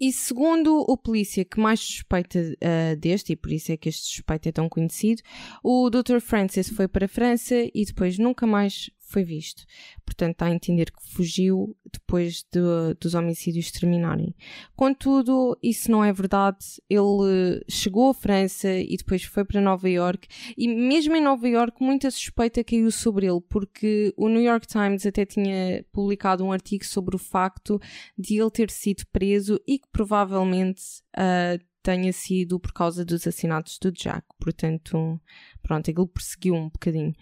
[0.00, 4.06] E segundo o polícia que mais suspeita ah, deste, e por isso é que este
[4.06, 5.22] suspeito é tão conhecido,
[5.62, 6.20] o Dr.
[6.20, 9.64] Francis foi para a França e depois nunca mais foi visto.
[10.04, 14.34] Portanto, está a entender que fugiu depois de- dos homicídios terminarem.
[14.74, 16.58] Contudo, isso não é verdade.
[16.90, 21.82] Ele chegou à França e depois foi para Nova York e mesmo em Nova York
[21.82, 26.84] muita suspeita caiu sobre ele porque o New York Times até tinha publicado um artigo
[26.84, 27.80] sobre o facto
[28.18, 30.82] de ele ter sido preso e que provavelmente
[31.16, 34.26] ah, tenha sido por causa dos assassinatos do Jack.
[34.40, 35.20] Portanto,
[35.62, 37.14] pronto, aquilo perseguiu um bocadinho.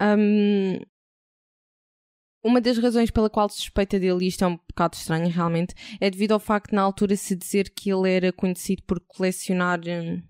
[0.00, 0.78] Ahm,
[2.48, 5.74] uma das razões pela qual se suspeita dele, e isto é um bocado estranho realmente,
[6.00, 9.80] é devido ao facto de na altura se dizer que ele era conhecido por colecionar
[9.80, 10.22] hum,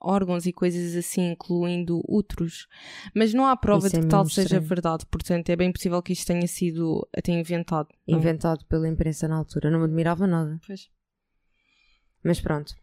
[0.00, 2.66] órgãos e coisas assim, incluindo úteros.
[3.14, 4.62] Mas não há prova Isso de é que tal seja estranho.
[4.66, 7.88] verdade, portanto é bem possível que isto tenha sido até inventado.
[8.06, 8.20] não é?
[8.20, 9.70] Inventado pela imprensa na altura.
[9.70, 10.58] Não me admirava nada.
[10.66, 10.88] Pois.
[12.22, 12.74] Mas pronto.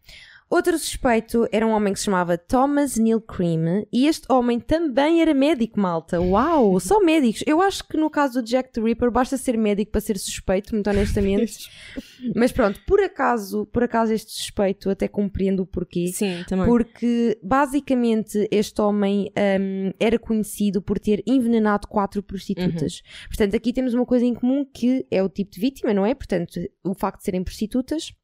[0.54, 5.20] Outro suspeito era um homem que se chamava Thomas Neil Cream e este homem também
[5.20, 6.20] era médico, malta.
[6.20, 7.42] Uau, só médicos.
[7.44, 10.72] Eu acho que no caso do Jack the Ripper basta ser médico para ser suspeito,
[10.72, 11.68] muito honestamente.
[12.36, 16.12] Mas pronto, por acaso, por acaso este suspeito até compreendo o porquê.
[16.14, 16.66] Sim, também.
[16.66, 23.00] Porque basicamente este homem um, era conhecido por ter envenenado quatro prostitutas.
[23.00, 23.26] Uhum.
[23.26, 26.14] Portanto, aqui temos uma coisa em comum que é o tipo de vítima, não é?
[26.14, 28.14] Portanto, o facto de serem prostitutas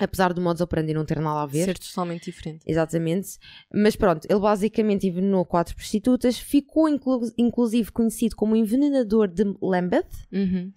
[0.00, 1.64] apesar do modus operandi não ter nada a ver.
[1.64, 2.62] Ser totalmente diferente.
[2.66, 3.38] Exatamente.
[3.72, 10.08] Mas pronto, ele basicamente envenenou quatro prostitutas, ficou inclu inclusive conhecido como envenenador de Lambeth.
[10.32, 10.72] Uhum.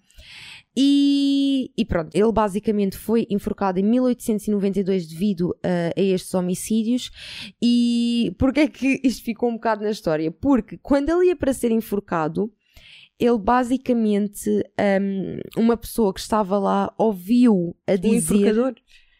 [0.76, 7.10] E, e, pronto, ele basicamente foi enforcado em 1892 devido uh, a estes homicídios.
[7.62, 10.32] E porquê é que isto ficou um bocado na história?
[10.32, 12.52] Porque quando ele ia para ser enforcado,
[13.18, 14.50] ele basicamente,
[15.00, 18.34] um, uma pessoa que estava lá ouviu a dizer.
[18.34, 18.74] Um enforcador?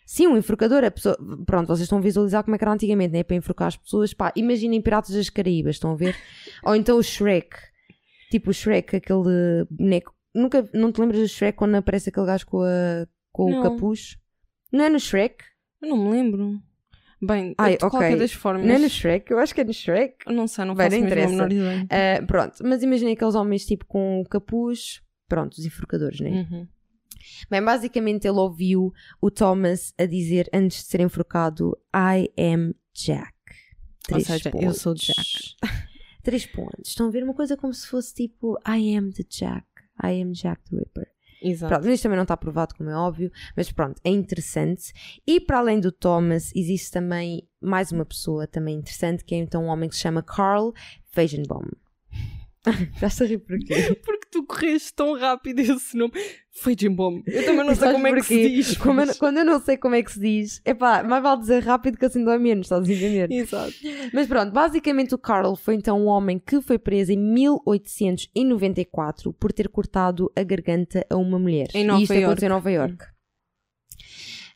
[0.06, 1.16] Sim, um enforcador, a pessoa,
[1.47, 3.22] pronto, vocês estão a visualizar como é que era antigamente, né?
[3.22, 6.14] Para enforcar as pessoas, pá, imaginem Piratas das Caraíbas, estão a ver?
[6.64, 7.56] Ou então o Shrek,
[8.31, 12.47] tipo o Shrek, aquele boneco, nunca, não te lembras do Shrek quando aparece aquele gajo
[12.47, 14.18] com, a, com o capuz?
[14.70, 15.43] Não é no Shrek?
[15.81, 16.60] Eu não me lembro.
[17.22, 17.89] Bem, Ai, de ok.
[17.90, 18.66] qualquer das formas.
[18.66, 19.31] Não é no Shrek?
[19.31, 20.16] Eu acho que é no Shrek.
[20.26, 21.32] Não sei, não Bem, faço não mesmo a interessa.
[21.32, 21.86] menor ideia.
[22.20, 26.31] Ah, pronto, mas imaginem aqueles homens tipo com o capuz, pronto, os enforcadores, né?
[26.51, 26.68] Uhum.
[27.51, 33.32] Bem, basicamente ele ouviu o Thomas a dizer antes de ser enforcado I am Jack.
[34.10, 34.80] Ou Três seja, eu pontos.
[34.80, 35.56] sou Jack.
[36.22, 36.88] Três pontos.
[36.88, 39.66] Estão a ver uma coisa como se fosse tipo I am the Jack.
[40.02, 41.14] I am Jack the Ripper.
[41.42, 41.74] Exato.
[41.74, 44.92] Pronto, isto também não está provado, como é óbvio, mas pronto, é interessante.
[45.26, 49.64] E para além do Thomas, existe também mais uma pessoa também interessante, que é então
[49.64, 50.72] um homem que se chama Carl
[51.10, 51.68] Feigenbaum.
[53.10, 53.94] Se a rir porquê?
[54.04, 56.12] Porque tu correste tão rápido esse nome.
[56.62, 57.22] Foi Jim Bomb.
[57.26, 58.44] Eu também não sei como é que porquê?
[58.44, 58.76] se diz.
[58.78, 61.62] Como eu- quando eu não sei como é que se diz, epá, mais vale dizer
[61.64, 63.30] rápido que assim dói menos, estás a entender?
[63.30, 63.74] Exato.
[64.12, 69.52] Mas pronto, basicamente o Carl foi então um homem que foi preso em 1894 por
[69.52, 71.68] ter cortado a garganta a uma mulher.
[71.74, 72.24] Em Nova e isto Iorque.
[72.24, 73.04] aconteceu em Nova York.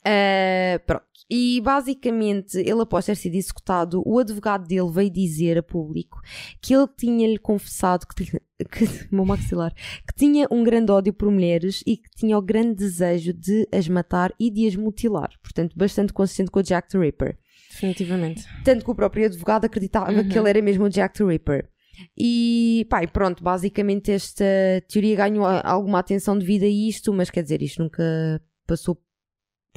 [0.04, 1.04] Ah, pronto.
[1.30, 6.20] E basicamente, ele após ter sido executado, o advogado dele veio dizer a público
[6.62, 8.40] que ele tinha-lhe confessado que tinha,
[8.70, 8.84] que,
[9.14, 13.32] meu maxilar, que tinha um grande ódio por mulheres e que tinha o grande desejo
[13.34, 15.30] de as matar e de as mutilar.
[15.42, 17.38] Portanto, bastante consistente com o Jack the Ripper.
[17.70, 18.44] Definitivamente.
[18.64, 20.28] Tanto que o próprio advogado acreditava Uhum.
[20.28, 21.68] que ele era mesmo o Jack the Ripper.
[22.16, 24.44] E pá, e pronto, basicamente esta
[24.88, 28.98] teoria ganhou alguma atenção devido a isto, mas quer dizer, isto nunca passou.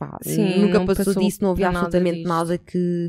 [0.02, 2.28] Pá, Sim, nunca passou, passou disso, não havia nada absolutamente disto.
[2.28, 3.07] nada, que,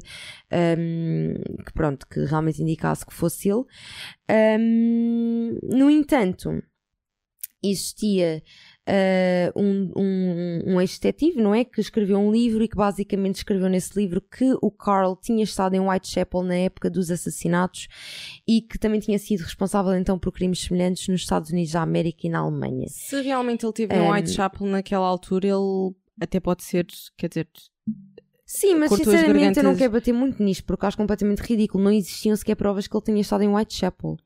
[0.78, 3.64] hum, que pronto, que realmente indicasse que fosse ele.
[4.60, 6.62] Hum, no entanto,
[7.62, 8.42] existia
[8.88, 11.64] uh, um, um, um ex-detetive, não é?
[11.64, 15.74] Que escreveu um livro e que basicamente escreveu nesse livro que o Carl tinha estado
[15.74, 17.86] em Whitechapel na época dos assassinatos
[18.46, 22.26] e que também tinha sido responsável então por crimes semelhantes nos Estados Unidos da América
[22.26, 22.86] e na Alemanha.
[22.88, 26.86] Se realmente ele esteve em Um, Whitechapel naquela altura, ele até pode ser,
[27.16, 27.48] quer dizer,
[28.44, 31.82] Sim, mas sinceramente eu não quero bater muito nisto porque acho completamente ridículo.
[31.82, 34.18] Não existiam sequer provas que ele tinha estado em Whitechapel.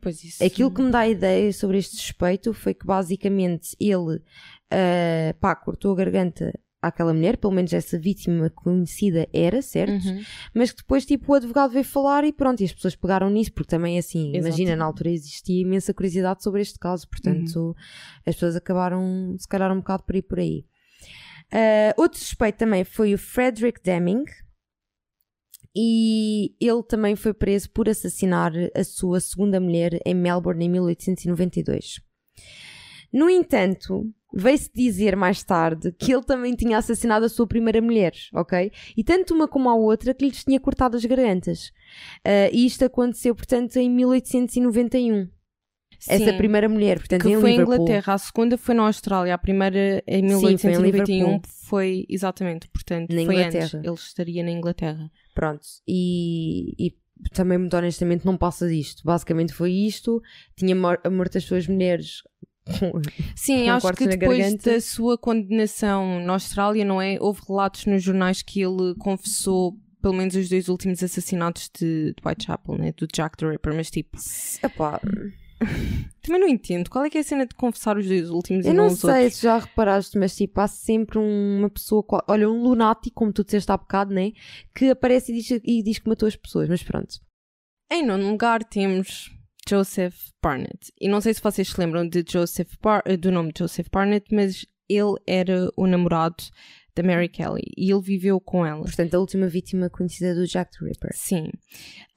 [0.00, 0.42] pois isso.
[0.42, 4.22] Aquilo que me dá a ideia sobre este suspeito foi que basicamente ele
[4.70, 10.06] ah, pá, cortou a garganta àquela mulher, pelo menos essa vítima conhecida era, certo?
[10.06, 10.22] Uhum.
[10.54, 13.52] Mas que depois tipo o advogado veio falar e pronto, e as pessoas pegaram nisso,
[13.52, 14.46] porque também assim, Exato.
[14.46, 17.76] imagina, na altura existia imensa curiosidade sobre este caso, portanto
[18.24, 20.64] as pessoas acabaram se calhar um bocado por ir por aí.
[21.52, 24.24] Ah, outro suspeito também foi o Frederick Deming
[25.74, 32.00] e ele também foi preso por assassinar a sua segunda mulher em Melbourne em 1892.
[33.12, 38.12] No entanto, veio-se dizer mais tarde que ele também tinha assassinado a sua primeira mulher,
[38.34, 38.72] ok?
[38.96, 41.70] E tanto uma como a outra que lhes tinha cortado as gargantas.
[42.24, 45.28] Ah, e isto aconteceu, portanto, em 1891.
[46.08, 47.60] Essa Sim, primeira mulher, portanto, que em foi em.
[47.60, 53.10] Inglaterra, a segunda foi na Austrália, a primeira em Sim, foi 1891 foi, exatamente, portanto,
[53.12, 53.82] Na foi antes, Inglaterra.
[53.84, 55.10] ele estaria na Inglaterra.
[55.34, 56.94] Pronto, e, e
[57.32, 59.02] também, muito honestamente, não passa disto.
[59.04, 60.22] Basicamente foi isto.
[60.56, 62.22] Tinha mor- morto as suas mulheres.
[63.34, 64.72] Sim, acho que depois garganta.
[64.72, 67.16] da sua condenação na Austrália, não é?
[67.20, 72.16] Houve relatos nos jornais que ele confessou pelo menos os dois últimos assassinatos de, de
[72.24, 72.92] Whitechapel, né?
[72.96, 74.16] Do Jack the Ripper, mas tipo,
[74.62, 75.00] Epá,
[76.22, 76.90] também não entendo.
[76.90, 78.92] Qual é que é a cena de confessar os dois últimos eu e não não
[78.92, 79.34] os sei outros?
[79.34, 83.32] se já reparaste, mas tipo, há sempre um- uma pessoa, qual- olha, um lunático, como
[83.32, 84.32] tu disseste há bocado, né?
[84.74, 87.16] Que aparece e diz, e diz que matou as pessoas, mas pronto.
[87.90, 89.30] Em nono lugar temos
[89.68, 90.92] Joseph Barnett.
[91.00, 94.26] E não sei se vocês se lembram de Joseph Bar- do nome de Joseph Barnett,
[94.34, 96.42] mas ele era o namorado
[96.96, 98.82] da Mary Kelly e ele viveu com ela.
[98.82, 101.10] Portanto, a última vítima conhecida do Jack the Ripper.
[101.14, 101.50] Sim.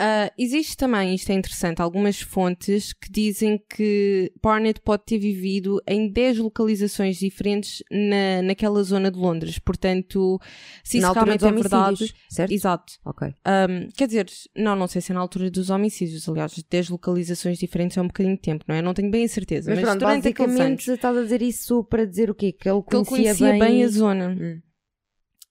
[0.02, 5.82] Uh, existe também, isto é interessante, algumas fontes que dizem que Barnett pode ter vivido
[5.86, 9.60] em 10 localizações diferentes na, naquela zona de Londres.
[9.60, 10.40] Portanto,
[10.84, 12.16] se isso realmente é verdade.
[12.30, 12.52] Certo?
[12.52, 12.94] Exato.
[13.04, 13.28] Ok.
[13.28, 16.28] Um, quer dizer, não, não sei se é na altura dos homicídios.
[16.30, 18.82] Aliás, 10 localizações diferentes é um bocadinho de tempo, não é?
[18.82, 19.70] Não tenho bem a certeza.
[19.70, 22.54] Mas, mas pronto, durante aqueles anos, basicamente estás a dizer isso para dizer o quê?
[22.54, 23.84] Que ele que ele conhecia, conhecia bem...
[23.84, 24.30] a zona.
[24.30, 24.62] Hum.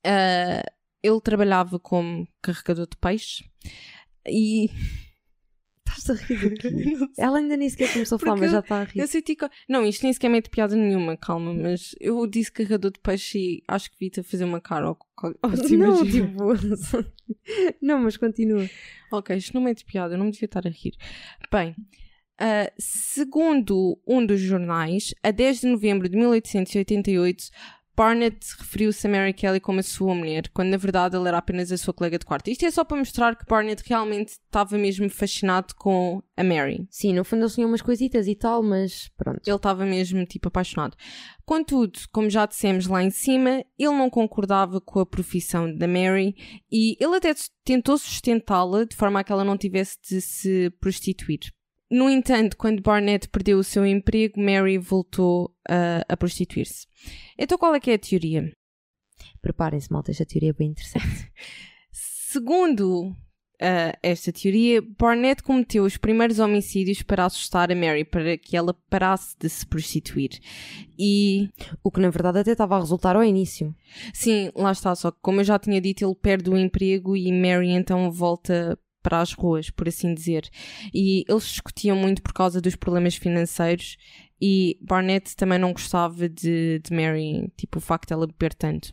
[0.06, 3.44] Uh, ele trabalhava como carregador de peixe
[4.26, 4.70] e.
[5.88, 7.10] Estás a rir aqui?
[7.18, 9.00] Ela ainda nem sequer começou a falar, Porque mas já está a rir.
[9.00, 9.48] Eu senti que.
[9.68, 13.62] Não, isto nem sequer mete piada nenhuma, calma, mas eu disse carregador de peixe e
[13.66, 14.98] acho que vi-te a fazer uma cara ou,
[15.66, 16.54] te Não, tipo...
[17.82, 18.68] não, mas continua.
[19.10, 20.94] Ok, isto não mete piada, eu não me devia estar a rir.
[21.50, 21.74] Bem,
[22.40, 27.50] ah, segundo um dos jornais, a 10 de novembro de 1888,
[27.98, 31.72] Barnett referiu-se a Mary Kelly como a sua mulher, quando na verdade ele era apenas
[31.72, 32.48] a sua colega de quarto.
[32.48, 36.86] Isto é só para mostrar que Barnett realmente estava mesmo fascinado com a Mary.
[36.88, 39.40] Sim, no fundo eles tinham umas coisitas e tal, mas pronto.
[39.44, 40.96] Ele estava mesmo, tipo, apaixonado.
[41.44, 46.36] Contudo, como já dissemos lá em cima, ele não concordava com a profissão da Mary
[46.70, 47.34] e ele até
[47.64, 51.52] tentou sustentá-la de forma a que ela não tivesse de se prostituir.
[51.90, 56.86] No entanto, quando Barnett perdeu o seu emprego, Mary voltou a, a prostituir-se.
[57.38, 58.52] Então, qual é que é a teoria?
[59.40, 61.32] Preparem-se, malta, esta teoria é bem interessante.
[61.90, 63.16] Segundo
[63.60, 68.72] ah, esta teoria, Barnett cometeu os primeiros homicídios para assustar a Mary, para que ela
[68.88, 70.38] parasse de se prostituir.
[70.96, 71.48] E
[71.82, 73.74] o que na verdade até estava a resultar ao início.
[74.14, 77.32] Sim, lá está, só que como eu já tinha dito, ele perde o emprego e
[77.32, 78.78] Mary então volta
[79.08, 80.50] para as ruas, por assim dizer.
[80.92, 83.96] E eles discutiam muito por causa dos problemas financeiros
[84.38, 88.92] e Barnett também não gostava de, de Mary, tipo o facto de ela beber tanto.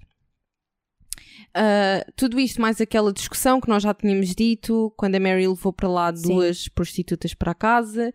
[1.50, 5.74] Uh, tudo isto mais aquela discussão que nós já tínhamos dito, quando a Mary levou
[5.74, 6.30] para lá Sim.
[6.30, 8.14] duas prostitutas para casa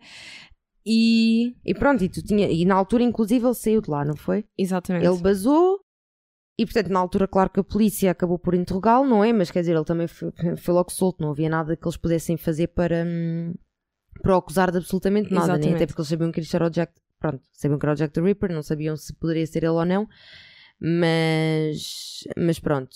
[0.83, 1.55] e...
[1.63, 4.43] E pronto, e, tu tinha, e na altura inclusive ele saiu de lá, não foi?
[4.57, 5.05] Exatamente.
[5.05, 5.79] Ele basou
[6.61, 9.33] e portanto na altura claro que a polícia acabou por interrogá-lo, não é?
[9.33, 12.37] Mas quer dizer, ele também foi, foi logo solto, não havia nada que eles pudessem
[12.37, 13.55] fazer para, hum,
[14.21, 15.53] para o acusar de absolutamente nada, né?
[15.53, 15.75] Exatamente.
[15.75, 18.13] até porque eles sabiam que isto era o Jack, pronto, sabiam que era o Jack
[18.13, 20.07] the Ripper, não sabiam se poderia ser ele ou não,
[20.79, 22.95] mas, mas pronto.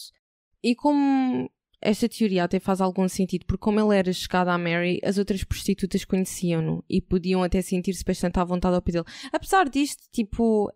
[0.62, 1.50] E como
[1.82, 5.44] esta teoria até faz algum sentido, porque como ele era chegado à Mary, as outras
[5.44, 9.06] prostitutas conheciam-no e podiam até sentir-se bastante à vontade ao pé dele.
[9.34, 10.72] Apesar disto, tipo,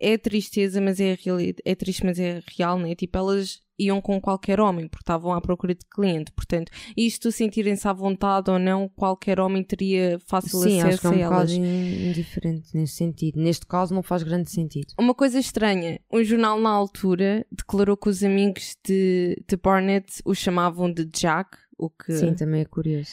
[0.00, 2.94] é tristeza, mas é, reali- é triste, mas é real, né?
[2.94, 6.32] Tipo, elas iam com qualquer homem, porque estavam à procura de cliente.
[6.32, 11.06] Portanto, isto sentirem-se à vontade ou não, qualquer homem teria fácil Sim, acho que acesso
[11.06, 11.50] é a um elas.
[11.52, 13.40] bocado in- indiferente nesse sentido.
[13.40, 14.94] Neste caso não faz grande sentido.
[14.98, 20.34] Uma coisa estranha, um jornal na altura declarou que os amigos de, de Barnett o
[20.34, 23.12] chamavam de Jack, o que Sim, também é curioso.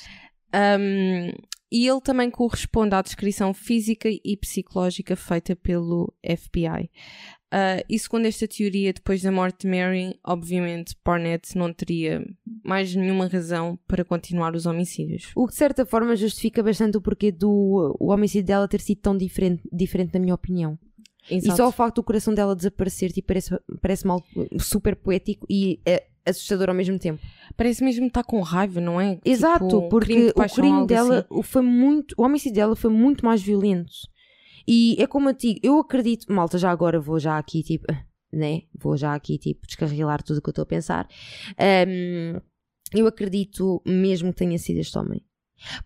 [0.53, 1.31] Um,
[1.71, 6.89] e ele também corresponde à descrição física e psicológica feita pelo FBI.
[7.53, 12.25] Uh, e segundo esta teoria, depois da morte de Mary, obviamente Barnett não teria
[12.63, 15.31] mais nenhuma razão para continuar os homicídios.
[15.35, 18.99] O que de certa forma justifica bastante o porquê do o homicídio dela ter sido
[18.99, 20.77] tão diferente, diferente na minha opinião.
[21.29, 21.57] E Exato.
[21.57, 24.23] só o facto do coração dela desaparecer tipo, parece, parece mal,
[24.59, 27.22] super poético e é, assustador ao mesmo tempo.
[27.56, 29.19] Parece mesmo está com raiva, não é?
[29.23, 31.43] Exato, Tipo, porque crime de o paixão, crime dela assim.
[31.43, 32.15] foi muito.
[32.18, 33.91] O homicídio dela foi muito mais violento.
[34.68, 37.85] E é como eu digo, eu acredito, malta, já agora vou já aqui tipo,
[38.34, 38.64] né?
[38.73, 41.07] Vou já aqui tipo descarrilar tudo o que eu estou a pensar.
[41.57, 42.41] Ahm,
[42.93, 45.22] eu acredito mesmo que tenha sido este homem.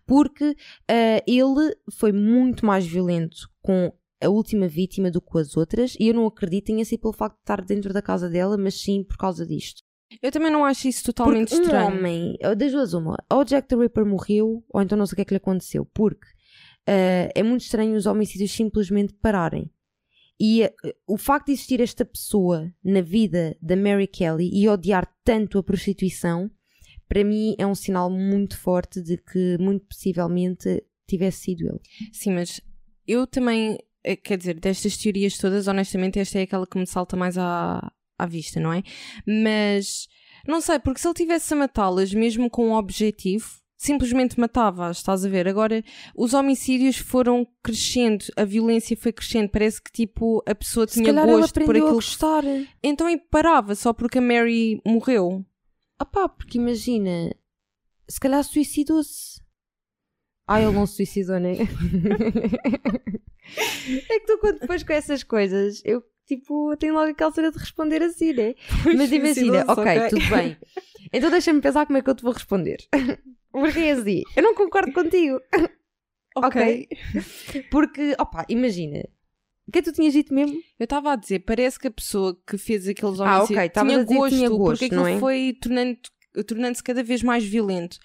[0.06, 0.56] Porque
[0.88, 3.92] ah, ele foi muito mais violento com
[4.22, 7.12] a última vítima do que com as outras, e eu não acredito tenha sido pelo
[7.14, 9.82] facto de estar dentro da casa dela, mas sim por causa disto.
[10.22, 11.86] Eu também não acho isso totalmente Porque um estranho.
[11.86, 15.22] homem, das duas uma, ou Jack the Ripper morreu, ou então não sei o que
[15.22, 16.26] é que lhe aconteceu, porque
[16.86, 19.70] eh, é muito estranho os homicídios simplesmente pararem.
[20.38, 20.74] E eh,
[21.06, 25.62] o facto de existir esta pessoa na vida da Mary Kelly e odiar tanto a
[25.62, 26.50] prostituição,
[27.08, 31.80] para mim é um sinal muito forte de que muito possivelmente tivesse sido ele.
[32.12, 32.60] Sim, mas
[33.06, 37.16] eu também, eh, quer dizer, destas teorias todas, honestamente, esta é aquela que me salta
[37.16, 37.92] mais à,
[38.22, 38.82] à vista, não é?
[39.26, 40.08] Mas
[40.46, 45.24] não sei, porque se ele tivesse a matá-las mesmo com um objetivo, simplesmente matava-as, estás
[45.24, 45.48] a ver?
[45.48, 45.82] Agora,
[46.14, 51.12] os homicídios foram crescendo, a violência foi crescendo, parece que tipo a pessoa Se tinha
[51.12, 51.94] gosto por aprendeu a aquilo.
[51.94, 52.44] gostar.
[52.82, 55.44] Então e parava só porque a Mary morreu.
[55.98, 57.34] Ah pá, porque imagina,
[58.08, 59.40] se calhar suicidou-se.
[60.46, 61.52] Ah, ele não se suicidou, né?
[64.10, 66.02] é que tu quando depois com essas coisas, eu
[66.36, 68.54] tipo, tem logo aquela cena de responder assim, né?
[68.82, 70.56] Pois, Mas imagina, ok, tudo bem.
[71.12, 72.76] Então deixa-me pensar como é que eu te vou responder.
[73.50, 75.40] Porque é assim, eu não concordo contigo.
[76.36, 76.86] Ok.
[77.70, 79.00] Porque, opa, imagina.
[79.66, 80.56] O que é que tu tinhas dito mesmo?
[80.78, 83.90] Eu estava a dizer, parece que a pessoa que fez aqueles Ah, homicídios ok, estavas
[83.92, 85.18] tinha, a dizer que gosto, tinha gosto, porque aquilo não é?
[85.18, 85.98] foi tornando-
[86.46, 87.98] tornando-se cada vez mais violento.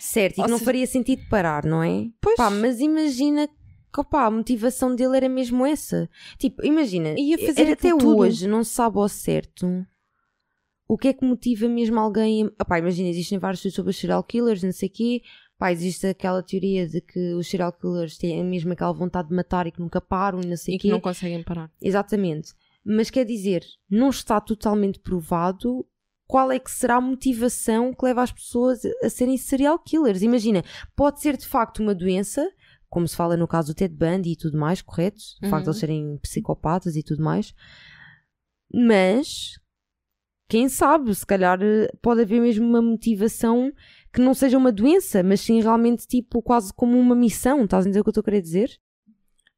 [0.00, 2.06] Certo, e Ou que não seja- faria sentido parar, não é?
[2.20, 2.36] Pois.
[2.36, 3.46] Pá, mas imagina
[3.92, 6.08] que opá, a motivação dele era mesmo essa.
[6.38, 8.16] Tipo, imagina, Ia fazer até tudo.
[8.18, 9.86] hoje não se sabe ao certo
[10.86, 12.46] o que é que motiva mesmo alguém.
[12.60, 15.22] Opá, imagina, existem vários estudos sobre os serial killers, não sei o quê.
[15.70, 19.72] Existe aquela teoria de que os serial killers têm mesmo aquela vontade de matar e
[19.72, 20.92] que nunca param e não sei E o que quê.
[20.92, 21.70] não conseguem parar.
[21.82, 22.52] Exatamente.
[22.84, 25.84] Mas quer dizer, não está totalmente provado
[26.28, 30.22] qual é que será a motivação que leva as pessoas a serem serial killers.
[30.22, 30.62] Imagina,
[30.94, 32.48] pode ser de facto uma doença,
[32.88, 35.18] como se fala no caso do Ted Bundy e tudo mais, correto?
[35.42, 35.70] De facto, Uhum.
[35.72, 37.52] eles serem psicopatas e tudo mais.
[38.72, 39.58] Mas,
[40.48, 43.72] quem sabe, se calhar eh, pode haver mesmo uma motivação
[44.12, 47.64] que não seja uma doença, mas sim realmente tipo quase como uma missão.
[47.64, 48.70] Estás a entender o que eu estou a querer dizer?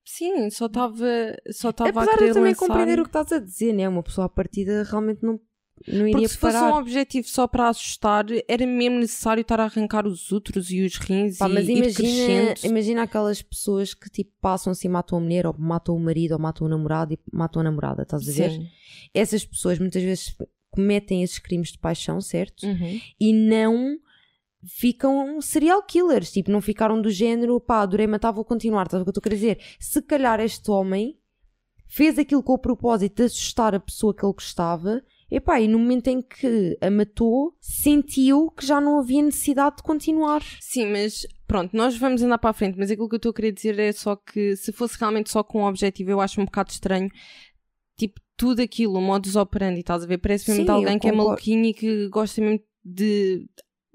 [0.05, 1.07] Sim, só estava
[1.53, 2.67] só estava a Apesar de querer eu também lançar...
[2.67, 3.89] compreender o que estás a dizer, né?
[3.89, 5.41] Uma pessoa à partida realmente não,
[5.89, 6.73] não iria Porque se fosse parar.
[6.73, 10.97] um objetivo só para assustar, era mesmo necessário estar a arrancar os úteros e os
[10.97, 15.47] rins Pá, e mas imagina, imagina aquelas pessoas que tipo passam assim, matam a mulher,
[15.47, 18.51] ou matam o marido, ou matam o namorado e matam a namorada, estás a ver?
[18.51, 18.69] Sim.
[19.15, 20.37] Essas pessoas muitas vezes
[20.71, 22.65] cometem esses crimes de paixão, certo?
[22.65, 23.01] Uhum.
[23.19, 23.99] E não
[24.63, 29.05] ficam serial killers, tipo, não ficaram do género, pá, adorei matar, vou continuar, estás o
[29.05, 29.59] que eu estou a querer dizer?
[29.79, 31.19] Se calhar este homem
[31.87, 35.79] fez aquilo com o propósito de assustar a pessoa que ele gostava, epá, e no
[35.79, 40.43] momento em que a matou, sentiu que já não havia necessidade de continuar.
[40.61, 43.35] Sim, mas pronto, nós vamos andar para a frente, mas aquilo que eu estou a
[43.35, 46.45] querer dizer é só que se fosse realmente só com um objetivo, eu acho um
[46.45, 47.11] bocado estranho.
[47.97, 50.19] Tipo, tudo aquilo, o modus operandi, estás a ver?
[50.19, 53.47] Parece mesmo Sim, de alguém que é maluquinho e que gosta mesmo de.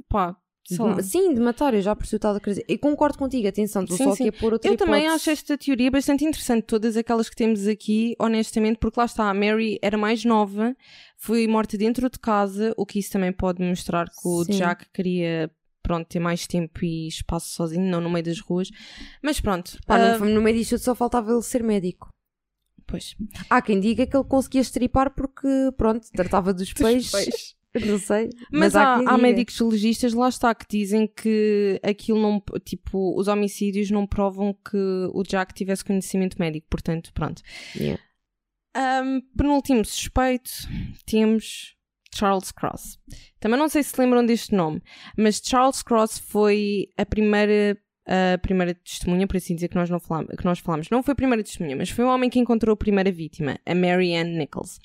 [0.08, 0.38] pá,
[0.74, 1.02] lá.
[1.04, 2.66] Sim, de matar, eu já percebi o que estás a querer dizer.
[2.68, 4.28] E concordo contigo, atenção, estou Sim, só sim.
[4.28, 7.68] aqui a pôr outra Eu também acho esta teoria bastante interessante, todas aquelas que temos
[7.68, 10.76] aqui, honestamente, porque lá está, a Mary era mais nova,
[11.18, 14.54] foi morta dentro de casa, o que isso também pode mostrar que o Sim.
[14.54, 15.52] Jack queria,
[15.84, 18.70] pronto, ter mais tempo e espaço sozinho, não no meio das ruas.
[19.22, 22.10] Mas pronto, Pá, ah, no, no meio disto só faltava ele ser médico.
[22.88, 23.16] pois.
[23.50, 25.48] Há quem diga que ele conseguia estripar porque,
[25.78, 27.12] pronto, tratava dos peixes.
[27.12, 27.55] peixes.
[27.86, 28.30] Não sei.
[28.52, 29.18] Mas, há, quem há diga.
[29.18, 34.78] médicos legistas, lá está, que dizem que aquilo não, tipo, os homicídios não provam que
[35.14, 37.42] o Jack tivesse conhecimento médico, portanto, pronto.
[37.76, 38.02] Yeah.
[38.78, 40.52] Um, penúltimo suspeito,
[41.06, 41.76] temos
[42.14, 42.98] Charles Cross.
[43.40, 44.82] Também não sei se lembram deste nome,
[45.18, 50.00] mas Charles Cross foi a primeira, a primeira testemunha, por assim dizer, que nós, não
[50.00, 50.90] falam, que nós falamos.
[50.90, 53.76] Não foi a primeira testemunha, mas foi o homem que encontrou a primeira vítima, a
[53.76, 54.80] Mary Ann Nichols.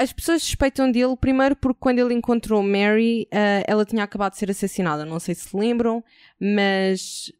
[0.00, 4.38] As pessoas suspeitam dele, primeiro porque quando ele encontrou Mary, ah, ela tinha acabado de
[4.38, 5.04] ser assassinada.
[5.04, 6.02] Não sei se lembram,
[6.40, 7.30] mas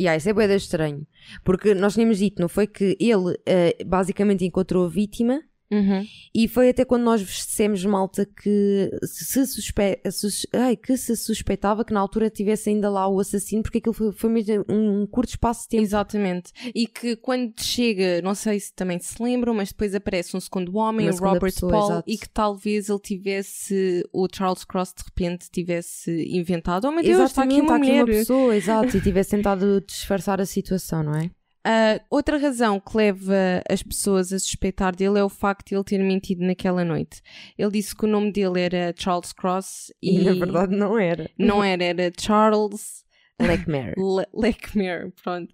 [0.00, 1.06] Yeah, isso é de estranho.
[1.44, 6.04] Porque nós tínhamos dito, não foi que ele eh, basicamente encontrou a vítima Uhum.
[6.34, 10.00] e foi até quando nós dissemos, malta, que se, suspe...
[10.10, 13.92] sus- Ai, que se suspeitava que na altura tivesse ainda lá o assassino, porque aquilo
[13.94, 15.82] foi, foi mesmo um, curto espaço de tempo.
[15.84, 16.50] Exatamente.
[16.74, 20.76] E que quando chega, não sei se também se lembram, mas depois aparece um segundo
[20.76, 22.10] homem, Uma o Robert pessoa, Paul, exato.
[22.10, 26.86] e que talvez ele tivesse, o Charles Cross de repente tivesse inventado.
[26.86, 29.80] Oh meu Deus, está aqui Exatamente, uma há aqui uma pessoa, exato, e tivesse tentado
[29.86, 31.30] disfarçar a situação, não é?
[31.64, 35.84] Ah, outra razão que leva as pessoas a suspeitar dele é o facto de ele
[35.84, 37.20] ter mentido naquela noite.
[37.58, 41.28] Ele disse que o nome dele era Charles Cross e, E, na verdade não era.
[41.38, 43.04] não era, era Charles
[43.40, 43.94] Leckmer.
[44.00, 45.52] Le Lechmer, pronto.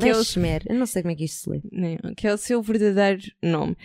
[0.00, 0.62] Que é o- Lechmer.
[0.68, 1.60] Eu não sei como é que isto se lê.
[1.70, 3.76] Não, que é o seu verdadeiro nome.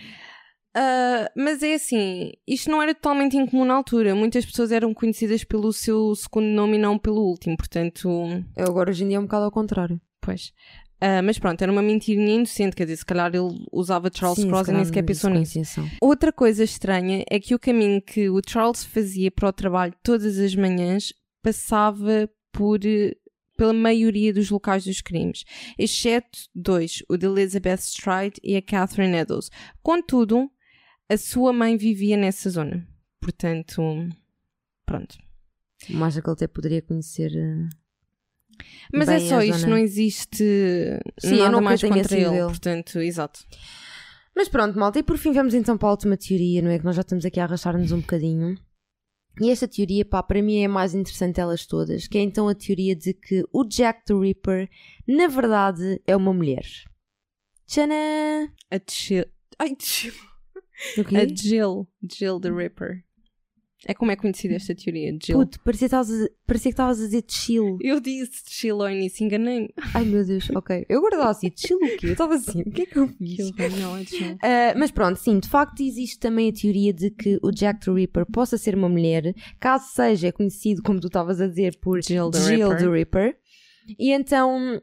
[0.76, 4.14] Ah, mas é assim, isto não era totalmente incomum na altura.
[4.14, 8.08] Muitas pessoas eram conhecidas pelo seu segundo nome e não pelo último, portanto,
[8.56, 10.00] Eu agora hoje em dia é um bocado ao contrário.
[10.20, 10.52] pois.
[11.00, 14.48] Ah, mas pronto, era uma mentirinha inocente, quer dizer, se calhar ele usava Charles Sim,
[14.48, 15.60] Cross e nem sequer pensou nisso.
[16.00, 20.38] Outra coisa estranha é que o caminho que o Charles fazia para o trabalho todas
[20.38, 21.12] as manhãs
[21.42, 22.80] passava por
[23.56, 25.44] pela maioria dos locais dos crimes,
[25.78, 29.48] exceto dois, o de Elizabeth Stride e a Catherine Eddowes.
[29.82, 30.50] Contudo,
[31.08, 32.86] a sua mãe vivia nessa zona.
[33.20, 33.80] Portanto,
[34.84, 35.16] pronto.
[35.88, 37.30] Mas que ele até poderia conhecer.
[37.36, 37.68] eh,
[38.92, 40.44] Mas é só isto, não existe
[41.18, 42.36] Sim, nada mais contra ele.
[42.36, 42.46] ele.
[42.46, 43.40] Portanto, exato.
[44.34, 46.78] Mas pronto, malta, e por fim vamos então para a última teoria, não é?
[46.78, 48.58] Que nós já estamos aqui a arrastar-nos um bocadinho.
[49.40, 52.48] E esta teoria, pá, para mim é a mais interessante delas todas, que é então
[52.48, 54.68] a teoria de que o Jack the Ripper,
[55.08, 56.64] na verdade, é uma mulher.
[57.66, 58.48] Tchanã!
[58.70, 59.32] A descer.
[59.58, 61.16] Ai, quê?
[61.16, 63.04] A Jill, Jill the Ripper.
[63.86, 65.38] É como é conhecida esta teoria, Jill.
[65.38, 67.78] Puto, parecia, que estavas a- parecia que estavas a dizer chill.
[67.80, 69.68] Eu disse Jill ao início, enganei.
[69.94, 70.86] Ai meu Deus, ok.
[70.88, 72.06] Eu guardava assim, chill o quê?
[72.06, 73.50] Eu estava assim, o que é que eu fiz?
[73.80, 74.32] Não, é Jill.
[74.34, 77.92] Uh, mas pronto, sim, de facto existe também a teoria de que o Jack the
[77.92, 82.30] Ripper possa ser uma mulher, caso seja conhecido, como tu estavas a dizer, por Jill
[82.30, 82.78] the Jill Ripper.
[82.78, 83.36] the Ripper.
[83.98, 84.80] E então,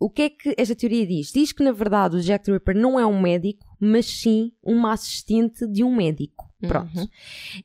[0.00, 1.32] o que é que esta teoria diz?
[1.32, 4.92] Diz que na verdade o Jack the Ripper não é um médico, mas sim uma
[4.92, 6.48] assistente de um médico.
[6.60, 6.98] Pronto.
[6.98, 7.08] Uhum.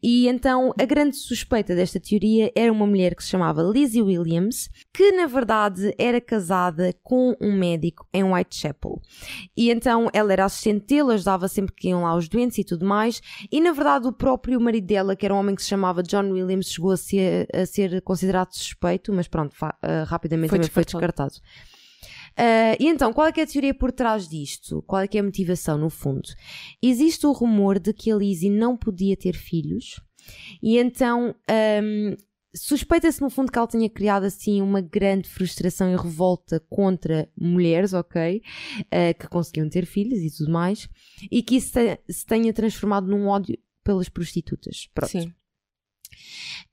[0.04, 4.70] E então a grande suspeita desta teoria era uma mulher que se chamava Lizzie Williams,
[4.94, 9.02] que na verdade era casada com um médico em Whitechapel.
[9.58, 12.86] E então ela era assistente dele, ajudava sempre que iam lá os doentes e tudo
[12.86, 13.20] mais.
[13.52, 16.30] E na verdade o próprio marido dela, que era um homem que se chamava John
[16.30, 20.86] Williams, chegou a ser, a ser considerado suspeito, mas pronto, ah, rapidamente Foi também foi
[20.86, 21.34] descartado.
[22.38, 24.82] Ah, e então, qual é é a teoria por trás disto?
[24.84, 26.28] Qual é é a motivação, no fundo?
[26.82, 30.00] Existe o rumor de que a Lizzie não podia ter filhos,
[30.62, 32.16] e então ahm,
[32.56, 37.94] suspeita-se no fundo que ela tenha criado assim uma grande frustração e revolta contra mulheres,
[37.94, 38.42] ok?
[38.92, 40.88] Ah, que conseguiam ter filhos e tudo mais,
[41.32, 41.74] e que isso
[42.10, 44.90] se tenha transformado num ódio pelas prostitutas.
[44.94, 45.12] Pronto.
[45.12, 45.34] Sim.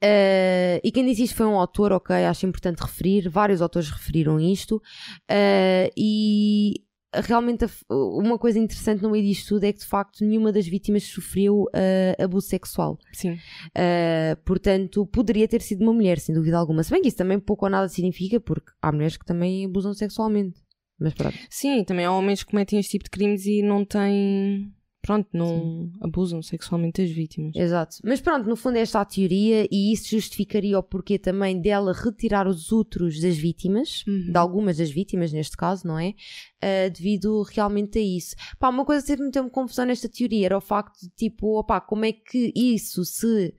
[0.03, 4.41] Uh, e quem disse isto foi um autor, ok, acho importante referir, vários autores referiram
[4.41, 10.25] isto, uh, e realmente uma coisa interessante no meio disto tudo é que de facto
[10.25, 12.99] nenhuma das vítimas sofreu uh, abuso sexual.
[13.13, 13.33] Sim.
[13.33, 16.83] Uh, portanto, poderia ter sido uma mulher, sem dúvida alguma.
[16.83, 19.93] Se bem que isso também pouco ou nada significa, porque há mulheres que também abusam
[19.93, 20.61] sexualmente.
[20.99, 21.37] Mas pronto.
[21.49, 24.71] Sim, também há homens que cometem este tipo de crimes e não têm.
[25.11, 27.57] Pronto, não abusam sexualmente das vítimas.
[27.57, 27.97] Exato.
[28.05, 31.93] Mas pronto, no fundo é esta a teoria e isso justificaria o porquê também dela
[31.93, 34.31] retirar os úteros das vítimas, Uhum.
[34.31, 36.15] de algumas das vítimas neste caso, não é?
[36.63, 38.37] Ah, devido realmente a isso.
[38.59, 41.59] Pá, uma coisa que sempre me teve confusão nesta teoria era o facto de tipo,
[41.59, 43.53] opá, como é que isso se,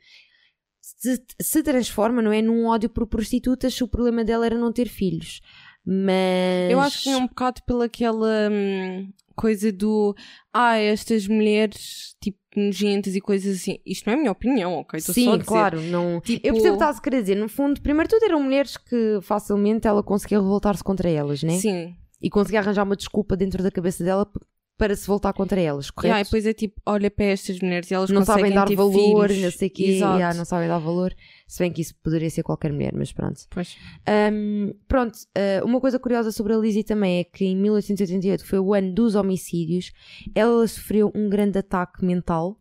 [0.82, 2.42] se, se transforma, não é?
[2.42, 5.42] Num ódio por prostitutas se o problema dela era não ter filhos.
[5.86, 6.72] Mas.
[6.72, 9.12] Eu acho que é um bocado pela aquela hum,
[9.42, 10.16] coisa do
[10.54, 13.78] ah, estas mulheres tipo nojentas e coisas assim.
[13.86, 14.98] Isto não é a minha opinião, ok?
[15.00, 15.48] Estou Sim, só a dizer.
[15.48, 16.22] claro, não.
[16.22, 17.36] Tipo- Eu percebo o que estás a querer dizer.
[17.36, 21.54] No fundo, primeiro tudo eram mulheres que facilmente ela conseguia revoltar-se contra elas, né?
[21.58, 21.96] Sim.
[22.22, 24.30] E conseguia arranjar uma desculpa dentro da cabeça dela
[24.78, 26.20] para se voltar contra elas, Yeah, correto?
[26.20, 29.44] e depois é tipo, olha para estas mulheres e elas não sabem dar valor, filhos.
[29.44, 31.14] não sei o quê, yeah, não sabem dar valor.
[31.52, 33.42] Se bem que isso poderia ser qualquer mulher, mas pronto.
[33.50, 33.76] Pois.
[34.08, 38.50] Ahm, pronto, ah, uma coisa curiosa sobre a Lizzie também é que em 1888, que
[38.50, 39.92] foi o ano dos homicídios,
[40.34, 42.58] ela sofreu um grande ataque mental.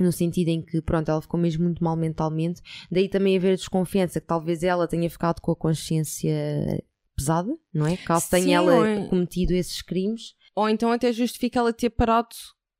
[0.00, 2.62] No sentido em que, pronto, ela ficou mesmo muito mal mentalmente.
[2.90, 6.82] Daí também haver desconfiança que talvez ela tenha ficado com a consciência
[7.14, 7.98] pesada, não é?
[7.98, 10.34] Caso Sim, tenha ela é- cometido esses crimes.
[10.54, 12.34] Ou então até justifica ela ter parado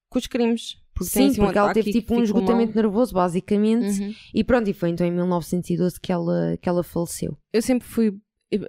[0.08, 0.78] com os crimes.
[0.96, 2.42] Porque Sim, assim um porque ela ataque teve tipo um ficou mal.
[2.42, 4.00] esgotamento nervoso, basicamente.
[4.00, 4.14] Uhum.
[4.34, 7.36] E pronto, e foi então em 1912 que ela, que ela faleceu.
[7.52, 8.14] Eu sempre fui.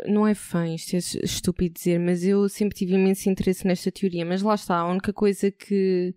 [0.07, 4.25] Não é fã, isto é estúpido dizer, mas eu sempre tive imenso interesse nesta teoria.
[4.25, 6.13] Mas lá está, a única coisa que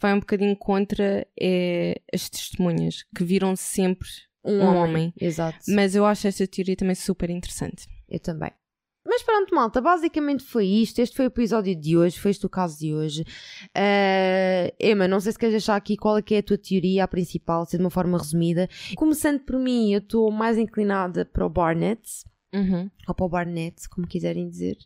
[0.00, 4.08] vai um bocadinho contra é as testemunhas, que viram sempre
[4.42, 5.12] um, homem.
[5.20, 5.58] Exato.
[5.68, 7.86] Mas eu acho esta teoria também super interessante.
[8.08, 8.50] Eu também.
[9.06, 10.98] Mas pronto, malta, basicamente foi isto.
[10.98, 13.22] Este foi o episódio de hoje, foi este o caso de hoje.
[13.76, 17.04] Uh, Emma, não sei se queres deixar aqui qual é que é a tua teoria
[17.04, 18.68] a principal, ser de uma forma resumida.
[18.96, 22.24] Começando por mim, eu estou mais inclinada para o Barnett,
[22.54, 22.88] Uhum.
[23.08, 24.76] ou para o Barnett, como quiserem dizer.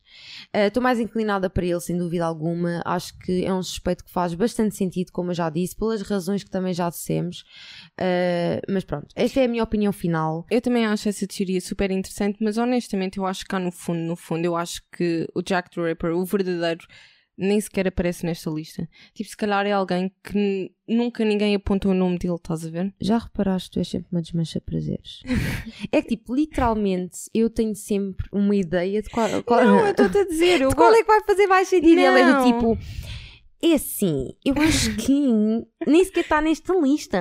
[0.57, 2.83] Uh, Estou mais inclinada para ele, sem dúvida alguma.
[2.85, 6.43] Acho que é um suspeito que faz bastante sentido, como eu já disse, pelas razões
[6.43, 7.45] que também já dissemos.
[8.01, 10.47] Uh, mas pronto, esta é a minha opinião final.
[10.51, 14.01] Eu também acho essa teoria super interessante, mas honestamente eu acho que cá no fundo,
[14.01, 16.87] no fundo, eu acho que o Jack the Ripper, o verdadeiro,
[17.39, 18.89] nem sequer aparece nesta lista.
[19.15, 22.93] Tipo, se calhar é alguém que nunca ninguém apontou o nome dele, estás a ver?
[23.01, 25.23] Já reparaste, tu és sempre uma desmancha prazeres.
[25.93, 30.19] é que, tipo, literalmente, eu tenho sempre uma ideia de qual, qual, Não, eu estou-te
[30.19, 32.01] a dizer, eu qual é que vai fazer mais sentido.
[32.01, 32.79] Ela é do tipo,
[33.63, 35.13] é assim, eu acho que
[35.87, 37.21] nem sequer está nesta lista.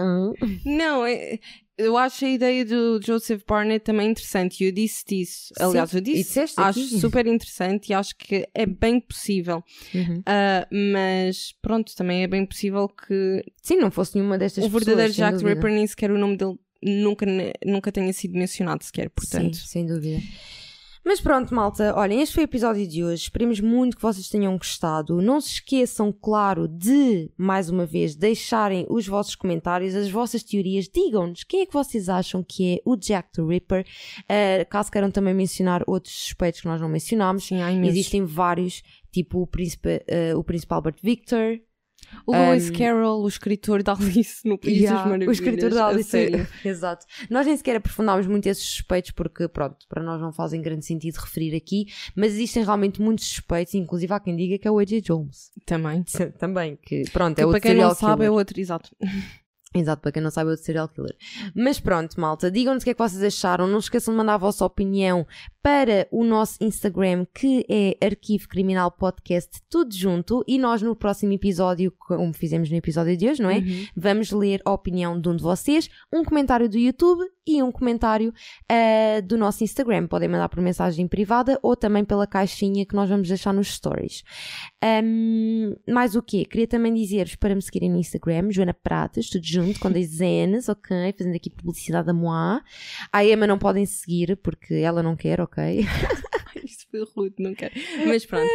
[0.66, 1.40] Não, é-
[1.78, 5.54] eu acho a ideia do Joseph Barnett também interessante e eu disse isso.
[5.56, 7.00] Sim, Aliás, eu disse, acho aqui.
[7.00, 9.64] super interessante e acho que é bem possível.
[9.94, 10.22] Uhum.
[10.26, 15.14] Ah, mas pronto, também é bem possível que Sim, não fosse nenhuma destas o verdadeiro
[15.14, 15.46] pessoas, Jack.
[15.46, 17.26] Ripper nem sequer o nome dele nunca,
[17.66, 19.56] nunca tenha sido mencionado sequer, portanto.
[19.56, 20.22] Sim, sem dúvida.
[21.08, 23.24] Mas pronto, malta, olhem, este foi o episódio de hoje.
[23.24, 25.22] Esperemos muito que vocês tenham gostado.
[25.22, 30.90] Não se esqueçam, claro, de, mais uma vez, deixarem os vossos comentários, as vossas teorias.
[30.90, 33.86] Digam-nos quem é que vocês acham que é o Jack the Ripper.
[34.24, 37.46] Uh, caso queiram também mencionar outros suspeitos que nós não mencionámos.
[37.46, 37.96] Sim, há imensos.
[37.96, 40.04] Existem vários, tipo o príncipe,
[40.34, 41.58] uh, o príncipe Albert Victor.
[42.26, 45.30] O Lewis um, Carroll, o escritor da Alice no País yeah, das Maravilhas.
[45.30, 46.18] O escritor da Alice,
[46.66, 47.06] exato.
[47.30, 51.16] Nós nem sequer aprofundámos muito esses suspeitos porque, pronto, para nós não fazem grande sentido
[51.16, 51.86] referir aqui,
[52.16, 55.02] mas existem realmente muitos suspeitos, inclusive há quem diga que é o A.J.
[55.02, 55.52] Jones.
[55.66, 56.04] Também.
[56.38, 58.96] Também, que pronto, que é outro Para quem não sabe, é outro, exato.
[59.80, 61.16] Exato, para quem não sabe, eu de serial killer.
[61.56, 63.68] Mas pronto, malta, digam-nos o que é que vocês acharam.
[63.68, 65.26] Não se esqueçam de mandar a vossa opinião
[65.62, 70.44] para o nosso Instagram, que é Arquivo Criminal Podcast, tudo junto.
[70.48, 73.58] E nós, no próximo episódio, como fizemos no episódio de hoje, não é?
[73.58, 73.88] Uhum.
[73.96, 78.34] Vamos ler a opinião de um de vocês, um comentário do YouTube e um comentário
[78.72, 80.08] uh, do nosso Instagram.
[80.08, 84.24] Podem mandar por mensagem privada ou também pela caixinha que nós vamos deixar nos stories.
[84.84, 86.46] Um, mais o quê?
[86.46, 90.68] Queria também dizer-vos para me seguirem no Instagram, Joana Pratas, tudo junto, com dois N's,
[90.70, 91.14] ok?
[91.18, 92.62] Fazendo aqui publicidade a Moá.
[93.12, 95.86] A Emma não podem seguir porque ela não quer, ok?
[96.90, 97.74] Foi rude, não quero.
[98.08, 98.50] Mas pronto.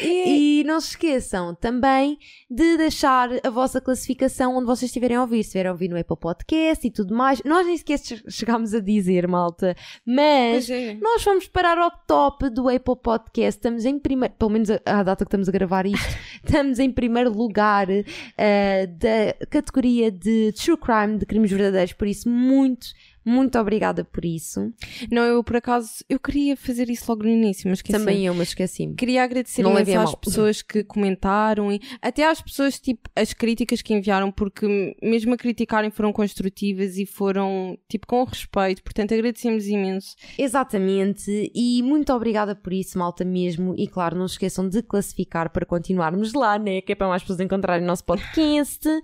[0.00, 2.16] E, e, não se esqueçam também
[2.48, 5.42] de deixar a vossa classificação onde vocês estiverem a ouvir.
[5.42, 7.42] Se estiverem a ouvir no Apple Podcast e tudo mais.
[7.44, 7.98] Nós nem sequer
[8.28, 9.74] chegámos a dizer, malta.
[10.06, 10.94] Mas é.
[10.94, 13.58] nós vamos parar ao top do Apple Podcast.
[13.58, 17.32] Estamos em primeiro, pelo menos à data que estamos a gravar isto, estamos em primeiro
[17.32, 21.92] lugar uh, da categoria de True Crime, de crimes verdadeiros.
[21.94, 22.86] Por isso, muito
[23.24, 24.72] muito obrigada por isso.
[25.10, 27.98] Não, eu por acaso, eu queria fazer isso logo no início, mas esqueci.
[27.98, 28.94] Também eu, mas esqueci-me.
[28.94, 33.82] Queria agradecer Não imenso às pessoas que comentaram e até às pessoas, tipo, as críticas
[33.82, 38.82] que enviaram, porque mesmo a criticarem foram construtivas e foram, tipo, com respeito.
[38.82, 40.16] Portanto, agradecemos imenso.
[40.36, 41.50] Exatamente.
[41.54, 43.74] E muito obrigada por isso, malta mesmo.
[43.76, 46.80] E claro, não se esqueçam de classificar para continuarmos lá, né?
[46.80, 48.88] Que é para mais pessoas encontrarem o nosso podcast.
[48.88, 49.02] uh,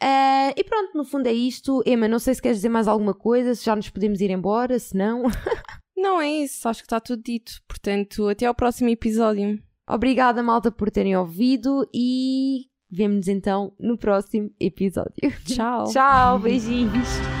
[0.56, 1.82] e pronto, no fundo é isto.
[1.84, 4.78] Emma, não sei se queres dizer mais alguma coisa se já nos podemos ir embora,
[4.78, 5.24] se não.
[5.96, 7.60] não é isso, acho que está tudo dito.
[7.68, 9.62] Portanto, até ao próximo episódio.
[9.88, 15.14] Obrigada, malta, por terem ouvido e vemo-nos então no próximo episódio.
[15.44, 15.84] Tchau.
[15.92, 17.37] Tchau, beijinhos.